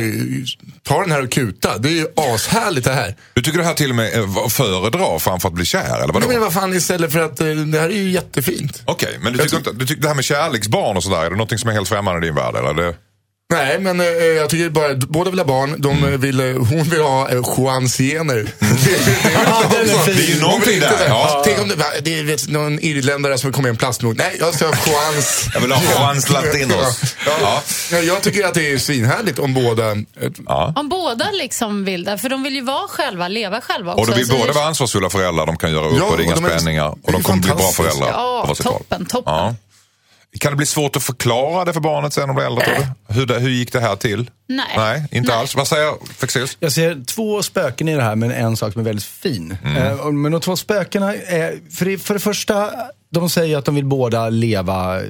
ta 0.83 1.01
den 1.01 1.11
här 1.13 1.23
och 1.23 1.31
kuta. 1.31 1.79
Det 1.79 1.89
är 1.89 1.93
ju 1.93 2.07
ashärligt 2.17 2.85
det 2.85 2.93
här. 2.93 3.17
Du 3.35 3.43
tycker 3.43 3.59
det 3.59 3.65
här 3.65 3.75
till 3.75 3.91
och 3.91 3.97
med 3.97 4.13
är 4.13 4.45
att 4.47 4.53
föredra 4.53 5.19
framför 5.19 5.49
att 5.49 5.55
bli 5.55 5.65
kär 5.65 6.03
eller 6.03 6.13
vadå? 6.13 6.29
Men 6.29 6.41
vad 6.41 6.53
fan 6.53 6.75
istället 6.75 7.13
för 7.13 7.19
att 7.21 7.41
eh, 7.41 7.47
det 7.47 7.79
här 7.81 7.89
är 7.89 7.95
ju 7.95 8.11
jättefint. 8.11 8.83
Okej, 8.85 9.19
men 9.23 9.33
du 9.33 9.39
tycker, 9.39 9.57
inte, 9.57 9.73
du 9.73 9.87
tycker 9.87 10.03
det 10.03 10.09
här 10.09 10.15
med 10.15 10.25
kärleksbarn 10.25 10.97
och 10.97 11.03
sådär, 11.03 11.19
är 11.25 11.31
det 11.31 11.37
någonting 11.37 11.59
som 11.59 11.71
är 11.71 11.75
helt 11.75 11.89
främmande 11.89 12.27
i 12.27 12.29
din 12.29 12.35
värld? 12.37 12.55
Eller? 12.57 12.75
Det... 12.75 12.95
Nej, 13.51 13.79
men 13.81 14.01
eh, 14.01 14.07
jag 14.07 14.51
tycker 14.51 14.69
bara 14.71 14.91
att 14.91 14.99
båda 14.99 15.31
vill 15.31 15.39
ha 15.41 15.47
barn. 15.47 15.75
De 15.79 16.05
eh, 16.05 16.11
vill, 16.11 16.41
eh, 16.41 16.47
hon 16.47 16.83
vill 16.85 17.01
ha 17.01 17.29
eh, 17.31 17.43
Juans 17.59 17.97
gener. 17.99 18.35
det, 18.61 19.77
är 19.77 20.05
fin. 20.05 20.17
Det 20.17 20.23
är 20.23 20.35
ju 20.35 20.41
någonting 20.41 20.81
där. 20.81 21.07
Ja. 21.09 21.43
Tänk 21.45 21.61
om 21.61 21.69
det, 21.69 21.77
det 22.03 22.19
är 22.19 22.25
vet, 22.25 22.49
någon 22.49 22.79
irländare 22.81 23.39
som 23.39 23.53
kommer 23.53 23.69
i 23.69 23.71
en 23.71 23.77
plastmugg. 23.77 24.17
Nej, 24.17 24.37
jag 24.41 24.55
ska 24.55 24.67
ha 24.67 24.75
Juans. 24.87 25.45
Jag 25.55 25.61
vill 25.61 25.73
ha 25.73 25.83
Juans 25.99 26.31
Latinos. 26.31 27.03
Ja. 27.27 27.33
Ja. 27.41 27.63
Ja. 27.93 27.99
Jag 27.99 28.23
tycker 28.23 28.45
att 28.47 28.55
det 28.55 28.73
är 28.73 28.79
svinhärligt 28.79 29.39
om 29.39 29.55
båda... 29.55 29.91
eh, 29.91 29.97
Ja. 30.47 30.73
Om 30.77 30.89
båda 30.89 31.31
liksom 31.33 31.85
vill 31.85 32.05
det, 32.05 32.19
för 32.19 32.29
de 32.29 32.43
vill 32.43 32.55
ju 32.55 32.61
vara 32.65 32.89
själva, 32.89 33.29
leva 33.29 33.61
själva 33.61 33.93
också. 33.93 34.01
Och 34.03 34.07
de 34.11 34.17
vill 34.17 34.27
Så 34.27 34.33
båda 34.33 34.47
det- 34.47 34.53
vara 34.53 34.67
ansvarsfulla 34.67 35.11
föräldrar, 35.11 35.47
de 35.47 35.57
kan 35.57 35.73
göra 35.73 35.87
upp 35.89 35.95
Ja, 35.99 36.05
och 36.05 36.17
det 36.17 36.23
är 36.23 36.25
inga 36.25 36.35
och 36.35 36.43
de 36.43 36.47
är- 36.49 36.59
spänningar. 36.59 36.85
det 36.85 36.97
Och 37.07 37.13
de 37.13 37.23
kommer 37.23 37.43
bli 37.43 37.51
bra 37.51 37.71
föräldrar. 37.73 38.09
Ja, 38.09 38.55
toppen, 38.63 39.07
toppen. 39.07 39.57
Kan 40.41 40.53
det 40.53 40.57
bli 40.57 40.67
svårt 40.67 40.97
att 40.97 41.03
förklara 41.03 41.65
det 41.65 41.73
för 41.73 41.81
barnet 41.81 42.13
sen 42.13 42.31
om 42.31 42.37
det 42.37 42.43
är 42.43 42.47
äldre? 42.47 42.65
du? 43.09 43.15
Hur, 43.15 43.27
det, 43.27 43.39
hur 43.39 43.51
gick 43.51 43.73
det 43.73 43.81
här 43.81 43.97
till? 43.97 44.31
Nej. 44.49 44.67
Nej, 44.77 45.05
inte 45.13 45.29
Nej. 45.31 45.39
alls. 45.41 45.55
Vad 45.57 45.69
säger 45.69 45.93
Fexeus? 46.15 46.57
Jag 46.61 46.73
ser 46.73 47.05
två 47.05 47.43
spöken 47.43 47.89
i 47.89 47.95
det 47.97 48.03
här, 48.03 48.17
men 48.17 48.31
en 48.31 48.57
sak 48.57 48.73
som 48.73 48.81
är 48.81 48.85
väldigt 48.85 49.05
fin. 49.05 49.57
Eh, 49.77 49.93
och- 50.01 50.15
men 50.15 50.33
de 50.33 50.41
två 50.41 50.57
spökena 50.57 51.15
är, 51.15 51.75
för 51.77 51.85
det, 51.85 51.99
för 51.99 52.15
det 52.15 52.21
första, 52.21 52.71
de 53.11 53.31
säger 53.31 53.59
att 53.59 53.65
de 53.65 53.75
vill 53.75 53.85
båda 53.87 54.29
leva 54.29 55.01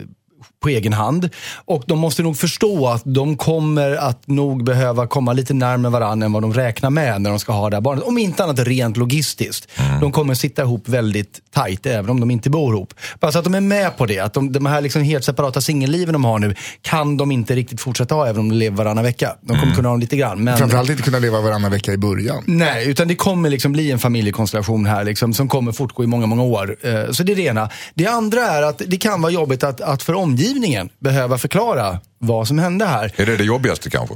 på 0.60 0.68
egen 0.68 0.92
hand. 0.92 1.30
Och 1.64 1.84
de 1.86 1.98
måste 1.98 2.22
nog 2.22 2.36
förstå 2.36 2.88
att 2.88 3.02
de 3.04 3.36
kommer 3.36 3.96
att 3.96 4.26
nog 4.26 4.64
behöva 4.64 5.06
komma 5.06 5.32
lite 5.32 5.54
närmare 5.54 5.92
varandra 5.92 6.24
än 6.24 6.32
vad 6.32 6.42
de 6.42 6.54
räknar 6.54 6.90
med 6.90 7.20
när 7.20 7.30
de 7.30 7.38
ska 7.38 7.52
ha 7.52 7.70
det 7.70 7.76
här 7.76 7.80
barnet. 7.80 8.04
Om 8.04 8.18
inte 8.18 8.44
annat 8.44 8.58
rent 8.58 8.96
logistiskt. 8.96 9.68
De 10.00 10.12
kommer 10.12 10.34
sitta 10.34 10.62
ihop 10.62 10.88
väldigt 10.88 11.40
tajt 11.54 11.86
även 11.86 12.10
om 12.10 12.20
de 12.20 12.30
inte 12.30 12.50
bor 12.50 12.74
ihop. 12.74 12.94
Bara 13.20 13.32
så 13.32 13.38
att 13.38 13.44
de 13.44 13.54
är 13.54 13.60
med 13.60 13.96
på 13.96 14.06
det. 14.06 14.18
Att 14.18 14.34
de, 14.34 14.52
de 14.52 14.66
här 14.66 14.80
liksom 14.80 15.02
helt 15.02 15.24
separata 15.24 15.60
singelliven 15.60 16.12
de 16.12 16.24
har 16.24 16.38
nu 16.38 16.54
kan 16.82 17.16
de 17.16 17.32
inte 17.32 17.54
riktigt 17.54 17.80
fortsätta 17.80 18.14
ha 18.14 18.26
även 18.26 18.40
om 18.40 18.48
de 18.48 18.54
lever 18.54 18.76
varannan 18.76 19.04
vecka. 19.04 19.36
De 19.40 19.60
kommer 19.60 19.74
kunna 19.74 19.88
ha 19.88 19.92
dem 19.92 20.00
lite 20.00 20.16
grann. 20.16 20.44
Men... 20.44 20.58
Framförallt 20.58 20.90
inte 20.90 21.02
kunna 21.02 21.18
leva 21.18 21.40
varannan 21.40 21.70
vecka 21.70 21.92
i 21.92 21.98
början. 21.98 22.44
Nej, 22.46 22.90
utan 22.90 23.08
det 23.08 23.14
kommer 23.14 23.50
liksom 23.50 23.72
bli 23.72 23.90
en 23.90 23.98
familjekonstellation 23.98 24.86
här 24.86 25.04
liksom, 25.04 25.34
som 25.34 25.48
kommer 25.48 25.72
fortgå 25.72 26.04
i 26.04 26.06
många, 26.06 26.26
många 26.26 26.42
år. 26.42 26.76
Eh, 26.82 27.10
Så 27.10 27.22
det 27.22 27.32
är 27.32 27.36
det 27.36 27.42
ena. 27.42 27.68
Det 27.94 28.06
andra 28.06 28.40
är 28.40 28.62
att 28.62 28.82
det 28.86 28.96
kan 28.96 29.22
vara 29.22 29.32
jobbigt 29.32 29.64
att, 29.64 29.80
att 29.80 30.02
för 30.02 30.14
omgivningen 30.14 30.49
behöva 30.98 31.38
förklara 31.38 32.00
vad 32.18 32.48
som 32.48 32.58
hände 32.58 32.84
här. 32.86 33.12
Är 33.16 33.26
det 33.26 33.36
det 33.36 33.44
jobbigaste 33.44 33.90
kanske? 33.90 34.14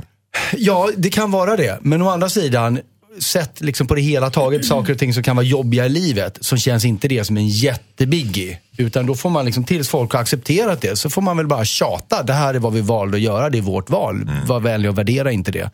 Ja, 0.57 0.91
det 0.97 1.11
kan 1.11 1.31
vara 1.31 1.57
det. 1.57 1.79
Men 1.83 2.03
å 2.03 2.09
andra 2.11 2.29
sidan, 2.29 2.81
sett 3.21 3.61
liksom 3.61 3.87
på 3.87 3.95
det 3.95 4.01
hela 4.01 4.31
taget, 4.31 4.65
saker 4.67 4.93
och 4.93 4.99
ting 4.99 5.15
som 5.15 5.23
kan 5.23 5.37
vara 5.37 5.47
jobbiga 5.47 5.87
i 5.87 5.89
livet, 5.89 6.39
så 6.41 6.57
känns 6.57 6.85
inte 6.85 7.09
det 7.09 7.25
som 7.25 7.37
en 7.37 7.49
jättebiggie. 7.49 8.59
Utan 8.77 9.07
då 9.07 9.15
får 9.15 9.31
man 9.31 9.45
liksom, 9.45 9.65
tills 9.65 9.89
folk 9.89 10.13
har 10.13 10.21
accepterat 10.21 10.81
det, 10.81 10.97
så 10.97 11.11
får 11.11 11.23
man 11.23 11.37
väl 11.37 11.47
bara 11.47 11.65
tjata. 11.65 12.23
Det 12.23 12.33
här 12.33 12.55
är 12.55 12.59
vad 12.59 12.73
vi 12.73 12.81
valde 12.81 13.17
att 13.17 13.23
göra, 13.23 13.51
det 13.51 13.59
är 13.59 13.63
vårt 13.63 13.91
val. 13.91 14.31
Var 14.47 14.61
vänlig 14.61 14.91
och 14.91 14.99
värdera 14.99 15.33
inte 15.33 15.51
det. 15.51 15.71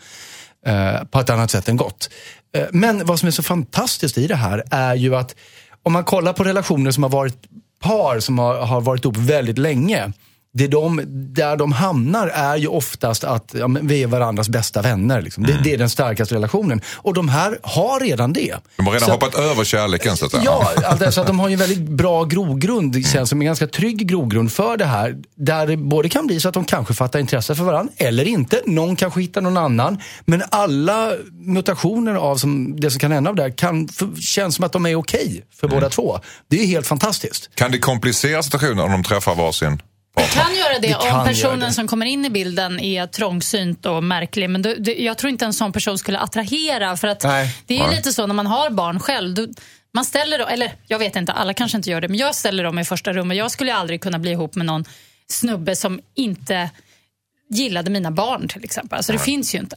eh, 0.67 1.05
på 1.11 1.21
ett 1.21 1.31
annat 1.31 1.51
sätt 1.51 1.69
än 1.69 1.77
gott. 1.77 2.11
Eh, 2.57 2.63
men 2.73 3.07
vad 3.07 3.19
som 3.19 3.27
är 3.27 3.31
så 3.31 3.43
fantastiskt 3.43 4.19
i 4.19 4.27
det 4.27 4.37
här 4.37 4.63
är 4.71 4.95
ju 4.95 5.17
att 5.17 5.35
om 5.83 5.93
man 5.93 6.05
kollar 6.05 6.33
på 6.33 6.45
relationer 6.45 6.91
som 6.91 7.03
har 7.03 7.11
varit 7.11 7.37
par 7.83 8.21
som 8.21 8.39
har, 8.39 8.55
har 8.67 8.81
varit 8.81 9.05
ihop 9.05 9.17
väldigt 9.17 9.59
länge 9.59 10.13
det 10.53 10.67
de, 10.67 11.03
där 11.35 11.57
de 11.57 11.73
hamnar 11.73 12.29
är 12.29 12.57
ju 12.57 12.67
oftast 12.67 13.25
att 13.25 13.55
ja, 13.59 13.69
vi 13.83 14.03
är 14.03 14.07
varandras 14.07 14.49
bästa 14.49 14.83
vänner. 14.83 15.23
Liksom. 15.23 15.47
Det, 15.47 15.61
det 15.65 15.75
är 15.75 15.79
den 15.79 15.91
starkaste 15.91 16.35
relationen. 16.35 16.81
Och 16.95 17.15
de 17.15 17.29
här 17.29 17.59
har 17.63 18.01
redan 18.01 18.33
det. 18.33 18.57
De 18.77 18.87
har 18.87 18.93
redan 18.93 19.07
Så- 19.07 19.13
hoppat 19.13 19.35
över 19.35 19.65
kärleken 19.65 20.17
så 20.17 20.25
att 20.25 20.31
säga. 20.31 20.43
Ja, 20.45 20.73
alltså, 20.87 21.13
så 21.13 21.21
att 21.21 21.27
de 21.27 21.39
har 21.41 21.49
ju 21.49 21.53
en 21.53 21.59
väldigt 21.59 21.89
bra 21.89 22.25
grogrund, 22.25 22.93
det 22.93 23.03
känns 23.03 23.29
som 23.31 23.41
en 23.41 23.47
ganska 23.47 23.67
trygg 23.67 24.09
grogrund 24.09 24.53
för 24.53 24.77
det 24.77 24.85
här. 24.85 25.17
Där 25.37 25.67
det 25.67 25.77
både 25.77 26.09
kan 26.09 26.27
bli 26.27 26.41
så 26.41 26.49
att 26.49 26.55
de 26.55 26.65
kanske 26.65 26.95
fattar 26.95 27.19
intresse 27.19 27.55
för 27.55 27.65
varandra, 27.65 27.93
eller 27.97 28.25
inte. 28.29 28.61
Någon 28.67 28.97
kanske 28.97 29.21
hittar 29.21 29.41
någon 29.41 29.57
annan. 29.57 29.99
Men 30.25 30.43
alla 30.51 31.13
mutationer 31.33 32.15
av 32.15 32.37
som, 32.37 32.81
det 32.81 32.91
som 32.91 33.01
kan 33.01 33.13
hända 33.13 33.31
av 33.31 33.37
det 33.37 33.43
här 33.43 33.51
kan, 33.51 33.89
för, 33.89 34.09
känns 34.21 34.55
som 34.55 34.65
att 34.65 34.73
de 34.73 34.87
är 34.87 34.95
okej 34.95 35.45
för 35.61 35.69
båda 35.69 35.89
två. 35.89 36.19
Det 36.49 36.63
är 36.63 36.67
helt 36.67 36.87
fantastiskt. 36.87 37.51
Kan 37.55 37.71
det 37.71 37.79
komplicera 37.79 38.43
situationen 38.43 38.79
om 38.79 38.91
de 38.93 39.05
träffar 39.05 39.35
varsin 39.35 39.83
partner? 40.15 40.43
kan 40.45 40.55
göra 40.55 40.79
det, 40.79 40.89
Det 40.89 41.11
om 41.11 41.27
personen 41.27 41.61
det. 41.61 41.73
som 41.73 41.89
kommer 41.89 42.07
in 42.07 42.25
i 42.25 42.31
bilden 42.31 42.81
är 42.81 43.07
trångsynt 43.07 43.87
och 43.87 44.05
märklig. 44.05 44.51
Men 44.51 44.63
det, 44.63 44.75
det, 44.75 44.95
jag 44.95 45.19
tror 45.19 45.31
inte 45.31 45.45
en 45.45 45.53
sån 45.53 45.73
person 45.73 45.99
skulle 45.99 46.19
attrahera. 46.19 46.97
För 46.97 47.09
att 47.09 47.25
Nej. 47.25 47.57
Det 47.67 47.75
är 47.75 47.79
ju 47.79 47.87
Nej. 47.87 47.97
lite 47.97 48.13
så 48.13 48.27
när 48.27 48.35
man 48.35 48.47
har 48.47 48.71
barn 48.71 49.01
själv. 49.01 49.35
Då, 49.35 49.47
man 49.95 50.05
ställer 50.05 50.39
dem, 50.39 50.49
eller 50.51 50.73
jag 50.87 50.99
vet 50.99 51.17
inte, 51.17 51.33
alla 51.33 51.55
kanske 51.55 51.77
inte 51.77 51.91
gör 51.91 52.01
det, 52.01 52.09
men 52.09 52.19
jag 52.19 52.35
ställer 52.35 52.65
dem 52.65 52.79
i 52.79 52.85
första 52.85 53.13
rummet. 53.13 53.37
Jag 53.37 53.51
skulle 53.51 53.75
aldrig 53.75 54.01
kunna 54.01 54.19
bli 54.19 54.31
ihop 54.31 54.55
med 54.55 54.67
någon 54.67 54.85
snubbe 55.29 55.77
som 55.77 56.01
inte 56.15 56.71
gillade 57.51 57.91
mina 57.91 58.11
barn 58.11 58.49
till 58.49 58.65
exempel. 58.65 58.97
Alltså 58.97 59.13
det 59.13 59.19
finns 59.19 59.55
ju 59.55 59.59
inte. 59.59 59.77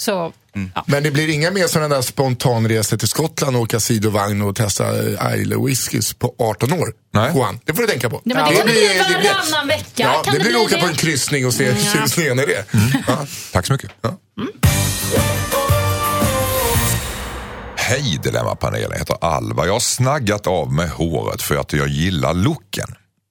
Så, 0.00 0.32
ja. 0.74 0.84
Men 0.86 1.02
det 1.02 1.10
blir 1.10 1.28
inga 1.28 1.50
mer 1.50 1.66
sådana 1.66 1.94
där 1.94 2.02
spontanresor 2.02 2.96
till 2.96 3.08
Skottland 3.08 3.56
och 3.56 3.62
åka 3.62 3.80
sidovagn 3.80 4.42
och 4.42 4.56
testa 4.56 4.84
eh, 4.98 5.40
Isle 5.40 5.56
Whiskys 5.66 6.14
på 6.14 6.34
18 6.38 6.72
år. 6.72 6.88
Nej. 7.14 7.32
Juan, 7.34 7.60
det 7.64 7.74
får 7.74 7.82
du 7.82 7.88
tänka 7.88 8.10
på. 8.10 8.20
Ja, 8.24 8.34
men 8.34 8.44
det 8.50 8.54
kan 8.56 8.66
bli 8.66 8.88
varannan 9.28 9.68
vecka. 9.68 9.84
Ja, 9.96 10.22
Kan 10.24 10.34
det 10.34 10.38
det 10.38 10.44
blir 10.50 10.60
åka 10.62 10.74
det? 10.76 10.80
på 10.82 10.86
en 10.88 10.94
kryssning 10.94 11.46
och 11.46 11.54
se 11.54 11.64
Ja. 11.64 11.74
tjusningen 11.92 12.38
i 12.40 12.46
det. 12.46 12.64
Ja. 13.06 13.26
Tack 13.52 13.66
så 13.66 13.72
mycket. 13.72 13.90
Ja. 14.00 14.16
Hej 17.76 18.20
Dilemmapanelen, 18.22 18.90
jag 18.90 18.98
heter 18.98 19.16
Alva. 19.20 19.66
Jag 19.66 19.72
har 19.72 19.80
snaggat 19.80 20.46
av 20.46 20.72
med 20.72 20.90
håret 20.90 21.42
för 21.42 21.56
att 21.56 21.72
jag 21.72 21.88
gillar 21.88 22.34
looken. 22.34 22.88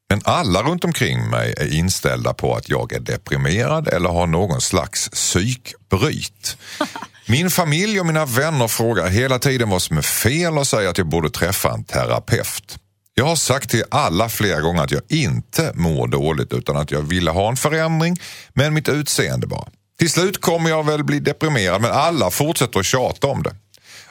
Men 0.09 0.21
alla 0.23 0.63
runt 0.63 0.83
omkring 0.83 1.29
mig 1.29 1.53
är 1.57 1.73
inställda 1.73 2.33
på 2.33 2.55
att 2.55 2.69
jag 2.69 2.93
är 2.93 2.99
deprimerad 2.99 3.87
eller 3.87 4.09
har 4.09 4.27
någon 4.27 4.61
slags 4.61 5.09
psykbryt. 5.09 6.57
Min 7.27 7.49
familj 7.49 7.99
och 7.99 8.05
mina 8.05 8.25
vänner 8.25 8.67
frågar 8.67 9.07
hela 9.07 9.39
tiden 9.39 9.69
vad 9.69 9.81
som 9.81 9.97
är 9.97 10.01
fel 10.01 10.57
och 10.57 10.67
säger 10.67 10.89
att 10.89 10.97
jag 10.97 11.07
borde 11.07 11.29
träffa 11.29 11.73
en 11.73 11.83
terapeut. 11.83 12.77
Jag 13.13 13.25
har 13.25 13.35
sagt 13.35 13.69
till 13.69 13.83
alla 13.91 14.29
flera 14.29 14.61
gånger 14.61 14.83
att 14.83 14.91
jag 14.91 15.01
inte 15.09 15.71
mår 15.75 16.07
dåligt 16.07 16.53
utan 16.53 16.77
att 16.77 16.91
jag 16.91 17.01
ville 17.01 17.31
ha 17.31 17.49
en 17.49 17.55
förändring, 17.57 18.17
men 18.53 18.73
mitt 18.73 18.89
utseende 18.89 19.47
bara. 19.47 19.67
Till 19.99 20.09
slut 20.09 20.41
kommer 20.41 20.69
jag 20.69 20.85
väl 20.85 21.03
bli 21.03 21.19
deprimerad 21.19 21.81
men 21.81 21.91
alla 21.91 22.31
fortsätter 22.31 22.79
att 22.79 22.85
tjata 22.85 23.27
om 23.27 23.43
det. 23.43 23.55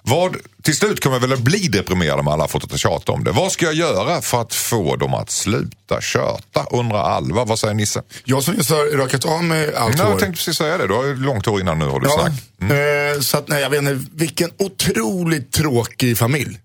Vad, 0.09 0.37
till 0.63 0.77
slut 0.77 1.03
kommer 1.03 1.17
jag 1.17 1.21
väl 1.21 1.33
att 1.33 1.39
bli 1.41 1.59
deprimerad 1.69 2.21
om 2.21 2.29
alla 2.29 2.49
fortsätter 2.49 2.77
tjata 2.79 3.13
om 3.13 3.25
det. 3.25 3.33
Vad 3.33 3.53
ska 3.53 3.65
jag 3.65 3.75
göra 3.75 4.23
för 4.23 4.41
att 4.41 4.55
få 4.55 4.97
dem 4.97 5.15
att 5.15 5.31
sluta 5.31 6.01
tjata? 6.01 6.67
Undrar 6.71 6.99
Alva. 6.99 7.45
Vad 7.45 7.59
säger 7.59 7.75
Nisse? 7.75 8.03
Jag 8.25 8.43
som 8.43 8.55
just 8.55 8.71
har 8.71 8.97
rakat 8.99 9.25
av 9.25 9.45
mig 9.45 9.75
allt 9.75 9.99
hår. 9.99 10.11
jag 10.11 10.19
tänkte 10.19 10.37
precis 10.37 10.57
säga 10.57 10.79
det. 10.79 10.87
Du 10.87 10.95
har 10.95 11.05
ju 11.05 11.17
långt 11.17 11.47
hår 11.47 11.61
innan 11.61 11.79
nu 11.79 11.85
har 11.85 12.01
du 12.01 12.07
Ja, 12.07 12.13
snack. 12.21 12.33
Mm. 12.61 13.13
eh, 13.15 13.21
så 13.21 13.39
att, 13.39 13.49
nej, 13.49 13.63
jag 13.63 13.71
vet 13.71 13.79
inte, 13.79 14.01
vilken 14.15 14.51
otroligt 14.59 15.53
tråkig 15.53 16.19
familj. 16.19 16.59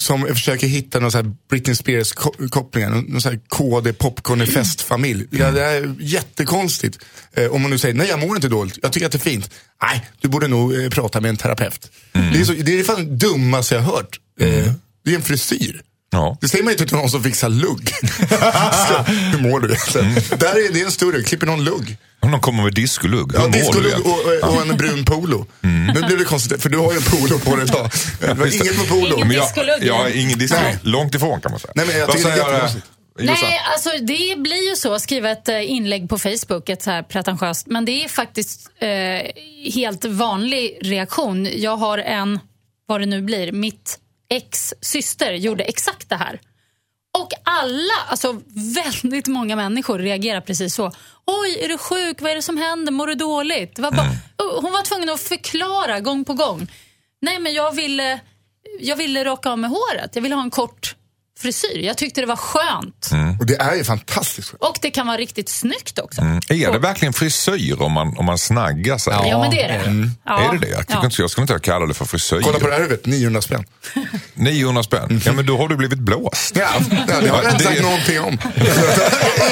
Som 0.00 0.26
försöker 0.26 0.66
hitta 0.66 1.00
någon 1.00 1.12
så 1.12 1.18
här 1.18 1.34
Britney 1.50 1.74
Spears-kopplingar, 1.74 2.90
någon, 2.90 3.20
så 3.20 3.28
här 3.28 3.40
KD 3.48 3.92
popcorn 3.92 4.42
i 4.42 4.46
festfamilj. 4.46 5.26
Ja, 5.30 5.50
det 5.50 5.64
är 5.64 5.94
jättekonstigt. 6.00 6.98
Eh, 7.32 7.46
om 7.46 7.62
man 7.62 7.70
nu 7.70 7.78
säger, 7.78 7.94
nej 7.94 8.08
jag 8.08 8.18
mår 8.18 8.36
inte 8.36 8.48
dåligt, 8.48 8.78
jag 8.82 8.92
tycker 8.92 9.06
att 9.06 9.12
det 9.12 9.18
är 9.18 9.30
fint. 9.30 9.50
Nej, 9.82 10.10
du 10.20 10.28
borde 10.28 10.48
nog 10.48 10.82
eh, 10.82 10.90
prata 10.90 11.20
med 11.20 11.28
en 11.28 11.36
terapeut. 11.36 11.90
Det 12.12 12.40
är, 12.40 12.44
så, 12.44 12.52
det 12.52 12.80
är 12.80 12.84
fan 12.84 13.06
det 13.06 13.26
dummaste 13.26 13.74
jag 13.74 13.82
har 13.82 13.92
hört. 13.92 14.20
Eh, 14.40 14.72
det 15.04 15.10
är 15.10 15.14
en 15.14 15.22
frisyr. 15.22 15.82
Ja. 16.10 16.38
Det 16.40 16.48
säger 16.48 16.64
man 16.64 16.72
inte 16.72 16.86
till 16.86 16.96
någon 16.96 17.10
som 17.10 17.22
fixar 17.22 17.48
lugg. 17.48 17.88
så, 18.88 19.12
hur 19.12 19.50
mår 19.50 19.60
du 19.60 19.68
egentligen? 19.68 20.14
Där 20.38 20.68
är 20.68 20.72
det 20.72 20.80
är 20.80 20.84
en 20.84 20.90
större, 20.90 21.22
klipper 21.22 21.46
någon 21.46 21.64
lugg. 21.64 21.96
Om 22.22 22.30
någon 22.30 22.40
kommer 22.40 22.62
med 22.62 22.74
discolugg, 22.74 23.32
Ja, 23.34 23.46
discolugg 23.46 23.86
egentligen? 23.86 24.42
och, 24.42 24.54
och 24.54 24.62
en 24.62 24.76
brun 24.76 25.04
polo. 25.04 25.46
Nu 25.60 26.02
blev 26.06 26.18
det 26.18 26.24
konstigt, 26.24 26.62
för 26.62 26.68
du 26.68 26.78
har 26.78 26.92
ju 26.92 26.98
en 26.98 27.04
polo 27.04 27.38
på 27.38 27.56
dig 27.56 27.64
idag. 27.68 27.90
Det 28.20 28.34
var 28.34 28.46
inget 28.46 28.78
med 28.78 28.88
polo. 28.88 29.16
Ingen 29.16 29.28
discolugg. 29.28 29.82
jag 29.82 29.94
har 29.94 30.08
ingen 30.16 30.38
discolugg. 30.38 30.78
Långt 30.82 31.14
ifrån 31.14 31.40
kan 31.40 31.50
man 31.50 31.60
säga. 31.60 31.72
Nej, 31.76 31.86
men 31.86 31.98
jag 31.98 32.06
Vad 32.06 32.16
tycker 32.16 32.30
det 32.30 32.42
är? 32.42 32.70
Nej, 33.18 33.60
alltså 33.72 33.90
det 33.90 34.38
blir 34.38 34.70
ju 34.70 34.76
så. 34.76 34.98
Skriva 34.98 35.30
ett 35.30 35.48
eh, 35.48 35.70
inlägg 35.70 36.08
på 36.08 36.18
Facebook, 36.18 36.68
ett 36.68 36.82
så 36.82 36.90
här 36.90 37.02
pretentiöst. 37.02 37.66
Men 37.66 37.84
det 37.84 38.04
är 38.04 38.08
faktiskt 38.08 38.70
eh, 38.78 38.88
helt 39.74 40.04
vanlig 40.04 40.78
reaktion. 40.82 41.48
Jag 41.56 41.76
har 41.76 41.98
en, 41.98 42.38
vad 42.86 43.00
det 43.00 43.06
nu 43.06 43.22
blir, 43.22 43.52
mitt 43.52 43.98
ex 44.30 44.74
syster 44.80 45.32
gjorde 45.32 45.64
exakt 45.64 46.08
det 46.08 46.16
här. 46.16 46.40
Och 47.18 47.28
alla, 47.44 47.94
alltså 48.08 48.40
väldigt 48.74 49.26
många 49.26 49.56
människor 49.56 49.98
reagerar 49.98 50.40
precis 50.40 50.74
så. 50.74 50.92
Oj, 51.26 51.58
är 51.60 51.68
du 51.68 51.78
sjuk? 51.78 52.22
Vad 52.22 52.30
är 52.30 52.34
det 52.34 52.42
som 52.42 52.56
händer? 52.56 52.92
Mår 52.92 53.06
du 53.06 53.14
dåligt? 53.14 53.78
Var 53.78 53.90
bara, 53.90 54.10
Hon 54.62 54.72
var 54.72 54.82
tvungen 54.82 55.08
att 55.08 55.20
förklara 55.20 56.00
gång 56.00 56.24
på 56.24 56.34
gång. 56.34 56.70
Nej, 57.20 57.38
men 57.38 57.54
jag 57.54 57.72
ville, 57.72 58.20
jag 58.80 58.96
ville 58.96 59.24
raka 59.24 59.50
av 59.50 59.58
med 59.58 59.70
håret. 59.70 60.10
Jag 60.14 60.22
ville 60.22 60.34
ha 60.34 60.42
en 60.42 60.50
kort 60.50 60.94
frisyr. 61.40 61.78
Jag 61.78 61.96
tyckte 61.96 62.20
det 62.20 62.26
var 62.26 62.36
skönt. 62.36 63.10
Och 63.40 63.46
det 63.46 63.54
är 63.60 63.74
ju 63.74 63.84
fantastiskt 63.84 64.48
skönt. 64.48 64.62
Och 64.62 64.76
det 64.82 64.90
kan 64.90 65.06
vara 65.06 65.16
riktigt 65.16 65.48
snyggt 65.48 65.98
också. 65.98 66.20
Är 66.48 66.72
det 66.72 66.78
verkligen 66.78 67.12
frisyr 67.12 67.82
om 67.82 67.92
man, 67.92 68.16
om 68.18 68.24
man 68.24 68.38
snaggar 68.38 68.98
sig? 68.98 69.12
Ja, 69.12 69.40
men 69.40 69.50
det 69.50 69.62
är 69.62 69.68
det. 69.68 70.10
Ja. 70.24 70.40
Är 70.48 70.52
det 70.52 70.58
det? 70.58 70.68
Jag, 70.68 70.84
Ja. 70.88 71.04
inte, 71.04 71.22
jag 71.22 71.30
skulle 71.30 71.42
inte 71.42 71.58
kalla 71.62 71.86
det 71.86 71.94
för 71.94 72.04
frisyr. 72.04 72.40
Kolla 72.42 72.58
på 72.58 72.66
det 72.66 72.72
här 72.72 72.80
huvudet, 72.80 73.06
900 73.06 73.42
spänn. 73.42 73.64
900 74.34 74.82
spänn. 74.82 75.20
Ja, 75.24 75.32
men 75.32 75.46
då 75.46 75.56
har 75.58 75.68
du 75.68 75.76
blivit 75.76 75.98
blåst. 75.98 76.56
Ja, 76.56 76.68
ja, 77.08 77.20
det 77.20 77.28
har 77.28 77.42
jag 77.42 77.52
inte 77.52 77.64
sagt 77.64 77.82
någonting 77.82 78.20
om. 78.20 78.38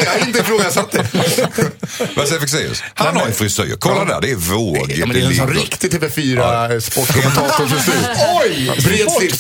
jag 0.05 0.11
har 0.11 0.27
inte 0.27 0.39
ifrågasatt 0.39 0.91
det. 0.93 1.07
Vad 2.17 2.29
säger 2.29 2.41
Fexeus? 2.41 2.83
Han 2.95 3.17
har 3.17 3.27
en 3.27 3.33
frisyr. 3.33 3.77
Kolla 3.79 4.05
där, 4.05 4.21
det 4.21 4.31
är 4.31 4.37
våg. 4.37 4.77
Ja, 4.97 5.07
men 5.07 5.17
det 5.17 5.23
är 5.23 5.27
en 5.27 5.35
sån 5.37 5.49
riktig 5.55 5.93
TV4 5.93 6.81
sportkommentatorfrisyr. 6.81 7.93
Oj! 8.43 8.71
Bred 8.85 9.09
till 9.19 9.39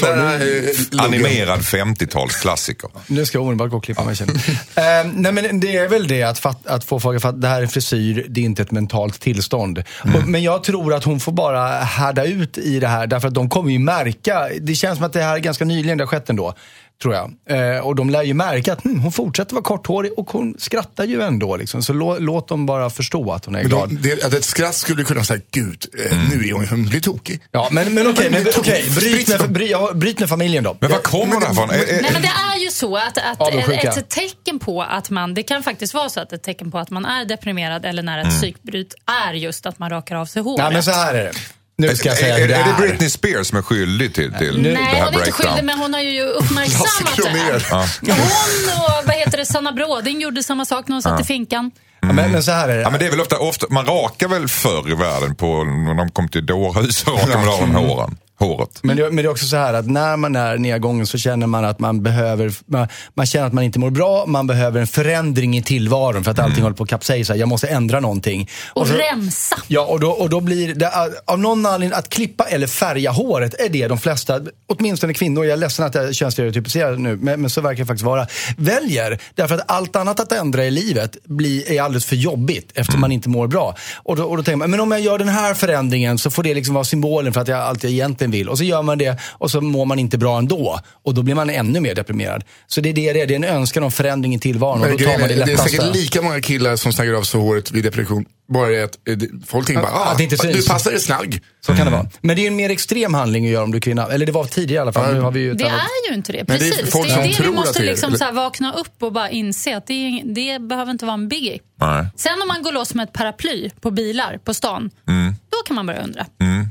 den 0.00 0.18
där 0.18 0.64
eh. 0.98 1.04
Animerad 1.04 1.64
50-talsklassiker. 1.68 2.90
Nu 3.06 3.26
ska 3.26 3.38
jag 3.38 3.42
omedelbart 3.42 3.70
gå 3.70 3.76
och 3.76 3.84
klippa 3.84 4.04
mig 4.04 4.16
känner 4.16 4.34
eh, 4.74 5.10
Nej 5.14 5.32
men 5.32 5.60
det 5.60 5.76
är 5.76 5.88
väl 5.88 6.08
det 6.08 6.22
att, 6.22 6.38
fatt, 6.38 6.66
att 6.66 6.84
få 6.84 7.00
folk 7.00 7.16
att 7.16 7.22
fatta 7.22 7.34
att 7.34 7.42
det 7.42 7.48
här 7.48 7.58
är 7.58 7.62
en 7.62 7.68
frisyr, 7.68 8.26
det 8.28 8.40
är 8.40 8.44
inte 8.44 8.62
ett 8.62 8.70
mentalt 8.70 9.20
tillstånd. 9.20 9.82
Och, 10.14 10.28
men 10.28 10.42
jag 10.42 10.64
tror 10.64 10.94
att 10.94 11.04
hon 11.04 11.20
får 11.20 11.32
bara 11.32 11.68
härda 11.68 12.24
ut 12.24 12.58
i 12.58 12.80
det 12.80 12.88
här 12.88 13.06
därför 13.06 13.28
att 13.28 13.34
de 13.34 13.48
kommer 13.48 13.70
ju 13.70 13.78
märka, 13.78 14.48
det 14.60 14.74
känns 14.74 14.96
som 14.96 15.06
att 15.06 15.12
det 15.12 15.22
här 15.22 15.34
är 15.34 15.38
ganska 15.38 15.64
nyligen 15.64 15.98
det 15.98 16.04
har 16.04 16.08
skett 16.08 16.30
ändå. 16.30 16.54
Tror 17.02 17.14
jag. 17.14 17.32
Eh, 17.76 17.78
och 17.86 17.94
de 17.96 18.10
lär 18.10 18.22
ju 18.22 18.34
märka 18.34 18.72
att 18.72 18.84
hm, 18.84 19.00
hon 19.00 19.12
fortsätter 19.12 19.54
vara 19.54 19.64
korthårig 19.64 20.12
och 20.16 20.30
hon 20.30 20.54
skrattar 20.58 21.04
ju 21.04 21.22
ändå. 21.22 21.56
Liksom. 21.56 21.82
Så 21.82 21.92
lå, 21.92 22.18
låt 22.18 22.48
dem 22.48 22.66
bara 22.66 22.90
förstå 22.90 23.32
att 23.32 23.44
hon 23.44 23.54
är 23.54 23.58
Men 23.60 23.68
glad. 23.68 23.88
de, 23.88 23.94
det, 24.08 24.24
att 24.24 24.34
ett 24.34 24.44
skratt 24.44 24.74
skulle 24.74 25.04
kunna 25.04 25.24
säga, 25.24 25.40
gud, 25.50 25.86
eh, 26.10 26.18
nu 26.30 26.48
är 26.48 26.52
hon, 26.52 26.66
hon 26.68 26.86
blir 26.86 27.00
tokig. 27.00 27.40
Ja, 27.50 27.68
men, 27.70 27.94
men 27.94 28.06
okej, 28.06 28.30
men, 28.30 28.46
okej, 28.58 28.84
bryt, 28.94 29.28
med, 29.28 29.52
bry, 29.52 29.66
ja, 29.70 29.90
bryt 29.94 30.18
med 30.20 30.28
familjen 30.28 30.64
då. 30.64 30.76
Men 30.80 30.90
var 30.90 30.98
kommer 30.98 31.40
det 31.40 31.46
här 31.46 31.52
ifrån? 31.52 31.70
Är- 31.70 31.74
är- 31.74 32.02
Nej, 32.02 32.10
men 32.12 32.22
det 32.22 32.32
är 32.54 32.58
ju 32.64 32.70
så 32.70 32.96
att, 32.96 33.18
att 33.18 33.96
ett 33.98 34.08
tecken 34.08 34.58
på 34.58 34.82
att 34.82 35.10
man, 35.10 35.34
det 35.34 35.42
kan 35.42 35.62
faktiskt 35.62 35.94
vara 35.94 36.08
så 36.08 36.20
att 36.20 36.32
ett 36.32 36.42
tecken 36.42 36.70
på 36.70 36.78
att 36.78 36.90
man 36.90 37.04
är 37.04 37.24
deprimerad 37.24 37.84
eller 37.84 38.02
när 38.02 38.18
ett 38.18 38.30
psykbryt 38.30 38.94
är 39.28 39.32
just 39.32 39.66
att 39.66 39.78
man 39.78 39.90
rakar 39.90 40.16
av 40.16 40.26
sig 40.26 40.42
håret. 40.42 40.58
Nej, 40.64 40.72
men 40.72 40.82
så 40.82 40.90
här 40.90 41.14
är 41.14 41.24
det. 41.24 41.32
Nu 41.80 41.96
ska 41.96 42.08
jag 42.08 42.18
säga 42.18 42.38
är, 42.38 42.42
är, 42.42 42.48
det 42.48 42.54
är 42.54 42.64
det. 42.64 42.74
Britney 42.78 43.10
Spears 43.10 43.46
som 43.46 43.58
är 43.58 43.62
skyldig 43.62 44.14
till, 44.14 44.32
till 44.32 44.62
det 44.62 44.72
Nej, 44.72 44.84
här 44.84 45.04
hon 45.04 45.14
är 45.14 45.18
inte 45.18 45.32
skyldig, 45.32 45.52
breakdown? 45.52 45.66
men 45.66 45.78
hon 45.78 45.94
har 45.94 46.00
ju 46.00 46.22
uppmärksammat 46.40 47.16
det. 47.16 47.28
Här. 47.28 47.90
Hon 48.00 48.82
och 48.84 49.06
vad 49.06 49.16
heter 49.16 49.38
det, 49.38 49.46
Sanna 49.46 49.72
Bråding 49.72 50.20
gjorde 50.20 50.42
samma 50.42 50.64
sak 50.64 50.88
när 50.88 50.94
hon 50.94 51.02
satt 51.02 51.20
i 51.20 51.24
finkan. 51.24 51.70
Ja, 52.00 52.12
men, 52.12 52.32
men 52.32 52.42
så 52.42 52.50
här 52.50 52.68
är 52.68 52.76
det. 52.76 52.82
Ja, 52.82 52.90
men 52.90 53.00
det 53.00 53.06
är 53.06 53.10
väl 53.10 53.20
ofta, 53.20 53.38
ofta, 53.38 53.66
man 53.70 53.86
rakar 53.86 54.28
väl 54.28 54.48
förr 54.48 54.90
i 54.90 54.94
världen 54.94 55.34
på, 55.34 55.64
när 55.64 55.94
de 55.94 56.10
kom 56.10 56.28
till 56.28 56.46
dårhus 56.46 56.96
så 56.96 57.10
rakar 57.10 57.38
man 57.38 57.48
av 57.48 57.60
dem 57.60 57.74
håren, 57.74 58.16
håret. 58.38 58.80
Men 58.82 58.96
det, 58.96 59.02
men 59.02 59.16
det 59.16 59.22
är 59.22 59.28
också 59.28 59.46
så 59.46 59.56
här 59.56 59.74
att 59.74 59.86
när 59.86 60.16
man 60.16 60.36
är 60.36 60.58
nedgången 60.58 61.06
så 61.06 61.18
känner 61.18 61.46
man 61.46 61.64
att 61.64 61.78
man 61.80 62.02
behöver, 62.02 62.52
man, 62.66 62.88
man 63.14 63.26
känner 63.26 63.46
att 63.46 63.52
man 63.52 63.64
inte 63.64 63.78
mår 63.78 63.90
bra, 63.90 64.24
man 64.26 64.46
behöver 64.46 64.80
en 64.80 64.86
förändring 64.86 65.56
i 65.56 65.62
tillvaron 65.62 66.24
för 66.24 66.30
att 66.30 66.38
allting 66.38 66.62
håller 66.62 66.76
på 66.76 66.82
att 66.82 66.88
kapsejsa. 66.90 67.36
Jag 67.36 67.48
måste 67.48 67.68
ändra 67.68 68.00
någonting. 68.00 68.48
Och 68.72 68.86
så- 68.86 68.94
rensa. 68.94 69.56
Ja, 69.68 69.80
och 69.86 70.00
då, 70.00 70.10
och 70.10 70.30
då 70.30 70.40
blir 70.40 70.74
det, 70.74 70.90
av 71.24 71.38
någon 71.38 71.66
anledning, 71.66 71.98
att 71.98 72.08
klippa 72.08 72.44
eller 72.44 72.66
färga 72.66 73.10
håret 73.10 73.54
är 73.60 73.68
det 73.68 73.88
de 73.88 73.98
flesta, 73.98 74.40
åtminstone 74.66 75.14
kvinnor, 75.14 75.44
jag 75.44 75.52
är 75.52 75.56
ledsen 75.56 75.86
att 75.86 75.94
jag 75.94 76.04
är 76.04 76.12
könsstereotypiserad 76.12 76.98
nu, 76.98 77.16
men, 77.16 77.40
men 77.40 77.50
så 77.50 77.60
verkar 77.60 77.82
det 77.82 77.86
faktiskt 77.86 78.04
vara, 78.04 78.26
väljer. 78.56 79.18
Därför 79.34 79.54
att 79.54 79.70
allt 79.70 79.96
annat 79.96 80.20
att 80.20 80.32
ändra 80.32 80.64
i 80.64 80.70
livet 80.70 81.16
blir, 81.24 81.70
är 81.70 81.82
alldeles 81.82 82.04
för 82.06 82.16
jobbigt 82.16 82.70
eftersom 82.74 83.00
man 83.00 83.12
inte 83.12 83.28
mår 83.28 83.46
bra. 83.46 83.74
Och 83.96 84.16
då, 84.16 84.24
och 84.24 84.36
då 84.36 84.42
tänker 84.42 84.56
man, 84.56 84.70
men 84.70 84.80
om 84.80 84.90
jag 84.90 85.00
gör 85.00 85.18
den 85.18 85.28
här 85.28 85.54
förändringen 85.54 86.18
så 86.18 86.30
får 86.30 86.42
det 86.42 86.54
liksom 86.54 86.74
vara 86.74 86.84
symbolen 86.84 87.32
för 87.32 87.40
att 87.40 87.48
jag 87.48 87.58
alltid 87.58 87.90
egentligen 87.90 88.27
egentligen 88.28 88.46
vill. 88.46 88.48
Och 88.48 88.58
så 88.58 88.64
gör 88.64 88.82
man 88.82 88.98
det 88.98 89.20
och 89.38 89.50
så 89.50 89.60
mår 89.60 89.84
man 89.84 89.98
inte 89.98 90.18
bra 90.18 90.38
ändå. 90.38 90.80
Och 91.04 91.14
då 91.14 91.22
blir 91.22 91.34
man 91.34 91.50
ännu 91.50 91.80
mer 91.80 91.94
deprimerad. 91.94 92.44
Så 92.66 92.80
det 92.80 92.88
är 92.88 92.94
det 92.94 93.12
det 93.12 93.20
är. 93.20 93.26
Det 93.26 93.34
är 93.34 93.36
en 93.36 93.44
önskan 93.44 93.82
om 93.82 93.90
förändring 93.90 94.34
i 94.34 94.38
tillvaron. 94.38 94.82
Och 94.82 94.90
då 94.90 94.98
tar 94.98 95.18
man 95.18 95.28
det 95.28 95.34
det 95.34 95.52
är 95.52 95.56
säkert 95.56 95.94
lika 95.94 96.22
många 96.22 96.40
killar 96.40 96.76
som 96.76 96.92
snaggar 96.92 97.14
av 97.14 97.22
sig 97.22 97.40
håret 97.40 97.70
vid 97.70 97.84
depression. 97.84 98.24
Bara 98.52 98.68
det 98.68 98.82
att 98.84 98.98
eh, 99.08 99.16
det- 99.16 99.28
folk 99.46 99.66
tänker 99.66 99.82
bara, 99.82 99.92
Ja, 99.92 99.98
ah, 99.98 100.04
att 100.10 100.18
det 100.18 100.24
inte 100.24 100.52
du 100.52 100.66
passar 100.66 100.92
i 100.92 101.00
snagg. 101.00 101.40
Så 101.66 101.74
kan 101.74 101.86
det 101.86 101.92
vara. 101.92 102.06
Men 102.20 102.36
det 102.36 102.42
är 102.42 102.46
en 102.46 102.56
mer 102.56 102.70
extrem 102.70 103.14
handling 103.14 103.46
att 103.46 103.52
göra 103.52 103.64
om 103.64 103.70
du 103.70 103.76
är 103.76 103.80
kvinna. 103.82 104.06
Eller 104.06 104.26
det 104.26 104.32
var 104.32 104.44
tidigare 104.44 104.80
i 104.80 104.82
alla 104.82 104.92
fall. 104.92 105.06
Ja, 105.08 105.12
Nu 105.14 105.20
har 105.20 105.30
vi 105.30 105.40
ju 105.40 105.54
Det 105.54 105.64
annat- 105.68 105.80
är 106.06 106.10
ju 106.10 106.14
inte 106.16 106.32
det. 106.32 106.44
Men 106.48 106.58
det 106.58 106.66
är 106.66 106.70
Precis. 106.70 106.92
folk 106.92 107.06
det 107.06 107.12
är 107.12 107.14
som 107.14 107.22
det 107.22 107.28
vi 107.28 107.34
tror 107.34 107.52
måste 107.54 107.70
att 107.70 107.76
det 107.76 107.82
är- 107.82 107.86
liksom 107.90 108.16
så 108.18 108.24
här 108.24 108.32
vakna 108.32 108.72
upp 108.72 109.02
och 109.02 109.12
bara 109.12 109.30
inse 109.30 109.76
att 109.76 109.86
det, 109.86 109.94
är, 109.94 110.22
det 110.34 110.58
behöver 110.68 110.90
inte 110.92 111.04
vara 111.04 111.14
en 111.14 111.28
biggie. 111.28 111.58
Nej. 111.80 112.06
Sen 112.16 112.42
om 112.42 112.48
man 112.48 112.62
går 112.62 112.72
loss 112.72 112.94
med 112.94 113.04
ett 113.04 113.12
paraply 113.12 113.70
på 113.80 113.90
bilar 113.90 114.38
på 114.44 114.54
stan, 114.54 114.90
Mm. 115.08 115.34
då 115.50 115.56
kan 115.66 115.76
man 115.76 115.86
börja 115.86 116.02
undra. 116.02 116.26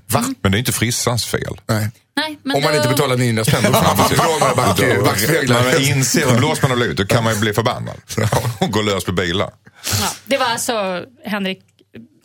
Va? 0.07 0.23
Men 0.41 0.51
det 0.51 0.57
är 0.57 0.59
inte 0.59 0.71
frissans 0.73 1.25
fel. 1.25 1.61
Nej. 1.67 1.89
Nej, 2.17 2.39
men 2.43 2.55
Om 2.55 2.61
man 2.63 2.71
då, 2.71 2.77
inte 2.77 2.89
betalar 2.89 3.17
900 3.17 3.45
spänn, 3.45 3.63
då 3.63 3.73
får 3.73 3.95
man 4.55 4.75
precis. 4.75 5.89
inser 5.95 6.27
hur 6.31 6.37
blåst 6.37 6.61
man 6.61 6.71
har 6.71 6.77
blivit, 6.77 6.97
då 6.97 7.05
kan 7.05 7.23
man 7.23 7.33
ju 7.33 7.39
bli 7.39 7.53
förbannad. 7.53 7.95
Och 8.59 8.71
gå 8.71 8.81
lös 8.81 9.03
på 9.03 9.11
bilar. 9.11 9.49
Ja, 10.01 10.09
det 10.25 10.37
var 10.37 10.45
alltså 10.45 11.03
Henrik 11.25 11.59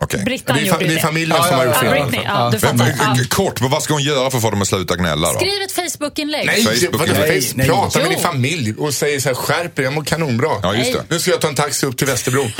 Okej. 0.01 0.25
Brittan 0.25 0.57
Det 0.57 0.63
är, 0.63 0.67
gjorde 0.67 0.79
det 0.79 0.85
ju 0.85 0.91
är 0.93 0.95
det. 0.97 1.01
familjen 1.03 1.37
Ja, 1.41 1.45
som 1.45 1.55
har 1.57 1.65
ja, 1.65 1.67
gjort 1.67 1.77
Ja, 1.85 1.91
fel. 1.91 2.03
Britney, 2.03 2.25
ja, 2.27 2.51
du 2.53 2.59
Men, 2.67 2.79
fattar. 2.79 2.95
Ja. 2.99 3.15
men, 3.17 3.25
Kort, 3.27 3.61
men 3.61 3.71
vad 3.71 3.83
ska 3.83 3.93
hon 3.95 4.03
göra 4.03 4.31
för 4.31 4.39
att 4.39 4.43
få 4.43 4.51
dem 4.51 4.63
att 4.63 4.69
sluta 4.69 4.97
gnälla 4.97 5.33
då? 5.33 5.39
Skriv 5.39 5.63
ett 5.63 5.73
Facebook-inlägg. 5.73 6.47
Nej, 6.47 6.65
Facebook, 6.65 7.09
nej, 7.09 7.41
face, 7.41 7.53
nej. 7.57 7.67
prata 7.69 7.99
med 7.99 8.11
din 8.11 8.19
familj 8.19 8.75
och 8.79 8.95
säg 8.95 9.21
så 9.21 9.29
här, 9.29 9.35
skärp 9.35 9.79
er, 9.79 9.83
jag 9.83 9.93
mår 9.93 10.05
kanonbra. 10.05 10.51
Ja, 10.63 10.75
just 10.75 10.93
det. 10.93 11.05
Nu 11.09 11.19
ska 11.21 11.31
jag 11.31 11.41
ta 11.41 11.49
en 11.49 11.55
taxi 11.55 11.87
upp 11.87 11.97
till 11.99 12.07
Västerbro. 12.07 12.43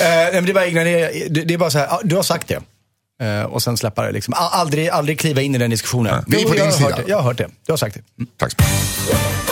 Eh, 0.00 0.08
nej, 0.08 0.30
men 0.32 0.44
det, 0.44 0.50
är 0.50 0.54
bara, 0.54 0.66
ignorera- 0.66 1.28
det, 1.30 1.44
det 1.44 1.54
är 1.54 1.58
bara 1.58 1.70
så 1.70 1.78
här, 1.78 1.86
ja, 1.86 2.00
du 2.04 2.16
har 2.16 2.22
sagt 2.22 2.48
det. 2.48 2.60
Eh, 3.26 3.42
och 3.42 3.62
sen 3.62 3.76
släppa 3.76 4.02
det. 4.02 4.12
Liksom. 4.12 4.34
Aldrig, 4.36 4.88
aldrig 4.88 5.18
kliva 5.20 5.40
in 5.42 5.54
i 5.54 5.58
den 5.58 5.70
diskussionen. 5.70 6.24
Vi 6.28 6.42
är 6.42 6.46
på 6.46 6.48
din 6.48 6.58
jag 6.58 6.64
har 6.64 6.72
sida. 6.72 6.88
hört 6.88 6.96
det. 6.96 7.10
Jag 7.10 7.16
har 7.16 7.22
hört 7.24 7.38
det. 7.38 7.48
Du 7.66 7.72
har 7.72 7.76
sagt 7.76 7.94
det. 7.94 8.00
Mm. 8.18 8.30
Tack 8.38 8.50
så 8.52 8.56
mycket. 8.58 9.51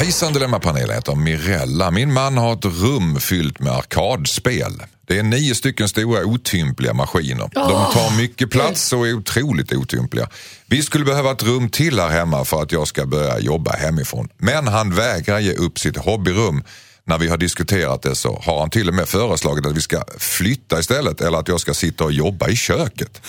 Hejsan 0.00 0.32
Dilemmapanelen, 0.32 0.88
jag 0.88 0.94
heter 0.94 1.14
Mirella. 1.14 1.90
Min 1.90 2.12
man 2.12 2.36
har 2.36 2.52
ett 2.52 2.64
rum 2.64 3.20
fyllt 3.20 3.60
med 3.60 3.72
arkadspel. 3.72 4.82
Det 5.06 5.18
är 5.18 5.22
nio 5.22 5.54
stycken 5.54 5.88
stora 5.88 6.24
otympliga 6.24 6.94
maskiner. 6.94 7.50
De 7.54 7.92
tar 7.92 8.16
mycket 8.16 8.50
plats 8.50 8.92
och 8.92 9.08
är 9.08 9.14
otroligt 9.14 9.72
otympliga. 9.72 10.28
Vi 10.66 10.82
skulle 10.82 11.04
behöva 11.04 11.30
ett 11.30 11.42
rum 11.42 11.68
till 11.68 12.00
här 12.00 12.08
hemma 12.08 12.44
för 12.44 12.62
att 12.62 12.72
jag 12.72 12.88
ska 12.88 13.06
börja 13.06 13.38
jobba 13.38 13.72
hemifrån. 13.72 14.28
Men 14.38 14.68
han 14.68 14.94
vägrar 14.94 15.38
ge 15.38 15.52
upp 15.52 15.78
sitt 15.78 15.96
hobbyrum. 15.96 16.64
När 17.04 17.18
vi 17.18 17.28
har 17.28 17.36
diskuterat 17.36 18.02
det 18.02 18.14
så 18.14 18.42
har 18.44 18.60
han 18.60 18.70
till 18.70 18.88
och 18.88 18.94
med 18.94 19.08
föreslagit 19.08 19.66
att 19.66 19.76
vi 19.76 19.80
ska 19.80 20.04
flytta 20.18 20.80
istället 20.80 21.20
eller 21.20 21.38
att 21.38 21.48
jag 21.48 21.60
ska 21.60 21.74
sitta 21.74 22.04
och 22.04 22.12
jobba 22.12 22.48
i 22.48 22.56
köket. 22.56 23.22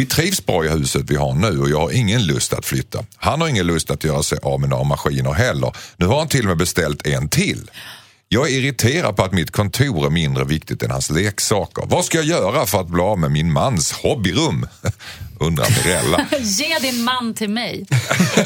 Vi 0.00 0.06
trivs 0.06 0.46
bra 0.46 0.64
i 0.64 0.68
huset 0.68 1.02
vi 1.10 1.16
har 1.16 1.34
nu 1.34 1.60
och 1.60 1.70
jag 1.70 1.80
har 1.80 1.90
ingen 1.92 2.26
lust 2.26 2.52
att 2.52 2.66
flytta. 2.66 3.04
Han 3.16 3.40
har 3.40 3.48
ingen 3.48 3.66
lust 3.66 3.90
att 3.90 4.04
göra 4.04 4.22
sig 4.22 4.38
av 4.42 4.60
med 4.60 4.68
några 4.70 4.84
maskiner 4.84 5.32
heller. 5.32 5.72
Nu 5.96 6.06
har 6.06 6.18
han 6.18 6.28
till 6.28 6.40
och 6.40 6.46
med 6.48 6.56
beställt 6.56 7.06
en 7.06 7.28
till. 7.28 7.70
Jag 8.28 8.48
är 8.50 8.52
irriterad 8.52 9.16
på 9.16 9.22
att 9.22 9.32
mitt 9.32 9.50
kontor 9.50 10.06
är 10.06 10.10
mindre 10.10 10.44
viktigt 10.44 10.82
än 10.82 10.90
hans 10.90 11.10
leksaker. 11.10 11.82
Vad 11.86 12.04
ska 12.04 12.18
jag 12.18 12.26
göra 12.26 12.66
för 12.66 12.80
att 12.80 12.88
bli 12.88 13.02
av 13.02 13.18
med 13.18 13.30
min 13.30 13.52
mans 13.52 13.92
hobbyrum? 13.92 14.66
Undrar 15.40 15.66
Mirella. 15.84 16.26
Ge 16.40 16.78
din 16.78 17.04
man 17.04 17.34
till 17.34 17.50
mig. 17.50 17.86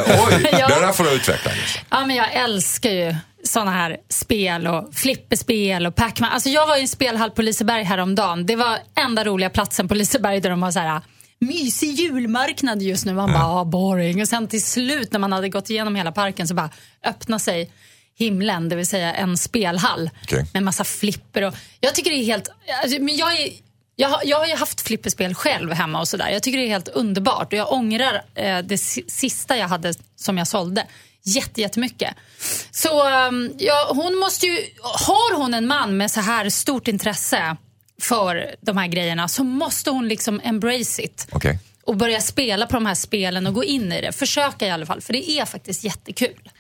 Oj, 0.07 0.49
Ja. 0.53 0.69
det 0.69 0.81
där 0.81 0.93
får 0.93 1.05
du 1.05 1.11
utveckla. 1.11 1.51
Ja, 1.91 2.07
men 2.07 2.17
jag 2.17 2.33
älskar 2.35 2.91
ju 2.91 3.15
såna 3.45 3.71
här 3.71 3.97
spel 4.11 4.67
och 4.67 4.95
flipperspel 4.95 5.87
och 5.87 5.95
Pac-Man. 5.95 6.31
Alltså 6.33 6.49
jag 6.49 6.67
var 6.67 6.77
i 6.77 6.81
en 6.81 6.89
spelhall 6.89 7.31
på 7.31 7.43
Liseberg 7.43 7.83
häromdagen. 7.85 8.47
Det 8.47 8.57
var 8.57 8.79
enda 9.07 9.25
roliga 9.25 9.51
platsen 9.51 9.89
på 9.89 9.95
Liseberg 9.95 10.41
där 10.41 10.51
de 10.51 10.63
har 10.63 10.71
så 10.71 10.79
här 10.79 11.01
mysig 11.47 11.89
julmarknad 11.95 12.83
just 12.83 13.05
nu. 13.07 13.15
Man 13.15 13.33
bara, 13.33 13.47
ah, 13.47 13.65
boring. 13.65 14.21
Och 14.23 14.29
sen 14.29 14.49
till 14.49 14.63
slut 14.63 15.13
när 15.13 15.19
man 15.19 15.33
hade 15.33 15.49
gått 15.49 15.71
igenom 15.71 15.95
hela 15.97 16.13
parken 16.13 16.49
så 16.49 16.55
bara 16.55 16.71
öppna 17.05 17.39
sig 17.39 17.71
himlen, 18.17 18.69
det 18.69 18.77
vill 18.77 18.87
säga 18.87 19.15
en 19.15 19.37
spelhall 19.37 20.11
Okej. 20.23 20.47
med 20.53 20.63
massa 20.63 20.85
flipper. 20.85 21.43
Och 21.43 21.55
jag 21.81 21.95
tycker 21.95 22.11
det 22.11 22.17
är 22.17 22.25
helt... 22.25 22.49
Alltså, 22.83 23.01
men 23.01 23.17
jag, 23.17 23.41
är, 23.41 23.49
jag, 23.97 24.09
har, 24.09 24.21
jag 24.25 24.39
har 24.39 24.47
ju 24.47 24.55
haft 24.55 24.81
flipperspel 24.81 25.35
själv 25.35 25.73
hemma 25.73 26.01
och 26.01 26.09
sådär. 26.09 26.31
Jag 26.31 26.43
tycker 26.43 26.59
det 26.59 26.65
är 26.65 26.69
helt 26.69 26.89
underbart 26.89 27.53
och 27.53 27.59
jag 27.59 27.73
ångrar 27.73 28.23
eh, 28.35 28.59
det 28.59 28.79
si- 28.79 29.05
sista 29.09 29.57
jag 29.57 29.69
hade 29.69 29.95
som 30.17 30.39
jag 30.39 30.47
sålde 30.49 30.87
jätte, 31.23 31.61
jättemycket. 31.61 32.15
Så 32.71 33.09
ehm, 33.09 33.53
ja, 33.59 33.91
hon 33.95 34.19
måste 34.19 34.47
ju... 34.47 34.59
Har 34.83 35.37
hon 35.37 35.55
en 35.55 35.67
man 35.67 35.97
med 35.97 36.11
så 36.11 36.21
här 36.21 36.49
stort 36.51 36.89
intresse 36.89 37.57
för 38.09 38.55
de 38.61 38.77
här 38.77 38.87
grejerna 38.87 39.29
så 39.29 39.45
måste 39.45 39.91
hon 39.91 40.09
liksom 40.09 40.41
embrace 40.45 41.03
it. 41.03 41.29
Okej. 41.33 41.59
Och 41.85 41.97
börja 41.97 42.21
spela 42.21 42.67
på 42.67 42.75
de 42.75 42.87
här 42.87 42.95
spelen 42.95 43.47
och 43.47 43.55
gå 43.55 43.65
in 43.65 43.93
i 43.93 44.01
det. 44.01 44.13
Försöka 44.13 44.67
i 44.67 44.71
alla 44.71 44.87
fall, 44.87 45.01
för 45.01 45.13
det 45.13 45.31
är 45.31 45.45
faktiskt 45.45 45.85
jättekul. 45.85 46.51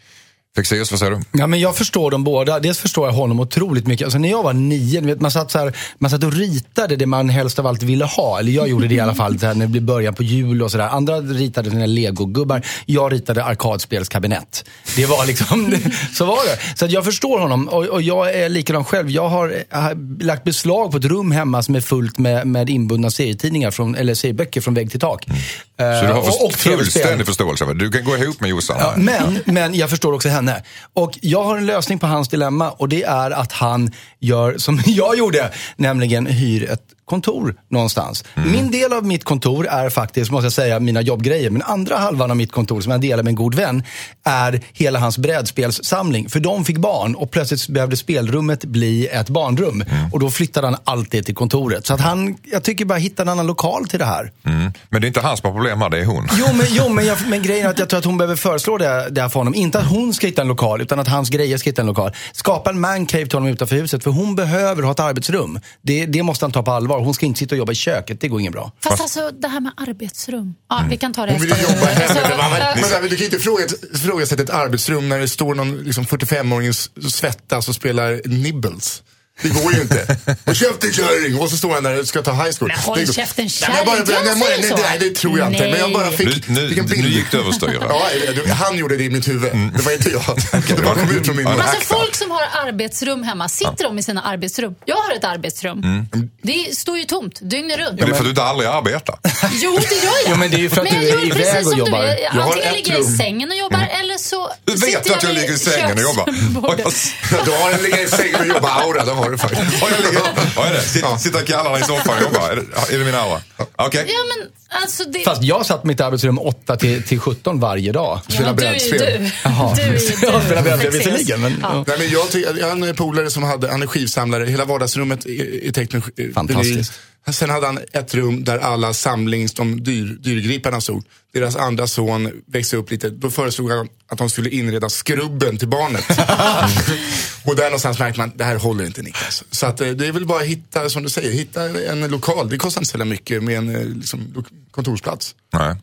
Fexeus, 0.56 0.90
vad 0.90 0.98
säger 1.00 1.12
du? 1.12 1.20
Ja, 1.32 1.46
men 1.46 1.60
jag 1.60 1.76
förstår 1.76 2.10
dem 2.10 2.24
båda. 2.24 2.60
Dels 2.60 2.78
förstår 2.78 3.06
jag 3.08 3.12
honom 3.14 3.40
otroligt 3.40 3.86
mycket. 3.86 4.04
Alltså, 4.04 4.18
när 4.18 4.30
jag 4.30 4.42
var 4.42 4.52
nio, 4.52 5.00
vet, 5.00 5.20
man, 5.20 5.30
satt 5.30 5.50
så 5.50 5.58
här, 5.58 5.72
man 5.98 6.10
satt 6.10 6.24
och 6.24 6.32
ritade 6.32 6.96
det 6.96 7.06
man 7.06 7.28
helst 7.28 7.58
av 7.58 7.66
allt 7.66 7.82
ville 7.82 8.04
ha. 8.04 8.38
Eller 8.38 8.52
jag 8.52 8.68
gjorde 8.68 8.88
det 8.88 8.94
i 8.94 9.00
alla 9.00 9.14
fall 9.14 9.38
här, 9.42 9.54
när 9.54 9.66
det 9.66 9.70
blev 9.70 9.82
början 9.82 10.14
på 10.14 10.22
jul 10.22 10.62
och 10.62 10.70
sådär. 10.70 10.88
Andra 10.88 11.20
ritade 11.20 11.70
sina 11.70 11.86
legogubbar. 11.86 12.62
Jag 12.86 13.12
ritade 13.12 13.44
arkadspelskabinett. 13.44 14.64
Det 14.96 15.06
var 15.06 15.26
liksom, 15.26 15.76
så 16.14 16.24
var 16.24 16.36
det. 16.46 16.78
Så 16.78 16.84
att 16.84 16.90
jag 16.90 17.04
förstår 17.04 17.38
honom 17.38 17.68
och, 17.68 17.84
och 17.86 18.02
jag 18.02 18.34
är 18.34 18.48
likadan 18.48 18.84
själv. 18.84 19.10
Jag 19.10 19.28
har, 19.28 19.54
har 19.70 20.22
lagt 20.24 20.44
beslag 20.44 20.90
på 20.90 20.96
ett 20.96 21.04
rum 21.04 21.30
hemma 21.32 21.62
som 21.62 21.74
är 21.74 21.80
fullt 21.80 22.18
med, 22.18 22.46
med 22.46 22.70
inbundna 22.70 23.10
serietidningar, 23.10 23.70
från, 23.70 23.94
eller 23.94 24.14
serieböcker 24.14 24.60
från 24.60 24.74
vägg 24.74 24.90
till 24.90 25.00
tak. 25.00 25.26
Mm. 25.28 25.40
Så 25.76 26.06
du 26.06 26.12
har 26.12 26.18
Eh, 26.22 26.28
och- 26.28 26.44
och 26.44 26.52
fullständig 26.52 27.26
förståelse. 27.26 27.64
Du 27.74 27.90
kan 27.90 28.04
gå 28.04 28.16
ihop 28.16 28.40
med 28.40 28.50
Jossan. 28.50 28.76
Ja, 28.80 28.94
men, 28.96 29.38
men 29.44 29.74
jag 29.74 29.90
förstår 29.90 30.12
också 30.12 30.28
henne. 30.28 30.43
Och 30.92 31.18
jag 31.22 31.44
har 31.44 31.56
en 31.56 31.66
lösning 31.66 31.98
på 31.98 32.06
hans 32.06 32.28
dilemma 32.28 32.70
och 32.70 32.88
det 32.88 33.02
är 33.02 33.30
att 33.30 33.52
han 33.52 33.92
gör 34.18 34.58
som 34.58 34.80
jag 34.86 35.18
gjorde, 35.18 35.50
nämligen 35.76 36.26
hyr 36.26 36.70
ett 36.70 36.93
kontor 37.04 37.54
någonstans. 37.68 38.24
Min 38.34 38.70
del 38.70 38.92
av 38.92 39.06
mitt 39.06 39.24
kontor 39.24 39.66
är 39.66 39.90
faktiskt, 39.90 40.30
måste 40.30 40.46
jag 40.46 40.52
säga, 40.52 40.80
mina 40.80 41.00
jobbgrejer. 41.00 41.50
Men 41.50 41.62
andra 41.62 41.96
halvan 41.96 42.30
av 42.30 42.36
mitt 42.36 42.52
kontor, 42.52 42.80
som 42.80 42.92
jag 42.92 43.00
delar 43.00 43.22
med 43.22 43.30
en 43.30 43.34
god 43.34 43.54
vän, 43.54 43.82
är 44.24 44.60
hela 44.72 44.98
hans 44.98 45.18
brädspelssamling. 45.18 46.28
För 46.28 46.40
de 46.40 46.64
fick 46.64 46.78
barn 46.78 47.14
och 47.14 47.30
plötsligt 47.30 47.68
behövde 47.68 47.96
spelrummet 47.96 48.64
bli 48.64 49.06
ett 49.06 49.28
barnrum. 49.28 49.84
Och 50.12 50.20
då 50.20 50.30
flyttade 50.30 50.66
han 50.66 50.76
alltid 50.84 51.26
till 51.26 51.34
kontoret. 51.34 51.86
Så 51.86 51.94
att 51.94 52.00
han, 52.00 52.36
jag 52.42 52.62
tycker 52.62 52.84
bara 52.84 52.98
hitta 52.98 53.22
en 53.22 53.28
annan 53.28 53.46
lokal 53.46 53.88
till 53.88 53.98
det 53.98 54.04
här. 54.04 54.32
Mm. 54.46 54.72
Men 54.88 55.00
det 55.00 55.06
är 55.06 55.08
inte 55.08 55.20
han 55.20 55.36
som 55.36 55.46
har 55.46 55.54
problem 55.54 55.80
här, 55.80 55.90
det 55.90 55.98
är 55.98 56.04
hon. 56.04 56.28
Jo, 56.38 56.46
men, 56.54 56.66
jo, 56.70 56.88
men, 56.88 57.06
jag, 57.06 57.18
men 57.28 57.42
grejen 57.46 57.66
är 57.66 57.70
att 57.70 57.78
jag 57.78 57.88
tror 57.88 57.98
att 57.98 58.04
hon 58.04 58.18
behöver 58.18 58.36
föreslå 58.36 58.78
det, 58.78 59.08
det 59.10 59.20
här 59.20 59.28
för 59.28 59.40
honom. 59.40 59.54
Inte 59.54 59.78
att 59.78 59.86
hon 59.86 60.14
ska 60.14 60.26
hitta 60.26 60.42
en 60.42 60.48
lokal, 60.48 60.80
utan 60.80 61.00
att 61.00 61.08
hans 61.08 61.30
grejer 61.30 61.58
ska 61.58 61.70
hitta 61.70 61.82
en 61.82 61.86
lokal. 61.86 62.12
Skapa 62.32 62.70
en 62.70 62.80
mancave 62.80 63.26
till 63.26 63.36
honom 63.36 63.48
utanför 63.48 63.76
huset, 63.76 64.04
för 64.04 64.10
hon 64.10 64.34
behöver 64.34 64.82
ha 64.82 64.92
ett 64.92 65.00
arbetsrum. 65.00 65.60
Det, 65.82 66.06
det 66.06 66.22
måste 66.22 66.44
han 66.44 66.52
ta 66.52 66.62
på 66.62 66.70
allvar. 66.70 66.93
Hon 67.00 67.14
ska 67.14 67.26
inte 67.26 67.38
sitta 67.38 67.54
och 67.54 67.58
jobba 67.58 67.72
i 67.72 67.74
köket, 67.74 68.20
det 68.20 68.28
går 68.28 68.40
inget 68.40 68.52
bra. 68.52 68.72
Fast 68.80 69.02
alltså 69.02 69.30
det 69.30 69.48
här 69.48 69.60
med 69.60 69.72
arbetsrum. 69.76 70.54
Ja, 70.68 70.84
vi 70.90 70.96
kan 70.96 71.12
ta 71.12 71.26
det 71.26 71.32
Hon 71.32 71.40
vill 71.40 71.52
efter. 71.52 71.72
jobba 71.72 71.86
hemma. 71.86 72.74
Men, 73.00 73.10
du 73.10 73.16
kan 73.16 73.24
inte 73.24 73.38
fråga- 73.38 73.64
ifrågasätta 73.94 74.42
ett 74.42 74.50
arbetsrum 74.50 75.08
när 75.08 75.18
det 75.18 75.28
står 75.28 75.54
någon 75.54 75.76
liksom, 75.76 76.04
45-åring 76.04 76.68
och 76.68 76.74
svettas 77.12 77.68
och 77.68 77.74
spelar 77.74 78.20
nibbles. 78.24 79.02
Det 79.42 79.48
går 79.48 79.72
ju 79.74 79.80
inte. 79.80 80.16
Och 80.44 80.56
käften 80.56 80.92
kärring! 80.92 81.38
Och 81.40 81.50
så 81.50 81.56
står 81.56 81.74
han 81.74 81.82
där 81.82 82.00
och 82.00 82.06
ska 82.08 82.22
ta 82.22 82.32
high 82.32 82.52
school. 82.58 82.68
Men 82.68 82.78
håll 82.78 83.12
käften, 83.12 83.48
Nej, 83.60 83.68
men 83.68 83.76
jag 83.76 83.86
bara- 83.86 83.96
kärring. 84.06 84.26
Man 84.28 84.38
nej, 84.38 84.58
nej, 84.60 84.68
så? 84.70 84.76
nej, 84.76 84.98
det 84.98 85.10
tror 85.14 85.38
jag 85.38 85.52
inte. 85.52 85.68
Men 85.70 85.78
jag 85.80 85.92
bara 85.92 86.06
Nej. 86.08 86.16
fick, 86.16 86.48
Nu- 86.48 86.60
nu- 86.60 86.68
fick 86.68 86.78
en 86.78 86.84
nu 86.84 86.90
bild. 86.90 87.08
gick 87.08 87.30
det 87.30 87.38
överstyr. 87.38 87.78
Ja, 87.80 88.54
han 88.54 88.76
gjorde 88.78 88.96
det 88.96 89.04
i 89.04 89.10
mitt 89.10 89.28
huvud. 89.28 89.52
Det 89.76 89.82
var 89.82 89.92
inte 89.92 90.10
jag. 90.10 90.22
Det 90.76 90.82
bara 90.82 90.94
kom 90.94 91.10
ut 91.10 91.26
från 91.26 91.36
min 91.36 91.44
mun. 91.44 91.56
Men 91.56 91.66
alltså 91.68 91.94
folk 91.94 92.14
som 92.14 92.30
har 92.30 92.42
arbetsrum 92.66 93.22
hemma, 93.22 93.48
sitter 93.48 93.84
de 93.84 93.98
i 93.98 94.02
sina 94.02 94.22
arbetsrum? 94.22 94.74
Jag 94.84 94.96
har 94.96 95.12
ett 95.12 95.24
arbetsrum. 95.24 95.78
Mm. 95.84 96.06
Det 96.42 96.76
står 96.76 96.98
ju 96.98 97.04
tomt 97.04 97.38
dygnet 97.42 97.78
runt. 97.78 97.88
Men 97.88 97.96
det 97.96 98.02
är 98.02 98.06
för 98.06 98.14
att 98.16 98.22
du 98.24 98.28
inte 98.30 98.42
aldrig 98.42 98.68
arbetar. 98.70 99.18
Jo, 99.52 99.78
det 99.88 99.94
gör 99.94 100.04
jag. 100.04 100.12
Jo, 100.28 100.36
men 100.36 100.50
det 100.50 100.56
är 100.56 100.60
ju 100.60 100.70
för 100.70 100.76
att 100.86 100.92
Men 100.92 101.00
du 101.00 101.08
är 101.08 101.24
iväg 101.26 101.66
och 101.66 101.78
jobbar. 101.78 102.02
Du. 102.02 102.08
Jag 102.22 102.30
har 102.30 102.42
Antingen 102.52 102.74
ligger 102.74 102.92
jag 102.92 103.00
i 103.00 103.16
sängen 103.16 103.50
och 103.50 103.56
jobbar 103.56 103.88
eller 104.00 104.18
så 104.18 104.50
Du 104.64 104.72
vet 104.72 104.80
sitter 104.80 104.98
att 105.16 105.22
jag 105.22 105.30
vid 105.30 105.38
ligger 105.40 105.54
i 105.54 105.58
sängen 105.58 105.92
och 105.96 106.02
jobbar. 106.02 106.26
köksbordet. 106.26 106.94
Du 107.44 107.50
har 107.50 107.70
en 107.70 107.82
ligga 107.82 108.02
i 108.02 108.08
sängen 108.08 108.40
och 108.40 108.46
jobba 108.46 108.68
aura, 108.70 109.04
det 109.04 109.12
har 109.24 109.30
du 109.30 109.38
faktiskt. 109.38 109.82
Vad 109.82 109.92
är 109.92 110.02
det? 110.02 110.68
Är 110.68 110.72
det? 110.74 110.80
Sitta, 110.80 111.18
sitta 111.18 111.38
och 111.38 111.46
kalla 111.46 111.78
i 111.78 111.82
soffan 111.82 112.16
och 112.16 112.22
jobba? 112.22 112.50
Är 112.52 112.56
det, 112.56 112.94
är 112.94 112.98
det 112.98 113.04
min 113.04 113.14
aura? 113.14 113.40
Okej. 113.76 114.04
Ja, 114.08 114.14
men 114.38 114.48
Alltså 114.68 115.04
det... 115.04 115.18
Fast 115.24 115.42
jag 115.42 115.66
satt 115.66 115.84
i 115.84 115.86
mitt 115.86 116.00
arbetsrum 116.00 116.38
8 116.38 116.76
till, 116.76 117.02
till 117.02 117.18
17 117.20 117.60
varje 117.60 117.92
dag. 117.92 118.20
ja, 118.28 118.40
men 118.40 118.56
du 118.56 118.64
är 118.64 118.72
ju 118.74 118.90
brädspel. 118.90 119.22
du. 119.22 119.30
Jaha. 119.44 119.74
Du 119.74 119.82
är 119.82 119.86
ju 119.92 119.98
du. 120.20 120.26
Jag 120.26 120.42
spelar 120.44 120.62
brädspel 120.62 120.92
Fexeus. 120.92 121.06
visserligen, 121.06 121.40
men- 121.40 121.58
Ja. 121.62 121.84
Nej, 121.88 121.98
men 121.98 122.10
jag, 122.10 122.58
jag 122.58 122.88
en 122.88 122.94
polare 122.96 123.30
som 123.30 123.42
hade, 123.42 123.70
han 123.70 123.82
är 123.82 123.86
skivsamlare, 123.86 124.44
hela 124.46 124.64
vardagsrummet 124.64 125.26
är, 125.26 125.64
är 125.64 125.72
täckt 125.72 125.92
med 125.92 126.02
sk- 126.02 126.32
Fantastiskt. 126.34 126.92
Sen 127.32 127.50
hade 127.50 127.66
han 127.66 127.78
ett 127.92 128.14
rum 128.14 128.44
där 128.44 128.58
alla 128.58 128.94
samlings, 128.94 129.54
de 129.54 129.84
dyr, 129.84 130.06
dyrgriparna 130.20 130.80
stod. 130.80 131.04
Deras 131.34 131.56
andra 131.56 131.86
son 131.86 132.30
växte 132.46 132.76
upp 132.76 132.90
lite, 132.90 133.10
då 133.10 133.30
föreslog 133.30 133.70
han 133.70 133.88
att 134.08 134.18
de 134.18 134.30
skulle 134.30 134.50
inreda 134.50 134.88
skrubben 134.88 135.58
till 135.58 135.68
barnet. 135.68 136.04
och 137.44 137.56
där 137.56 137.64
någonstans 137.64 137.98
märkte 137.98 138.20
man, 138.20 138.32
det 138.34 138.44
här 138.44 138.56
håller 138.56 138.84
inte 138.84 139.02
Niklas. 139.02 139.44
Så 139.50 139.66
att, 139.66 139.80
eh, 139.80 139.88
det 139.88 140.06
är 140.06 140.12
väl 140.12 140.26
bara 140.26 140.40
att 140.40 140.46
hitta, 140.46 140.90
som 140.90 141.02
du 141.02 141.08
säger, 141.10 141.32
hitta 141.32 141.64
en 141.64 142.08
lokal. 142.08 142.48
Det 142.48 142.56
kostar 142.58 142.80
inte 142.80 142.90
så 142.98 143.04
mycket 143.04 143.42
med 143.42 143.58
en 143.58 143.76
eh, 143.76 143.84
liksom, 143.84 144.44
kontorsplats. 144.70 145.34
Nej. 145.52 145.76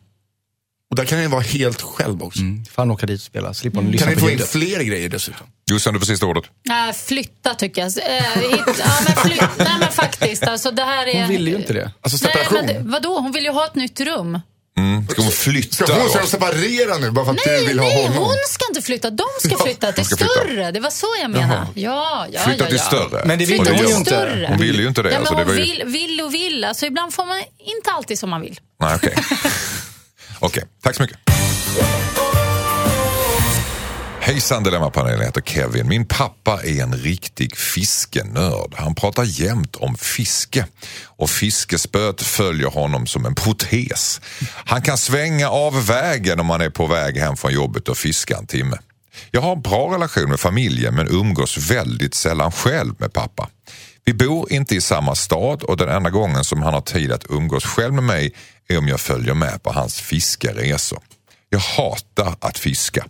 Och 0.90 0.96
där 0.96 1.04
kan 1.04 1.22
ju 1.22 1.28
vara 1.28 1.40
helt 1.40 1.82
själv 1.82 2.22
också. 2.22 2.40
Fan 2.70 2.90
åka 2.90 3.06
dit 3.06 3.20
och 3.20 3.24
spela, 3.24 3.54
slippa 3.54 3.78
mm. 3.78 3.92
Kan 3.92 3.92
lyssna 3.92 4.10
ni 4.10 4.14
på 4.14 4.20
få 4.20 4.30
in 4.30 4.38
fler 4.38 4.82
grejer 4.82 5.08
dessutom? 5.08 5.46
Jossan, 5.70 5.94
du 5.94 6.00
får 6.00 6.06
sista 6.06 6.26
ordet. 6.26 6.44
Nej, 6.64 6.92
flytta 6.92 7.54
tycker 7.54 7.82
jag. 7.82 8.16
Eh, 8.16 8.50
hit, 8.50 8.60
ja, 8.78 8.90
men 9.06 9.16
flytt, 9.16 9.50
nej 9.58 9.76
men 9.80 9.88
faktiskt. 9.88 10.42
Alltså, 10.42 10.70
det 10.70 10.84
här 10.84 11.06
är... 11.06 11.20
Hon 11.20 11.30
ville 11.30 11.50
ju 11.50 11.56
inte 11.56 11.72
det. 11.72 11.92
Alltså 12.00 12.26
Nej, 12.26 12.32
separation. 12.32 12.66
men 12.66 12.84
det, 12.84 12.90
vadå? 12.90 13.20
Hon 13.20 13.32
vill 13.32 13.44
ju 13.44 13.50
ha 13.50 13.66
ett 13.66 13.74
nytt 13.74 14.00
rum. 14.00 14.40
Mm. 14.78 15.08
Ska 15.08 15.22
hon 15.22 15.32
flytta? 15.32 15.86
Ska 15.86 16.00
hon 16.00 16.10
ska 16.10 16.26
separera 16.26 16.98
nu 16.98 17.10
bara 17.10 17.24
för 17.24 17.32
att 17.32 17.46
Nej, 17.46 17.60
du 17.60 17.66
vill 17.66 17.78
ha 17.78 17.86
nej, 17.86 18.06
honom? 18.06 18.22
hon 18.22 18.36
ska 18.48 18.64
inte 18.68 18.82
flytta. 18.82 19.10
De 19.10 19.24
ska 19.38 19.58
flytta 19.64 19.92
till 19.92 20.04
ska 20.04 20.16
flytta. 20.16 20.32
större. 20.32 20.70
Det 20.70 20.80
var 20.80 20.90
så 20.90 21.06
jag 21.20 21.30
menade. 21.30 21.66
Ja, 21.74 22.26
ja, 22.30 22.40
Flytta 22.40 22.64
ja, 22.64 22.66
till 22.68 22.76
ja. 22.76 22.82
större? 22.82 23.22
Men 23.24 23.38
det 23.38 23.44
vill 23.44 23.56
Flytta 23.64 23.72
hon 23.76 23.88
ju 23.88 23.94
inte. 23.94 24.10
större. 24.10 24.46
Hon 24.48 24.58
ville 24.58 24.82
ju 24.82 24.88
inte 24.88 25.02
det. 25.02 25.10
Ja, 25.10 25.18
alltså, 25.18 25.34
det 25.34 25.40
hon 25.40 25.48
var 25.48 25.54
ju... 25.54 25.62
vill, 25.62 25.82
vill 25.86 26.20
och 26.20 26.34
vill. 26.34 26.64
Alltså, 26.64 26.86
ibland 26.86 27.14
får 27.14 27.24
man 27.26 27.38
inte 27.58 27.90
alltid 27.90 28.18
som 28.18 28.30
man 28.30 28.40
vill. 28.40 28.60
Nej, 28.80 28.94
okej. 28.96 29.14
Okej, 30.40 30.64
tack 30.82 30.96
så 30.96 31.02
mycket. 31.02 31.18
Hejsan 34.24 34.62
Dilemmapanelen, 34.62 35.18
jag 35.18 35.26
heter 35.26 35.40
Kevin. 35.40 35.88
Min 35.88 36.06
pappa 36.06 36.60
är 36.64 36.82
en 36.82 36.94
riktig 36.94 37.56
fiskenörd. 37.56 38.74
Han 38.76 38.94
pratar 38.94 39.24
jämt 39.24 39.76
om 39.76 39.96
fiske 39.96 40.66
och 41.04 41.30
fiskespöet 41.30 42.22
följer 42.22 42.66
honom 42.66 43.06
som 43.06 43.26
en 43.26 43.34
protes. 43.34 44.20
Han 44.44 44.82
kan 44.82 44.98
svänga 44.98 45.50
av 45.50 45.86
vägen 45.86 46.40
om 46.40 46.50
han 46.50 46.60
är 46.60 46.70
på 46.70 46.86
väg 46.86 47.16
hem 47.16 47.36
från 47.36 47.52
jobbet 47.52 47.88
och 47.88 47.96
fiska 47.96 48.36
en 48.36 48.46
timme. 48.46 48.78
Jag 49.30 49.40
har 49.40 49.52
en 49.52 49.62
bra 49.62 49.94
relation 49.94 50.30
med 50.30 50.40
familjen 50.40 50.94
men 50.94 51.08
umgås 51.08 51.70
väldigt 51.70 52.14
sällan 52.14 52.52
själv 52.52 52.94
med 52.98 53.12
pappa. 53.12 53.48
Vi 54.04 54.14
bor 54.14 54.52
inte 54.52 54.74
i 54.74 54.80
samma 54.80 55.14
stad 55.14 55.62
och 55.62 55.76
den 55.76 55.88
enda 55.88 56.10
gången 56.10 56.44
som 56.44 56.62
han 56.62 56.74
har 56.74 56.80
tid 56.80 57.12
att 57.12 57.30
umgås 57.30 57.64
själv 57.64 57.94
med 57.94 58.04
mig 58.04 58.34
är 58.68 58.78
om 58.78 58.88
jag 58.88 59.00
följer 59.00 59.34
med 59.34 59.62
på 59.62 59.72
hans 59.72 60.00
fiskeresor. 60.00 60.98
Jag 61.48 61.58
hatar 61.58 62.34
att 62.40 62.58
fiska, 62.58 63.04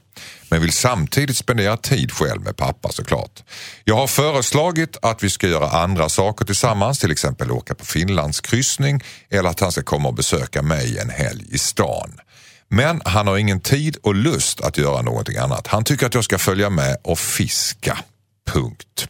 men 0.52 0.60
vill 0.60 0.72
samtidigt 0.72 1.36
spendera 1.36 1.76
tid 1.76 2.12
själv 2.12 2.42
med 2.42 2.56
pappa 2.56 2.88
såklart. 2.92 3.42
Jag 3.84 3.96
har 3.96 4.06
föreslagit 4.06 4.96
att 5.02 5.22
vi 5.22 5.30
ska 5.30 5.48
göra 5.48 5.70
andra 5.70 6.08
saker 6.08 6.44
tillsammans, 6.44 6.98
till 6.98 7.10
exempel 7.10 7.50
åka 7.50 7.74
på 7.74 7.84
Finlandskryssning 7.84 9.02
eller 9.30 9.50
att 9.50 9.60
han 9.60 9.72
ska 9.72 9.82
komma 9.82 10.08
och 10.08 10.14
besöka 10.14 10.62
mig 10.62 10.98
en 10.98 11.10
helg 11.10 11.44
i 11.50 11.58
stan. 11.58 12.20
Men 12.68 13.02
han 13.04 13.26
har 13.26 13.36
ingen 13.36 13.60
tid 13.60 13.96
och 14.02 14.14
lust 14.14 14.60
att 14.60 14.78
göra 14.78 15.02
någonting 15.02 15.36
annat. 15.36 15.66
Han 15.66 15.84
tycker 15.84 16.06
att 16.06 16.14
jag 16.14 16.24
ska 16.24 16.38
följa 16.38 16.70
med 16.70 16.96
och 17.04 17.18
fiska. 17.18 17.98
Punkt. 18.50 19.08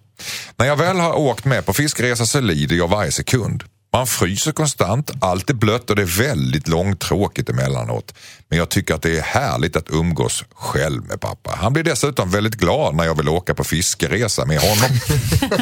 När 0.57 0.67
jag 0.67 0.77
väl 0.77 0.97
har 0.97 1.15
åkt 1.15 1.45
med 1.45 1.67
på 1.67 1.73
fiskresa 1.73 2.27
så 2.27 2.41
lider 2.41 2.77
jag 2.77 2.89
varje 2.89 3.13
sekund. 3.13 3.65
Man 3.95 4.07
fryser 4.07 4.53
konstant, 4.53 5.11
allt 5.21 5.51
är 5.51 5.55
blött 5.55 5.91
och 5.91 5.97
det 5.97 6.03
är 6.03 6.07
väldigt 6.23 6.69
långtråkigt 6.69 7.49
emellanåt. 7.49 8.15
Men 8.49 8.59
jag 8.59 8.69
tycker 8.69 8.95
att 8.95 9.03
det 9.03 9.19
är 9.19 9.23
härligt 9.23 9.77
att 9.77 9.91
umgås 9.91 10.45
själv 10.55 11.05
med 11.05 11.21
pappa. 11.21 11.55
Han 11.61 11.73
blir 11.73 11.83
dessutom 11.85 12.31
väldigt 12.31 12.55
glad 12.55 12.95
när 12.95 13.05
jag 13.05 13.17
vill 13.17 13.29
åka 13.29 13.55
på 13.55 13.65
fiskeresa 13.65 14.45
med 14.45 14.61
honom. 14.61 14.91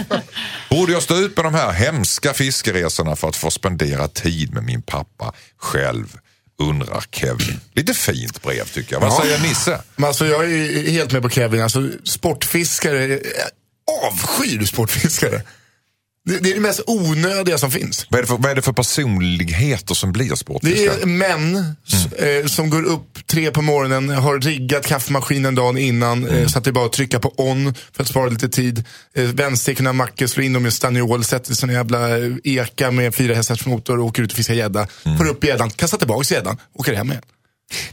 Borde 0.70 0.92
jag 0.92 1.02
stå 1.02 1.16
ut 1.16 1.36
med 1.36 1.44
de 1.46 1.54
här 1.54 1.72
hemska 1.72 2.32
fiskeresorna 2.32 3.16
för 3.16 3.28
att 3.28 3.36
få 3.36 3.50
spendera 3.50 4.08
tid 4.08 4.54
med 4.54 4.64
min 4.64 4.82
pappa 4.82 5.32
själv? 5.58 6.16
Undrar 6.62 7.04
Kevin. 7.12 7.60
Lite 7.74 7.94
fint 7.94 8.42
brev 8.42 8.64
tycker 8.64 8.92
jag. 8.94 9.00
Vad 9.00 9.10
Ja. 9.12 9.20
säger 9.22 9.38
Nisse? 9.38 9.80
Men 9.96 10.08
alltså, 10.08 10.26
jag 10.26 10.44
är 10.52 10.90
helt 10.90 11.12
med 11.12 11.22
på 11.22 11.28
Kevin. 11.30 11.62
Alltså, 11.62 11.88
sportfiskare, 12.04 13.06
jag 13.06 13.20
avskyr 14.12 14.64
sportfiskare. 14.64 15.42
Det, 16.24 16.38
det 16.38 16.50
är 16.50 16.54
det 16.54 16.60
mest 16.60 16.80
onödiga 16.86 17.58
som 17.58 17.70
finns. 17.70 18.06
Vad 18.10 18.18
är, 18.18 18.22
det 18.22 18.28
för, 18.28 18.36
vad 18.36 18.50
är 18.50 18.54
det 18.54 18.62
för 18.62 18.72
personligheter 18.72 19.94
som 19.94 20.12
blir 20.12 20.28
Det 20.30 20.36
sportfiskare? 20.36 21.02
är 21.02 21.06
män 21.06 21.74
s- 21.88 22.12
eh, 22.12 22.46
som 22.46 22.70
går 22.70 22.82
upp 22.82 23.26
tre 23.26 23.50
på 23.50 23.62
morgonen, 23.62 24.08
har 24.08 24.38
riggat 24.40 24.86
kaffemaskinen 24.86 25.54
dagen 25.54 25.78
innan 25.78 26.26
eh, 26.28 26.46
så 26.46 26.58
att 26.58 26.64
det 26.64 26.70
är 26.70 26.72
bara 26.72 26.86
att 26.86 26.92
trycka 26.92 27.18
på 27.20 27.34
on 27.36 27.74
för 27.92 28.02
att 28.02 28.08
spara 28.08 28.28
lite 28.28 28.48
tid. 28.48 28.84
Eh, 29.14 29.24
Vänsterkna 29.24 29.92
mackor, 29.92 30.26
slår 30.26 30.44
in 30.46 30.52
dem 30.52 30.66
i 30.66 30.70
staniol, 30.70 31.24
sätter 31.24 31.54
sig 31.54 31.68
i 31.68 31.72
en 31.72 31.76
jävla 31.76 32.18
eh, 32.18 32.32
eka 32.44 32.90
med 32.90 33.14
fyra 33.14 33.34
hästars 33.34 33.66
motor 33.66 33.98
och 33.98 34.04
åker 34.06 34.22
ut 34.22 34.30
och 34.30 34.36
fiskar 34.36 34.54
gädda. 34.54 34.86
Får 35.18 35.28
upp 35.28 35.44
gäddan, 35.44 35.70
kastar 35.70 35.98
tillbaka 35.98 36.34
gäddan, 36.34 36.56
åker 36.74 36.94
hem 36.94 37.10
igen. 37.10 37.22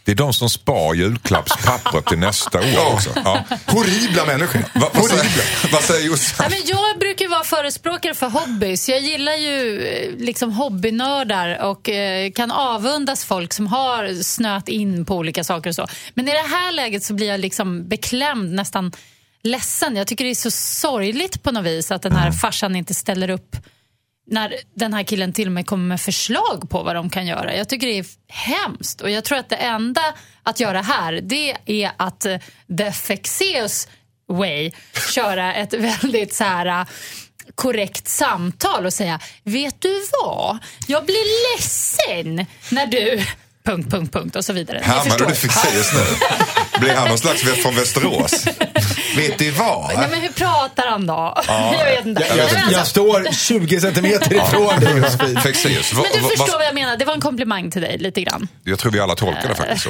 Det 0.04 0.12
är 0.12 0.16
de 0.16 0.34
som 0.34 0.50
spar 0.50 0.94
julklappspappret 0.94 2.06
till 2.06 2.18
nästa 2.18 2.60
år 2.60 2.94
också. 2.94 3.10
Ja. 3.16 3.44
Horribla 3.66 4.26
människor. 4.26 4.60
Va, 4.60 4.68
vad, 4.74 5.02
Horribla. 5.02 5.18
säger, 5.20 5.72
vad 5.74 5.82
säger 5.84 6.08
Jossan? 6.08 6.48
Ja, 6.52 6.58
men 6.58 6.62
jag 6.66 7.00
brukar 7.00 7.28
vara 7.28 7.44
förespråkare 7.44 8.14
för 8.14 8.30
hobbys. 8.30 8.90
Jag 8.90 9.00
gillar 9.00 9.34
ju 9.36 9.88
eh, 9.88 10.26
liksom 10.26 10.52
hobbynördar 10.52 11.64
och 11.64 11.90
eh, 11.90 12.32
kan 12.32 12.52
avundas 12.52 13.26
folk 13.26 13.54
som 13.54 13.68
har 13.68 14.24
snöat 14.24 14.70
in 14.70 15.06
på 15.06 15.16
olika 15.16 15.44
saker 15.44 15.70
och 15.70 15.76
så. 15.76 15.88
Men 16.14 16.28
i 16.28 16.32
det 16.32 16.48
här 16.48 16.72
läget 16.72 17.04
så 17.04 17.14
blir 17.14 17.28
jag 17.28 17.40
liksom 17.40 17.88
beklämd, 17.88 18.54
nästan 18.54 18.92
ledsen. 19.44 19.96
Jag 19.96 20.08
tycker 20.08 20.26
det 20.26 20.32
är 20.32 20.36
så 20.36 20.52
sorgligt 20.52 21.44
på 21.44 21.52
något 21.52 21.66
vis 21.66 21.92
att 21.92 22.02
den 22.02 22.16
här 22.16 22.32
farsan 22.32 22.76
inte 22.76 22.94
ställer 22.94 23.30
upp 23.30 23.56
när 24.28 24.56
den 24.76 24.94
här 24.94 25.04
killen 25.04 25.34
till 25.34 25.48
och 25.48 25.52
med 25.52 25.66
kommer 25.66 25.86
med 25.86 26.02
förslag 26.02 26.70
på 26.70 26.84
vad 26.84 26.96
de 26.96 27.10
kan 27.10 27.28
göra. 27.28 27.56
Jag 27.56 27.70
tycker 27.70 27.88
det 27.88 28.00
är 28.00 28.06
hemskt 28.28 29.02
och 29.02 29.10
jag 29.10 29.24
tror 29.24 29.38
att 29.38 29.50
det 29.50 29.56
enda 29.56 30.02
att 30.44 30.60
göra 30.60 30.82
här 30.82 31.20
det 31.24 31.58
är 31.66 31.92
att 31.98 32.26
eh, 32.26 32.38
the 32.78 32.92
Fexeus 32.92 33.88
way 34.28 34.72
köra 35.14 35.54
ett 35.54 35.74
väldigt 36.02 36.34
så 36.34 36.44
här 36.44 36.66
eh, 36.66 36.88
korrekt 37.56 38.08
samtal 38.08 38.86
och 38.86 38.94
säga 38.94 39.20
vet 39.44 39.82
du 39.82 40.04
vad, 40.24 40.58
jag 40.88 41.06
blir 41.06 41.56
ledsen 41.56 42.46
när 42.70 42.88
du... 42.88 43.26
Punkt, 43.64 43.92
punkt, 43.92 44.14
punkt 44.14 44.36
och 44.36 44.46
så 44.46 44.54
vidare. 44.54 44.80
Ni 44.80 44.86
Härmar 44.86 45.18
du 45.18 45.36
Fexeus 45.36 45.94
nu? 45.94 46.00
Blir 46.80 46.94
han 46.94 47.08
någon 47.08 47.18
slags 47.18 47.42
från 47.42 47.76
Västerås? 47.76 48.46
Vet 49.16 49.40
du 49.40 49.52
vad? 49.52 49.96
Nej, 49.96 50.08
men 50.12 50.22
hur 50.22 50.30
pratar 50.30 50.88
han 50.88 51.08
då? 51.08 51.38
jag 51.48 51.86
vet 51.86 52.06
inte. 52.06 52.22
Jag, 52.22 52.30
men 52.30 52.38
jag, 52.38 52.46
alltså- 52.56 52.72
jag 52.72 52.88
står 52.88 53.32
20 53.32 53.82
centimeter 53.82 54.34
ifrån 54.36 54.80
dig 54.80 54.98
Josefin. 54.98 55.34
Men 55.34 56.04
du 56.14 56.20
förstår 56.30 56.38
vad, 56.38 56.50
vad 56.52 56.66
jag 56.66 56.74
menar. 56.76 56.98
Det 56.98 57.06
var 57.06 57.14
en 57.14 57.22
komplimang 57.22 57.72
till 57.72 57.82
dig 57.82 57.98
lite 57.98 58.22
grann. 58.22 58.48
jag 58.64 58.80
tror 58.80 58.92
vi 58.92 59.00
alla 59.00 59.16
tolkar 59.16 59.48
det 59.50 59.56
faktiskt 59.56 59.84
så. 59.84 59.90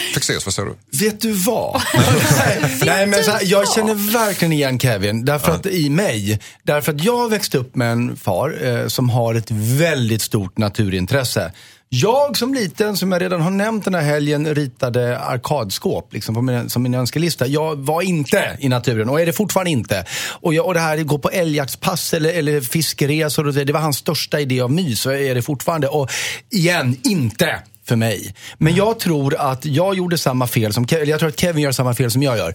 Fexeus, 0.14 0.46
vad 0.46 0.54
säger 0.54 0.68
du? 0.68 1.04
Vet 1.04 1.20
du 1.20 1.32
vad? 1.32 1.82
Nej, 2.84 3.06
men 3.06 3.24
så 3.24 3.30
här, 3.30 3.40
jag 3.44 3.72
känner 3.72 3.94
verkligen 4.12 4.52
igen 4.52 4.78
Kevin. 4.78 5.24
Därför 5.24 5.52
att, 5.52 5.66
I 5.66 5.90
mig. 5.90 6.40
Därför 6.62 6.92
att 6.92 7.04
jag 7.04 7.30
växte 7.30 7.58
upp 7.58 7.76
med 7.76 7.92
en 7.92 8.16
far 8.16 8.66
eh, 8.66 8.88
som 8.88 9.10
har 9.10 9.34
ett 9.34 9.50
väldigt 9.50 10.22
stort 10.22 10.58
naturintresse. 10.58 11.52
Jag 11.90 12.36
som 12.36 12.54
liten, 12.54 12.96
som 12.96 13.12
jag 13.12 13.22
redan 13.22 13.40
har 13.40 13.50
nämnt 13.50 13.84
den 13.84 13.94
här 13.94 14.02
helgen, 14.02 14.54
ritade 14.54 15.18
arkadskåp 15.18 16.12
liksom, 16.12 16.34
på 16.34 16.42
min, 16.42 16.70
som 16.70 16.82
min 16.82 16.94
önskelista. 16.94 17.46
Jag 17.46 17.76
var 17.76 18.02
inte 18.02 18.56
i 18.60 18.68
naturen 18.68 19.08
och 19.08 19.20
är 19.20 19.26
det 19.26 19.32
fortfarande 19.32 19.70
inte. 19.70 20.04
Och, 20.30 20.54
jag, 20.54 20.66
och 20.66 20.74
det 20.74 20.80
här 20.80 20.98
gå 20.98 21.18
på 21.18 21.30
älgjaktspass 21.30 22.14
eller, 22.14 22.32
eller 22.32 22.60
fiskeresor, 22.60 23.46
och 23.46 23.54
det, 23.54 23.64
det 23.64 23.72
var 23.72 23.80
hans 23.80 23.96
största 23.96 24.40
idé 24.40 24.60
av 24.60 24.72
mys 24.72 25.06
och 25.06 25.14
är 25.14 25.34
det 25.34 25.42
fortfarande. 25.42 25.88
Och 25.88 26.10
igen, 26.50 26.96
inte 27.04 27.58
för 27.88 27.96
mig. 27.96 28.34
Men 28.58 28.74
jag 28.74 28.98
tror 28.98 29.36
att 29.38 29.64
jag 29.64 29.94
gjorde 29.94 30.18
samma 30.18 30.46
fel 30.46 30.72
som 30.72 30.86
Kevin, 30.88 31.02
eller 31.02 31.12
jag 31.12 31.20
tror 31.20 31.28
att 31.28 31.40
Kevin 31.40 31.62
gör 31.62 31.72
samma 31.72 31.94
fel 31.94 32.10
som 32.10 32.22
jag 32.22 32.38
gör. 32.38 32.54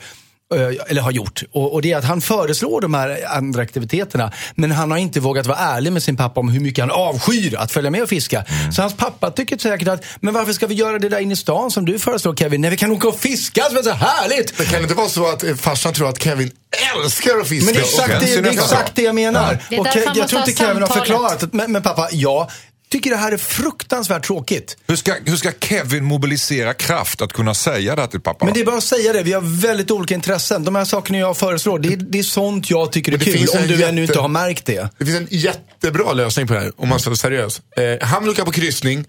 Eh, 0.55 0.75
Eller 0.87 1.01
har 1.01 1.11
gjort. 1.11 1.43
Och, 1.51 1.73
och 1.73 1.81
det 1.81 1.91
är 1.91 1.97
att 1.97 2.03
han 2.05 2.21
föreslår 2.21 2.81
de 2.81 2.93
här 2.93 3.19
andra 3.37 3.61
aktiviteterna. 3.61 4.31
Men 4.55 4.71
han 4.71 4.91
har 4.91 4.97
inte 4.97 5.19
vågat 5.19 5.45
vara 5.47 5.57
ärlig 5.57 5.93
med 5.93 6.03
sin 6.03 6.17
pappa 6.17 6.39
om 6.39 6.49
hur 6.49 6.59
mycket 6.59 6.81
han 6.83 6.91
avskyr 6.91 7.55
att 7.57 7.71
följa 7.71 7.89
med 7.91 8.03
och 8.03 8.09
fiska. 8.09 8.45
Så 8.75 8.81
hans 8.81 8.93
pappa 8.97 9.31
tycker 9.31 9.57
säkert 9.57 9.87
att, 9.87 10.03
men 10.19 10.33
varför 10.33 10.53
ska 10.53 10.67
vi 10.67 10.75
göra 10.75 10.99
det 10.99 11.09
där 11.09 11.19
inne 11.19 11.33
i 11.33 11.35
stan 11.35 11.71
som 11.71 11.85
du 11.85 11.99
föreslår 11.99 12.35
Kevin? 12.35 12.61
Nej, 12.61 12.69
vi 12.69 12.77
kan 12.77 12.91
åka 12.91 13.07
och 13.07 13.19
fiska, 13.19 13.63
det 13.71 13.79
är 13.79 13.83
så 13.83 13.91
härligt! 13.91 14.57
Det 14.57 14.65
kan 14.65 14.81
inte 14.81 14.93
vara 14.93 15.09
så 15.09 15.27
att 15.27 15.43
eh, 15.43 15.55
farsan 15.55 15.93
tror 15.93 16.09
att 16.09 16.23
Kevin 16.23 16.51
älskar 16.95 17.39
att 17.41 17.47
fiska. 17.47 17.65
Men 17.65 17.73
det 17.73 17.79
är 17.79 17.83
exakt, 17.83 18.19
det, 18.19 18.41
det, 18.41 18.49
är 18.49 18.53
exakt 18.53 18.95
det 18.95 19.01
jag 19.01 19.15
menar. 19.15 19.59
Det 19.69 19.75
är 19.75 19.79
och 19.79 19.87
jag 20.15 20.27
tror 20.27 20.41
inte 20.41 20.53
Kevin 20.53 20.81
har 20.81 20.89
förklarat. 20.89 21.43
att- 21.43 21.53
Men, 21.53 21.71
men 21.71 21.81
pappa, 21.83 22.07
jag 22.11 22.49
tycker 22.93 23.09
det 23.09 23.17
här 23.17 23.31
är 23.31 23.37
fruktansvärt 23.37 24.25
tråkigt. 24.25 24.77
Hur 24.87 24.95
ska, 24.95 25.13
hur 25.25 25.35
ska 25.35 25.51
Kevin 25.59 26.03
mobilisera 26.03 26.73
kraft 26.73 27.21
att 27.21 27.33
kunna 27.33 27.53
säga 27.53 27.95
det 27.95 28.01
här 28.01 28.07
till 28.09 28.21
pappa? 28.21 28.45
Men 28.45 28.53
det 28.53 28.59
är 28.59 28.65
bara 28.65 28.77
att 28.77 28.83
säga 28.83 29.13
det, 29.13 29.23
vi 29.23 29.33
har 29.33 29.61
väldigt 29.61 29.91
olika 29.91 30.13
intressen. 30.13 30.63
De 30.63 30.75
här 30.75 30.85
sakerna 30.85 31.17
jag 31.19 31.37
föreslår, 31.37 31.79
det 31.79 31.93
är, 31.93 31.97
det 31.97 32.19
är 32.19 32.23
sånt 32.23 32.69
jag 32.69 32.91
tycker 32.91 33.11
är 33.11 33.17
Men 33.17 33.25
det 33.25 33.31
kul. 33.33 33.47
Om 33.61 33.67
du 33.67 33.73
jätte- 33.73 33.87
ännu 33.87 34.01
inte 34.03 34.19
har 34.19 34.27
märkt 34.27 34.65
det. 34.65 34.89
Det 34.97 35.05
finns 35.05 35.17
en 35.17 35.27
jättebra 35.29 36.13
lösning 36.13 36.47
på 36.47 36.53
det 36.53 36.59
här, 36.59 36.71
om 36.77 36.89
man 36.89 36.99
ska 36.99 37.09
vara 37.09 37.17
seriös. 37.17 37.61
Eh, 37.77 38.07
han 38.07 38.23
vill 38.23 38.31
åka 38.31 38.45
på 38.45 38.51
kryssning. 38.51 38.99
Eh, 38.99 39.05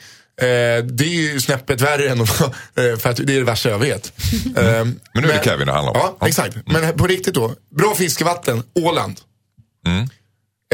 det 0.85 1.05
är 1.05 1.33
ju 1.33 1.41
snäppet 1.41 1.81
värre 1.81 2.09
än 2.11 2.21
att 2.21 2.41
eh, 2.41 2.49
för 2.99 3.09
att 3.11 3.17
det 3.17 3.23
är 3.35 3.39
det 3.39 3.45
värsta 3.45 3.71
jag 3.71 3.79
vet. 3.79 4.13
Eh, 4.57 4.63
Men 4.65 4.99
nu 5.15 5.31
är 5.31 5.39
det 5.39 5.45
Kevin 5.45 5.67
det 5.67 5.73
handlar 5.73 5.93
om. 5.93 6.15
Ja, 6.21 6.27
exakt. 6.27 6.57
Men 6.67 6.99
på 6.99 7.07
riktigt 7.07 7.35
då. 7.35 7.55
Bra 7.77 7.95
fiskevatten, 7.95 8.63
Åland. 8.75 9.21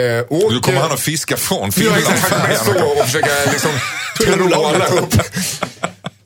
Eh, 0.01 0.21
och, 0.21 0.53
Nu 0.53 0.61
kommer 0.61 0.81
han 0.81 0.93
att 0.93 1.01
fiska 1.01 1.37
från 1.37 1.65
Ja, 1.65 1.71
Finland. 1.73 1.99
exakt. 1.99 2.21
Han 2.33 2.41
kommer 2.41 2.55
stå 2.55 2.85
och 3.01 3.05
försöka 3.07 3.31
liksom 3.53 3.71
trolla 4.21 4.87
upp 4.89 5.15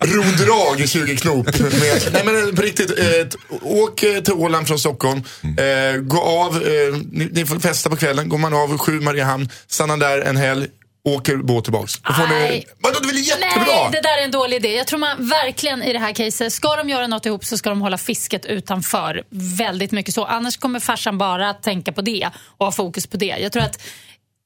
rodrag 0.01 0.81
i 0.81 0.87
20 0.87 1.17
knop. 1.17 1.47
Med, 1.61 2.09
nej 2.13 2.23
men 2.25 2.57
på 2.57 2.63
riktigt, 2.63 2.91
eh, 2.99 3.27
åk 3.63 4.03
eh, 4.03 4.21
till 4.23 4.33
Åland 4.35 4.67
från 4.69 4.79
Stockholm. 4.79 5.23
Eh, 5.43 6.01
gå 6.01 6.21
av, 6.23 6.57
eh, 6.57 6.97
ni, 7.13 7.29
ni 7.33 7.47
får 7.47 7.59
festa 7.59 7.91
på 7.91 7.97
kvällen. 7.97 8.29
Går 8.29 8.39
man 8.39 8.55
av 8.55 8.79
sju 8.79 9.01
Mariehamn, 9.01 9.49
stannar 9.69 9.97
där 9.97 10.21
en 10.21 10.37
helg, 10.37 10.67
åker 11.05 11.37
båt 11.37 11.65
tillbaks. 11.65 12.01
Då 12.01 12.13
får 12.13 12.27
ni, 12.27 12.65
vadå, 12.79 12.99
det 13.01 13.09
är 13.09 13.13
väl 13.13 13.23
jättebra? 13.23 13.65
Nej, 13.67 13.89
det 13.93 14.01
där 14.01 14.19
är 14.21 14.25
en 14.25 14.31
dålig 14.31 14.57
idé. 14.57 14.75
Jag 14.77 14.87
tror 14.87 14.99
man 14.99 15.29
verkligen 15.29 15.83
i 15.83 15.93
det 15.93 15.99
här 15.99 16.13
caset, 16.13 16.53
ska 16.53 16.77
de 16.77 16.89
göra 16.89 17.07
något 17.07 17.27
ihop 17.27 17.45
så 17.45 17.59
ska 17.59 17.71
de 17.71 17.81
hålla 17.81 17.99
fisket 17.99 18.47
utanför. 18.47 19.23
Väldigt 19.59 19.93
mycket 19.93 20.15
så. 20.15 20.25
Annars 20.25 20.57
kommer 20.57 20.81
farsan 20.81 21.19
bara 21.19 21.51
att 21.51 21.63
tänka 21.63 21.93
på 21.93 22.03
det 22.03 22.31
och 22.37 22.67
ha 22.67 22.73
fokus 22.73 23.07
på 23.07 23.17
det. 23.17 23.37
Jag 23.41 23.53
tror 23.53 23.63
att 23.63 23.83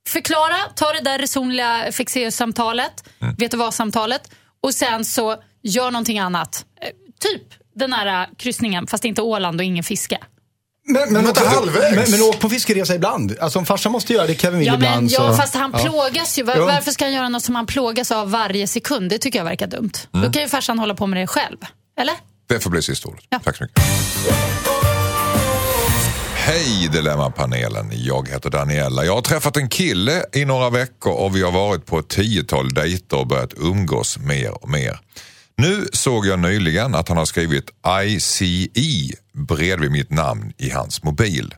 förklara, 0.09 0.56
ta 0.74 0.92
det 0.92 1.00
där 1.00 1.18
resonliga 1.18 1.92
Fexeus-samtalet, 1.92 3.04
vet 3.38 3.50
du 3.50 3.56
vad-samtalet 3.56 4.30
och 4.62 4.74
sen 4.74 5.04
så 5.04 5.36
gör 5.62 5.90
någonting 5.90 6.18
annat. 6.18 6.64
Eh, 6.82 6.88
typ 7.20 7.42
den 7.74 7.92
här 7.92 8.28
kryssningen, 8.36 8.86
fast 8.86 9.04
inte 9.04 9.22
Åland 9.22 9.61
och 9.61 9.64
ingen 9.64 9.84
fiske. 9.84 10.18
Men, 10.89 11.12
men, 11.12 11.26
åk- 11.26 11.39
halvvägs. 11.39 11.97
men, 11.97 12.11
men 12.11 12.22
åk 12.28 12.39
på 12.41 12.49
fiskeresa 12.49 12.95
ibland. 12.95 13.36
Alltså 13.41 13.59
om 13.59 13.66
farsan 13.66 13.93
måste 13.93 14.12
göra 14.12 14.26
det, 14.26 14.34
Kevin 14.34 14.59
vill 14.59 14.66
Ja, 14.68 14.74
ibland. 14.74 15.01
men, 15.01 15.11
så, 15.11 15.22
ja, 15.22 15.36
fast 15.36 15.55
han 15.55 15.72
plågas 15.72 16.39
ju. 16.39 16.43
Var, 16.43 16.57
Ja. 16.57 16.64
Varför 16.66 16.91
ska 16.91 17.05
han 17.05 17.12
göra 17.14 17.28
något 17.28 17.45
som 17.45 17.55
han 17.55 17.66
plågas 17.66 18.11
av 18.11 18.30
varje 18.30 18.66
sekund? 18.66 19.11
Det 19.11 19.18
tycker 19.18 19.39
jag 19.39 19.45
verkar 19.45 19.66
dumt. 19.66 19.93
Då 20.11 20.32
kan 20.32 20.43
ju 20.43 20.49
farsan 20.49 20.78
hålla 20.78 20.95
på 20.95 21.07
med 21.07 21.20
det 21.22 21.26
själv. 21.26 21.57
Eller? 22.01 22.14
Det 22.49 22.61
får 22.61 22.70
bli 22.70 22.82
sista 22.82 23.09
ordet. 23.09 23.24
Ja. 23.30 23.41
Tack 23.45 23.57
så 23.57 23.64
mycket. 23.64 23.82
Hej 26.34 26.89
Dilemmapanelen, 26.93 27.91
jag 27.95 28.28
heter 28.28 28.51
Daniela. 28.51 29.05
Jag 29.05 29.14
har 29.14 29.22
träffat 29.22 29.57
en 29.57 29.68
kille 29.68 30.24
i 30.32 30.45
några 30.45 30.70
veckor 30.70 31.12
och 31.12 31.36
vi 31.36 31.43
har 31.43 31.53
varit 31.53 31.86
på 31.86 31.99
ett 31.99 32.09
tiotal 32.09 32.74
dejter 32.74 33.16
och 33.18 33.26
börjat 33.26 33.55
umgås 33.57 34.18
mer 34.18 34.62
och 34.64 34.68
mer. 34.70 35.01
Nu 35.61 35.88
såg 35.92 36.26
jag 36.26 36.38
nyligen 36.38 36.94
att 36.94 37.09
han 37.09 37.16
har 37.18 37.24
skrivit 37.24 37.70
ICE 38.04 39.14
bredvid 39.32 39.90
mitt 39.90 40.11
namn 40.11 40.52
i 40.56 40.70
hans 40.70 41.02
mobil. 41.02 41.54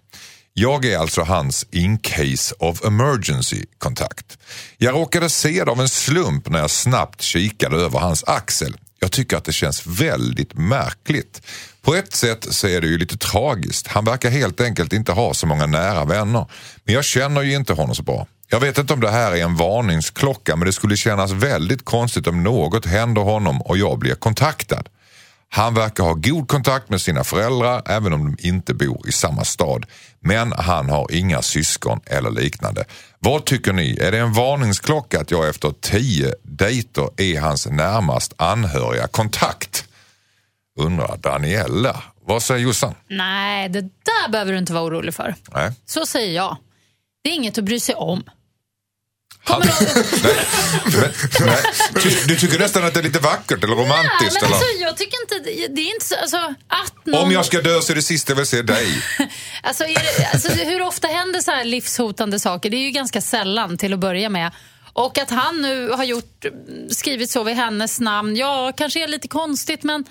Jag 0.52 0.84
är 0.84 0.98
alltså 0.98 1.22
hans 1.22 1.66
in 1.70 1.98
case 1.98 2.54
of 2.58 2.84
emergency 2.84 3.64
kontakt. 3.78 4.38
Jag 4.78 4.94
råkade 4.94 5.30
se 5.30 5.64
det 5.64 5.70
av 5.70 5.80
en 5.80 5.88
slump 5.88 6.48
när 6.48 6.58
jag 6.58 6.70
snabbt 6.70 7.22
kikade 7.22 7.76
över 7.76 7.98
hans 7.98 8.24
axel. 8.24 8.76
Jag 9.00 9.12
tycker 9.12 9.36
att 9.36 9.44
det 9.44 9.52
känns 9.52 9.86
väldigt 9.86 10.54
märkligt. 10.54 11.42
På 11.82 11.94
ett 11.94 12.12
sätt 12.12 12.46
så 12.50 12.66
är 12.66 12.80
det 12.80 12.86
ju 12.86 12.98
lite 12.98 13.18
tragiskt. 13.18 13.86
Han 13.86 14.04
verkar 14.04 14.30
helt 14.30 14.60
enkelt 14.60 14.92
inte 14.92 15.12
ha 15.12 15.34
så 15.34 15.46
många 15.46 15.66
nära 15.66 16.04
vänner. 16.04 16.46
Men 16.84 16.94
jag 16.94 17.04
känner 17.04 17.42
ju 17.42 17.54
inte 17.54 17.72
honom 17.72 17.94
så 17.94 18.02
bra. 18.02 18.26
Jag 18.52 18.60
vet 18.60 18.78
inte 18.78 18.92
om 18.92 19.00
det 19.00 19.10
här 19.10 19.32
är 19.32 19.42
en 19.42 19.56
varningsklocka 19.56 20.56
men 20.56 20.66
det 20.66 20.72
skulle 20.72 20.96
kännas 20.96 21.30
väldigt 21.32 21.84
konstigt 21.84 22.26
om 22.26 22.42
något 22.42 22.86
händer 22.86 23.22
honom 23.22 23.62
och 23.62 23.78
jag 23.78 23.98
blir 23.98 24.14
kontaktad. 24.14 24.88
Han 25.48 25.74
verkar 25.74 26.04
ha 26.04 26.14
god 26.14 26.48
kontakt 26.48 26.90
med 26.90 27.00
sina 27.00 27.24
föräldrar 27.24 27.82
även 27.86 28.12
om 28.12 28.24
de 28.24 28.48
inte 28.48 28.74
bor 28.74 29.08
i 29.08 29.12
samma 29.12 29.44
stad. 29.44 29.86
Men 30.20 30.52
han 30.52 30.90
har 30.90 31.12
inga 31.12 31.42
syskon 31.42 32.00
eller 32.06 32.30
liknande. 32.30 32.84
Vad 33.18 33.44
tycker 33.44 33.72
ni? 33.72 33.98
Är 34.00 34.12
det 34.12 34.18
en 34.18 34.32
varningsklocka 34.32 35.20
att 35.20 35.30
jag 35.30 35.48
efter 35.48 35.72
tio 35.80 36.34
dejter 36.42 37.10
är 37.16 37.40
hans 37.40 37.66
närmast 37.66 38.34
anhöriga 38.36 39.06
kontakt? 39.06 39.84
Undrar 40.78 41.16
Daniela. 41.16 42.02
Vad 42.24 42.42
säger 42.42 42.60
Jossan? 42.60 42.94
Nej, 43.08 43.68
det 43.68 43.80
där 43.80 44.30
behöver 44.32 44.52
du 44.52 44.58
inte 44.58 44.72
vara 44.72 44.84
orolig 44.84 45.14
för. 45.14 45.34
Nej. 45.54 45.72
Så 45.86 46.06
säger 46.06 46.34
jag. 46.34 46.56
Det 47.22 47.30
är 47.30 47.34
inget 47.34 47.58
att 47.58 47.64
bry 47.64 47.80
sig 47.80 47.94
om. 47.94 48.22
Han... 49.44 49.62
nej, 49.64 49.74
men, 50.84 51.12
nej. 51.46 51.62
Ty, 52.02 52.10
du 52.26 52.36
tycker 52.36 52.58
nästan 52.58 52.84
att 52.84 52.94
det 52.94 53.00
är 53.00 53.04
lite 53.04 53.18
vackert 53.18 53.64
eller 53.64 53.76
Nej, 53.76 53.84
romantiskt? 53.84 54.42
men 54.42 54.44
eller? 54.44 54.56
alltså, 54.56 54.80
jag 54.80 54.96
tycker 54.96 55.18
inte, 55.22 55.50
det 55.74 55.80
är 55.80 55.94
inte 55.94 56.06
så, 56.06 56.14
alltså, 56.16 56.54
att 56.68 57.06
någon... 57.06 57.22
Om 57.22 57.32
jag 57.32 57.46
ska 57.46 57.60
dö 57.60 57.80
så 57.80 57.92
är 57.92 57.94
det 57.94 58.02
sista 58.02 58.32
jag 58.32 58.36
vill 58.36 58.46
se 58.46 58.62
dig. 58.62 59.02
Alltså, 59.62 59.84
är 59.84 59.94
det, 59.94 60.30
alltså, 60.32 60.48
hur 60.52 60.82
ofta 60.82 61.08
händer 61.08 61.40
så 61.40 61.50
här 61.50 61.64
livshotande 61.64 62.40
saker? 62.40 62.70
Det 62.70 62.76
är 62.76 62.84
ju 62.84 62.90
ganska 62.90 63.20
sällan 63.20 63.78
till 63.78 63.92
att 63.92 63.98
börja 63.98 64.28
med. 64.28 64.50
Och 64.92 65.18
att 65.18 65.30
han 65.30 65.62
nu 65.62 65.88
har 65.88 66.04
gjort, 66.04 66.44
skrivit 66.90 67.30
så 67.30 67.42
vid 67.44 67.56
hennes 67.56 68.00
namn, 68.00 68.36
ja, 68.36 68.72
kanske 68.76 69.04
är 69.04 69.08
lite 69.08 69.28
konstigt 69.28 69.82
men 69.82 70.04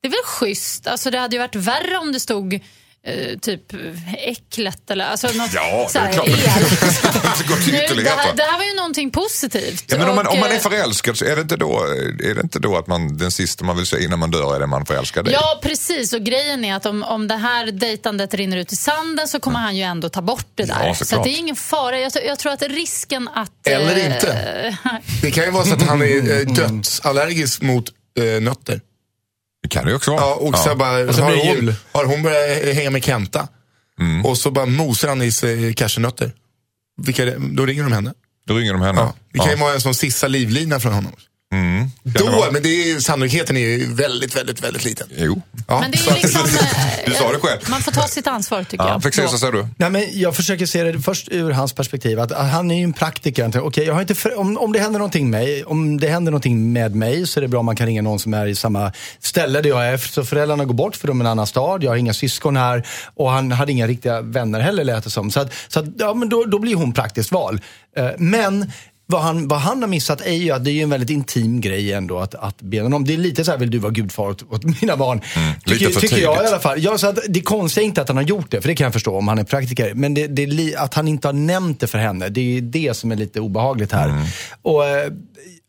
det 0.00 0.08
är 0.08 0.10
väl 0.10 0.24
schysst. 0.24 0.86
Alltså, 0.86 1.10
det 1.10 1.18
hade 1.18 1.36
ju 1.36 1.40
varit 1.40 1.54
värre 1.54 1.96
om 1.96 2.12
det 2.12 2.20
stod 2.20 2.60
eh, 3.06 3.38
typ 3.38 3.62
äcklet 4.18 4.90
eller 4.90 5.04
alltså, 5.04 5.26
något 5.26 5.52
Ja, 5.54 5.88
så 5.90 5.98
det 5.98 6.04
är 6.04 6.12
här. 6.12 6.60
Det 7.48 7.64
till 7.64 7.72
Nu, 7.96 8.02
det, 8.02 8.10
här, 8.10 8.34
det 8.36 8.42
här 8.42 8.58
var 8.58 8.64
ju 8.64 8.74
någonting 8.74 9.10
positivt. 9.10 9.84
Ja, 9.86 9.98
men 9.98 10.08
om 10.08 10.16
man, 10.16 10.26
Och, 10.26 10.32
om 10.32 10.40
man 10.40 10.50
är 10.50 10.54
eh, 10.54 10.60
förälskad 10.60 11.16
så 11.16 11.24
är 11.24 11.36
det 11.36 11.42
inte 11.42 11.56
då, 11.56 11.78
är 12.24 12.34
det 12.34 12.40
inte 12.40 12.58
då 12.58 12.76
att 12.76 12.86
man, 12.86 13.16
den 13.16 13.30
sista 13.30 13.64
man 13.64 13.76
vill 13.76 13.86
se 13.86 14.04
innan 14.04 14.18
man 14.18 14.30
dör 14.30 14.56
är 14.56 14.60
den 14.60 14.68
man 14.68 14.86
förälskar 14.86 15.28
i? 15.28 15.32
Ja, 15.32 15.60
precis. 15.62 16.12
Och 16.12 16.20
grejen 16.20 16.64
är 16.64 16.74
att 16.74 16.86
om, 16.86 17.02
om 17.02 17.28
det 17.28 17.36
här 17.36 17.66
dejtandet 17.66 18.34
rinner 18.34 18.56
ut 18.56 18.72
i 18.72 18.76
sanden 18.76 19.28
så 19.28 19.40
kommer 19.40 19.58
han 19.58 19.76
ju 19.76 19.82
ändå 19.82 20.08
ta 20.08 20.22
bort 20.22 20.46
det 20.54 20.64
där. 20.64 20.86
Ja, 20.86 20.94
så 20.94 21.16
att 21.16 21.24
det 21.24 21.30
är 21.30 21.38
ingen 21.38 21.56
fara. 21.56 21.98
Jag, 21.98 22.12
jag 22.26 22.38
tror 22.38 22.52
att 22.52 22.62
risken 22.62 23.28
att... 23.34 23.66
Eller 23.66 23.96
eh, 23.96 24.06
inte. 24.06 24.78
Det 25.22 25.30
kan 25.30 25.44
ju 25.44 25.50
vara 25.50 25.64
så 25.64 25.74
att 25.74 25.82
han 25.82 26.02
är 26.02 26.44
dödsallergisk 26.54 27.62
mot 27.62 27.84
eh, 28.18 28.42
nötter. 28.42 28.80
Det 29.70 29.74
kan 29.74 29.84
det 29.84 29.90
ju 29.90 29.96
också 29.96 30.10
vara. 30.10 30.20
Ja, 30.20 30.34
och 30.34 30.58
så 30.58 30.74
bara, 30.74 30.98
Och 31.08 31.14
så 31.14 31.22
har, 31.22 31.36
hon, 31.36 31.54
jul. 31.56 31.74
har 31.92 32.04
hon 32.04 32.22
börjat 32.22 32.74
hänga 32.74 32.90
med 32.90 33.04
Kenta 33.04 33.48
och 34.24 34.38
så 34.38 34.50
bara 34.50 34.66
mosar 34.66 35.08
han 35.08 35.22
i 35.22 35.32
sig 35.32 35.74
cashewnötter. 35.74 36.32
Vilka, 37.02 37.24
då 37.38 37.66
ringer 37.66 37.82
de 37.82 37.92
henne. 37.92 38.12
Då 38.46 38.54
ringer 38.54 38.72
de 38.72 38.82
henne. 38.82 39.00
Ja. 39.00 39.14
Det 39.32 39.38
kan 39.38 39.50
ju 39.50 39.56
vara 39.56 39.74
en 39.74 39.80
sån 39.80 39.94
sista 39.94 40.28
livlina 40.28 40.80
från 40.80 40.92
honom. 40.92 41.12
det 41.50 41.79
Då, 42.02 42.48
men 42.52 42.62
det 42.62 42.68
är, 42.90 43.00
sannolikheten 43.00 43.56
är 43.56 43.60
ju 43.60 43.94
väldigt, 43.94 44.36
väldigt, 44.36 44.62
väldigt 44.64 44.84
liten. 44.84 45.06
Jo. 45.16 45.42
Ja. 45.68 45.80
Men 45.80 45.90
det 45.90 45.98
är 46.10 46.14
liksom... 46.14 46.40
eh, 46.60 47.04
Du 47.06 47.12
sa 47.14 47.32
det 47.32 47.38
själv. 47.38 47.60
Man 47.70 47.80
får 47.80 47.92
ta 47.92 48.02
sitt 48.08 48.26
ansvar 48.26 48.64
tycker 48.64 48.84
Ja, 48.84 48.90
jag. 48.90 49.02
fick 49.02 49.14
se, 49.14 49.28
så 49.28 49.38
säger 49.38 49.52
du. 49.52 49.66
Nej, 49.76 49.90
men 49.90 50.06
jag 50.12 50.36
försöker 50.36 50.66
se 50.66 50.82
det 50.82 51.00
först 51.00 51.28
ur 51.30 51.50
hans 51.50 51.72
perspektiv. 51.72 52.20
Att, 52.20 52.32
att 52.32 52.50
han 52.50 52.70
är 52.70 52.76
ju 52.78 52.84
en 52.84 52.92
praktiker. 52.92 53.60
Okej, 53.64 53.84
jag 53.86 53.94
har 53.94 54.00
inte 54.00 54.14
för, 54.14 54.38
om, 54.38 54.58
om, 54.58 54.72
det 54.72 54.78
händer 54.78 54.98
någonting 54.98 55.30
med 55.30 55.40
mig, 55.40 55.64
om 55.64 56.00
det 56.00 56.08
händer 56.08 56.30
någonting 56.32 56.72
med 56.72 56.94
mig 56.94 57.26
så 57.26 57.40
är 57.40 57.42
det 57.42 57.48
bra 57.48 57.60
om 57.60 57.66
man 57.66 57.76
kan 57.76 57.86
ringa 57.86 58.02
någon 58.02 58.18
som 58.18 58.34
är 58.34 58.46
i 58.46 58.54
samma 58.54 58.92
ställe 59.20 59.60
där 59.60 59.70
jag 59.70 59.86
är. 59.86 59.96
Så 59.96 60.24
föräldrarna 60.24 60.64
går 60.64 60.74
bort 60.74 60.96
för 60.96 61.06
de 61.08 61.20
är 61.20 61.24
i 61.24 61.26
en 61.26 61.30
annan 61.30 61.46
stad. 61.46 61.82
Jag 61.84 61.90
har 61.90 61.96
inga 61.96 62.14
syskon 62.14 62.56
här 62.56 62.86
och 63.14 63.30
han 63.30 63.52
hade 63.52 63.72
inga 63.72 63.86
riktiga 63.86 64.20
vänner 64.20 64.60
heller 64.60 64.84
lät 64.84 65.04
det 65.04 65.10
som. 65.10 65.30
Så, 65.30 65.40
att, 65.40 65.52
så 65.68 65.80
att, 65.80 65.86
ja, 65.98 66.14
men 66.14 66.28
då, 66.28 66.44
då 66.44 66.58
blir 66.58 66.74
hon 66.74 66.92
praktiskt 66.92 67.32
val. 67.32 67.60
Eh, 67.96 68.08
Men 68.18 68.72
vad 69.10 69.22
han, 69.22 69.48
vad 69.48 69.60
han 69.60 69.82
har 69.82 69.88
missat 69.88 70.20
är 70.20 70.32
ju 70.32 70.50
att 70.50 70.64
det 70.64 70.70
är 70.70 70.82
en 70.82 70.90
väldigt 70.90 71.10
intim 71.10 71.60
grej 71.60 71.92
ändå 71.92 72.18
att, 72.18 72.34
att 72.34 72.62
be 72.62 72.80
honom. 72.82 73.04
Det 73.04 73.14
är 73.14 73.18
lite 73.18 73.44
så 73.44 73.50
här, 73.50 73.58
vill 73.58 73.70
du 73.70 73.78
vara 73.78 73.92
gudfar 73.92 74.28
åt, 74.28 74.42
åt 74.52 74.80
mina 74.80 74.96
barn? 74.96 75.20
lite 75.64 75.78
tycker, 75.78 75.92
för 75.92 76.00
tycker 76.00 76.22
jag 76.22 76.44
i 76.44 76.46
alla 76.46 76.58
fall. 76.58 76.82
Ja, 76.82 76.98
så 76.98 77.06
att 77.06 77.18
det 77.28 77.40
konstiga 77.40 77.82
är 77.82 77.86
inte 77.86 78.02
att 78.02 78.08
han 78.08 78.16
har 78.16 78.24
gjort 78.24 78.50
det, 78.50 78.60
för 78.60 78.68
det 78.68 78.74
kan 78.74 78.84
jag 78.84 78.92
förstå 78.92 79.16
om 79.16 79.28
han 79.28 79.38
är 79.38 79.44
praktiker. 79.44 79.94
Men 79.94 80.14
det, 80.14 80.26
det, 80.26 80.76
att 80.76 80.94
han 80.94 81.08
inte 81.08 81.28
har 81.28 81.32
nämnt 81.32 81.80
det 81.80 81.86
för 81.86 81.98
henne, 81.98 82.28
det 82.28 82.40
är 82.40 82.44
ju 82.44 82.60
det 82.60 82.96
som 82.96 83.12
är 83.12 83.16
lite 83.16 83.40
obehagligt 83.40 83.92
här. 83.92 84.08
Mm. 84.08 84.24
Och, 84.62 84.86
eh, 84.86 85.12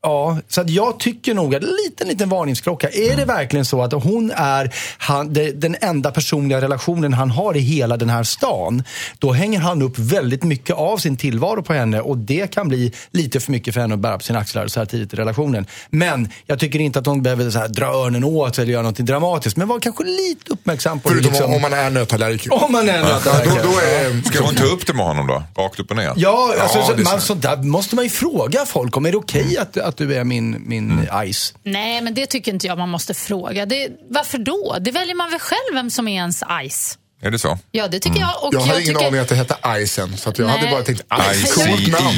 ja, 0.04 0.38
så 0.48 0.62
att 0.62 0.70
jag 0.70 1.00
tycker 1.00 1.34
nog 1.34 1.56
att 1.56 1.64
en 1.64 1.70
liten, 1.86 2.08
liten 2.08 2.30
varningsklocka. 2.30 2.90
Är 2.90 3.06
Mm. 3.06 3.18
det 3.18 3.26
verkligen 3.26 3.66
så 3.66 3.82
att 3.82 3.94
hon 3.94 4.32
är 4.36 4.74
han, 4.98 5.34
det, 5.34 5.52
den 5.52 5.76
enda 5.82 6.12
personliga 6.12 6.62
relationen 6.62 7.14
han 7.14 7.32
har 7.32 7.58
i 7.58 7.60
hela 7.60 7.98
den 7.98 8.10
här 8.10 8.24
stan, 8.24 8.84
då 9.20 9.32
hänger 9.32 9.60
han 9.60 9.82
upp 9.82 9.98
väldigt 10.00 10.44
mycket 10.44 10.76
av 10.76 10.98
sin 10.98 11.18
tillvaro 11.18 11.64
på 11.64 11.74
henne 11.74 12.02
och 12.02 12.18
det 12.18 12.52
kan 12.54 12.68
bli 12.68 12.94
lite 13.12 13.40
för 13.40 13.52
mycket 13.52 13.74
för 13.74 13.82
henne 13.82 13.94
att 13.94 14.00
bära 14.00 14.18
på 14.18 14.24
sina 14.24 14.40
axlar 14.40 14.68
så 14.68 14.80
här 14.80 14.86
tidigt 14.86 15.14
i 15.14 15.16
relationen. 15.18 15.66
Men 15.90 16.30
jag 16.46 16.60
tycker 16.60 16.80
inte 16.80 17.00
att 17.00 17.06
hon 17.06 17.22
behöver 17.24 17.50
så 17.50 17.60
här, 17.60 17.68
dra 17.68 17.86
öronen 17.86 18.24
åt 18.24 18.60
eller 18.60 18.72
göra 18.74 18.84
något 18.84 18.98
dramatiskt, 18.98 19.58
men 19.58 19.68
var 19.68 19.80
kanske 19.80 20.04
lite 20.04 20.54
uppmärksam 20.54 21.00
på 21.00 21.10
Förutom 21.10 21.32
liksom, 21.32 21.54
om 21.54 21.62
man 21.62 21.74
är 21.74 21.90
nötallergiker. 21.90 22.64
om 22.66 22.72
man 22.72 22.90
är 22.90 22.98
Ja, 23.00 23.20
då, 23.26 23.50
då 23.64 23.80
är, 23.80 24.22
Ska 24.32 24.44
hon 24.44 24.56
ta 24.56 24.64
upp 24.66 24.88
det 24.88 24.94
med 24.94 25.06
honom 25.06 25.28
då? 25.28 25.44
Rakt 25.64 25.80
upp 25.80 25.92
och 25.92 25.98
ner? 25.98 26.14
Ja, 26.16 26.54
alltså, 26.62 26.82
så, 26.82 26.94
det 26.94 27.02
är 27.02 27.04
man, 27.04 27.22
så. 27.22 27.34
där 27.34 27.58
måste 27.58 27.96
man 27.96 28.04
ju 28.06 28.10
fråga 28.10 28.66
folk 28.66 28.98
om. 28.98 29.06
Är 29.06 29.12
det 29.12 29.18
okej 29.18 29.58
att, 29.58 29.78
att 29.92 29.98
du 29.98 30.16
är 30.16 30.24
min, 30.24 30.64
min 30.68 30.92
Mm. 30.92 31.30
ice? 31.32 31.54
Nej, 31.64 32.02
men 32.02 32.14
det 32.14 32.26
tycker 32.26 32.54
inte 32.54 32.68
jag 32.68 32.78
man 32.78 32.90
måste 32.90 33.14
fråga. 33.14 33.66
Det, 33.66 33.90
varför 34.10 34.38
då? 34.38 34.78
Det 34.82 34.92
väljer 34.92 35.16
man 35.16 35.30
väl 35.32 35.40
själv 35.40 35.74
vem 35.74 35.90
som 35.90 36.08
är 36.08 36.16
ens 36.16 36.44
ice. 36.70 36.98
Är 37.24 37.32
det 37.32 37.40
så? 37.40 37.58
Ja, 37.72 37.88
det 37.88 38.00
tycker 38.00 38.20
jag. 38.20 38.44
Och 38.44 38.54
Jag 38.54 38.60
hade 38.62 38.82
ingen 38.82 38.94
tycker... 38.96 39.08
aning 39.08 39.20
att 39.20 39.30
det 39.30 39.36
hette 39.36 39.56
Icen, 39.82 40.18
så 40.18 40.30
att 40.30 40.38
jag 40.40 40.48
Nej. 40.48 40.58
hade 40.58 40.72
bara 40.72 40.84
tänkt 40.84 41.02
Ice, 41.02 41.44
Ice 41.48 41.54
coolt 41.54 41.68
CD. 41.80 41.92
namn. 41.92 42.18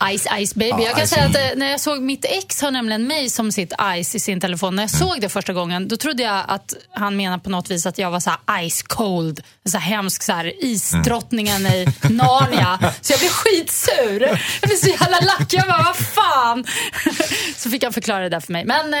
Ja. 0.00 0.08
Ice 0.18 0.46
Ice 0.46 0.54
Baby. 0.54 0.82
jag 0.84 0.96
kan 0.96 1.06
Ice 1.06 1.10
säga 1.10 1.26
att 1.26 1.36
eh, 1.36 1.42
när 1.56 1.70
jag 1.70 1.80
såg 1.80 2.02
mitt 2.02 2.24
ex 2.24 2.60
har 2.62 2.70
nämligen 2.70 3.06
mig 3.06 3.30
som 3.30 3.52
sitt 3.52 3.72
Ice 4.04 4.14
i 4.14 4.20
sin 4.20 4.40
telefon. 4.40 4.76
När 4.76 4.82
jag 4.82 4.90
såg 4.90 5.20
det 5.20 5.28
första 5.28 5.52
gången 5.52 5.88
då 5.88 5.96
trodde 5.96 6.22
jag 6.22 6.44
att 6.48 6.74
han 6.94 7.16
menade 7.16 7.42
på 7.42 7.50
något 7.50 7.70
vis 7.70 7.86
att 7.86 7.98
jag 7.98 8.10
var 8.10 8.20
så 8.20 8.30
här 8.46 8.68
ice 8.68 8.82
cold. 8.82 9.40
Så 9.68 9.78
här 9.78 9.96
hemsk 9.96 10.22
så 10.22 10.32
här 10.32 10.64
isdrottningen 10.64 11.66
i 11.66 11.86
Narnia. 12.02 12.92
Så 13.00 13.12
jag 13.12 13.20
blev 13.20 13.30
skitsur. 13.30 14.20
Jag 14.60 14.68
blev 14.68 14.76
så 14.76 14.88
jävla 14.88 15.20
lack. 15.20 15.52
Jag 15.52 15.66
bara, 15.66 15.82
vad 15.82 15.96
fan. 15.96 16.64
Så 17.56 17.70
fick 17.70 17.84
han 17.84 17.92
förklara 17.92 18.20
det 18.22 18.28
där 18.28 18.40
för 18.40 18.52
mig. 18.52 18.64
Men 18.64 18.94
eh, 18.94 19.00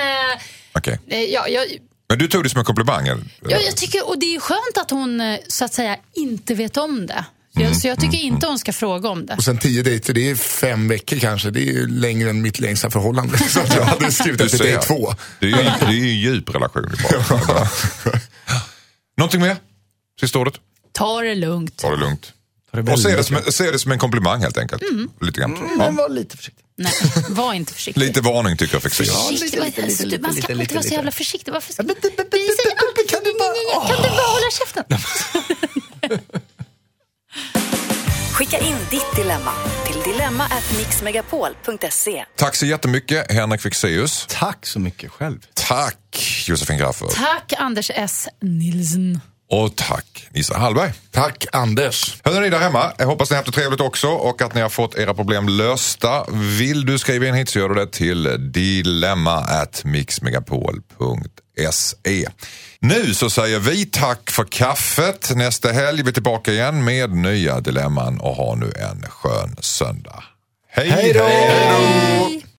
Okej. 0.72 0.98
eh, 1.08 1.20
ja, 1.20 1.48
jag, 1.48 1.64
Men 2.12 2.18
du 2.18 2.28
tog 2.28 2.42
det 2.44 2.50
som 2.50 2.58
en 2.58 2.64
komplimang? 2.64 3.08
Eller? 3.08 3.24
Ja, 3.48 3.56
jag 3.58 3.76
tycker, 3.76 4.08
och 4.08 4.18
det 4.18 4.34
är 4.36 4.40
skönt 4.40 4.78
att 4.80 4.90
hon 4.90 5.20
eh, 5.20 5.38
så 5.48 5.64
att 5.64 5.74
säga 5.74 5.96
inte 6.14 6.54
vet 6.54 6.76
om 6.76 7.06
det. 7.06 7.24
Jag, 7.54 7.76
Så 7.76 7.88
jag 7.88 8.00
tycker 8.00 8.18
inte 8.18 8.46
hon 8.46 8.58
ska 8.58 8.72
fråga 8.72 9.08
om 9.08 9.26
det. 9.26 9.34
Och 9.34 9.44
sen 9.44 9.58
tio 9.58 9.82
dejter, 9.82 10.14
det 10.14 10.30
är 10.30 10.34
fem 10.34 10.88
veckor 10.88 11.16
kanske. 11.18 11.50
Det 11.50 11.60
är 11.60 11.72
ju 11.72 11.86
längre 11.88 12.30
än 12.30 12.42
mitt 12.42 12.60
längsta 12.60 12.90
förhållande. 12.90 13.38
Så 13.48 13.60
att 13.60 13.74
jag 13.76 13.84
hade 13.84 14.12
skrivit 14.12 14.40
efter 14.40 14.58
dejt 14.58 14.82
två. 14.82 15.14
Det 15.40 15.46
är 15.46 15.50
ju, 15.50 15.54
det 15.56 15.84
är 15.84 15.88
en 16.10 16.18
djup 16.20 16.54
relation. 16.54 16.84
om. 16.84 16.92
Någonting 19.16 19.40
mer? 19.40 19.56
Sista 20.20 20.38
ordet? 20.38 20.54
Ta 20.92 21.20
det 21.20 21.34
lugnt. 21.34 21.76
Ta 21.76 21.90
det 21.90 21.96
lugnt. 21.96 22.32
det 22.72 22.92
Och 22.92 23.00
se 23.00 23.16
det, 23.16 23.24
som, 23.24 23.36
en- 23.36 23.52
se 23.52 23.70
det 23.70 23.78
som 23.78 23.92
en 23.92 23.98
komplimang 23.98 24.40
helt 24.40 24.58
enkelt. 24.58 24.82
Lite 25.20 25.40
grann. 25.40 25.50
Men 25.52 25.78
Ja. 25.80 25.90
var 25.90 26.08
lite 26.08 26.36
försiktig. 26.36 26.61
Nej, 26.76 26.92
var 27.28 27.54
inte 27.54 27.72
försiktig. 27.74 28.00
Lite 28.00 28.20
varning 28.20 28.56
tycker 28.56 28.74
jag 28.74 28.82
fick 28.82 28.92
se. 28.94 29.04
Försiktig, 29.04 29.44
lite, 29.44 29.58
vad- 29.58 29.66
lite, 29.88 30.04
lite, 30.06 30.22
man 30.22 30.32
ska 30.32 30.40
lite, 30.40 30.54
lite, 30.54 30.74
vara 30.74 30.82
så 30.82 30.86
lite. 30.86 30.94
jävla 30.94 31.10
försiktig. 31.12 31.52
Varför 31.52 31.72
ska... 31.72 31.82
Vi 31.82 31.94
säger 31.94 32.76
alltid 32.78 33.10
kan 33.10 33.20
du 33.24 33.32
bara-. 33.38 33.88
Kan 33.88 34.02
du 34.02 34.08
bara 34.08 34.26
hålla 34.26 34.50
käften? 34.50 34.84
Skicka 38.32 38.58
in 38.58 38.76
ditt 38.90 39.16
dilemma 39.16 39.52
till 39.86 40.00
dilemma@mixmegapol.se. 40.12 42.24
Tack 42.36 42.56
så 42.56 42.66
jättemycket 42.66 43.32
Henrik 43.32 43.60
Fexeus. 43.60 44.26
Tack 44.28 44.66
så 44.66 44.78
mycket 44.78 45.10
själv. 45.10 45.38
Tack 45.54 46.42
Josefin 46.46 46.78
Graffer. 46.78 47.06
Tack 47.06 47.52
Anders 47.58 47.90
S. 47.94 48.28
Nilsson. 48.42 49.20
Och 49.52 49.76
tack 49.76 50.28
Nissa 50.30 50.58
Hallberg. 50.58 50.92
Tack 51.10 51.46
Anders. 51.52 52.16
Hörde 52.24 52.40
ni 52.40 52.50
där 52.50 52.58
hemma? 52.58 52.92
Jag 52.98 53.06
hoppas 53.06 53.30
ni 53.30 53.34
har 53.34 53.42
haft 53.42 53.54
det 53.54 53.60
trevligt 53.60 53.80
också 53.80 54.08
och 54.08 54.42
att 54.42 54.54
ni 54.54 54.60
har 54.60 54.68
fått 54.68 54.94
era 54.94 55.14
problem 55.14 55.48
lösta. 55.48 56.24
Vill 56.58 56.86
du 56.86 56.98
skriva 56.98 57.26
in 57.26 57.34
hit 57.34 57.48
så 57.48 57.58
gör 57.58 57.68
du 57.68 57.74
det 57.74 57.92
till 57.92 58.52
dilemma 58.52 59.34
at 59.34 59.84
mixmegapol.se. 59.84 62.28
Nu 62.80 63.14
så 63.14 63.30
säger 63.30 63.58
vi 63.58 63.86
tack 63.86 64.30
för 64.30 64.44
kaffet. 64.44 65.36
Nästa 65.36 65.72
helg 65.72 66.00
är 66.00 66.04
vi 66.04 66.12
tillbaka 66.12 66.52
igen 66.52 66.84
med 66.84 67.10
nya 67.10 67.60
dilemman 67.60 68.20
och 68.20 68.34
ha 68.34 68.54
nu 68.54 68.72
en 68.76 69.06
skön 69.08 69.56
söndag. 69.60 70.24
Hej 70.68 71.12
då! 71.12 71.24
hej! 71.24 72.41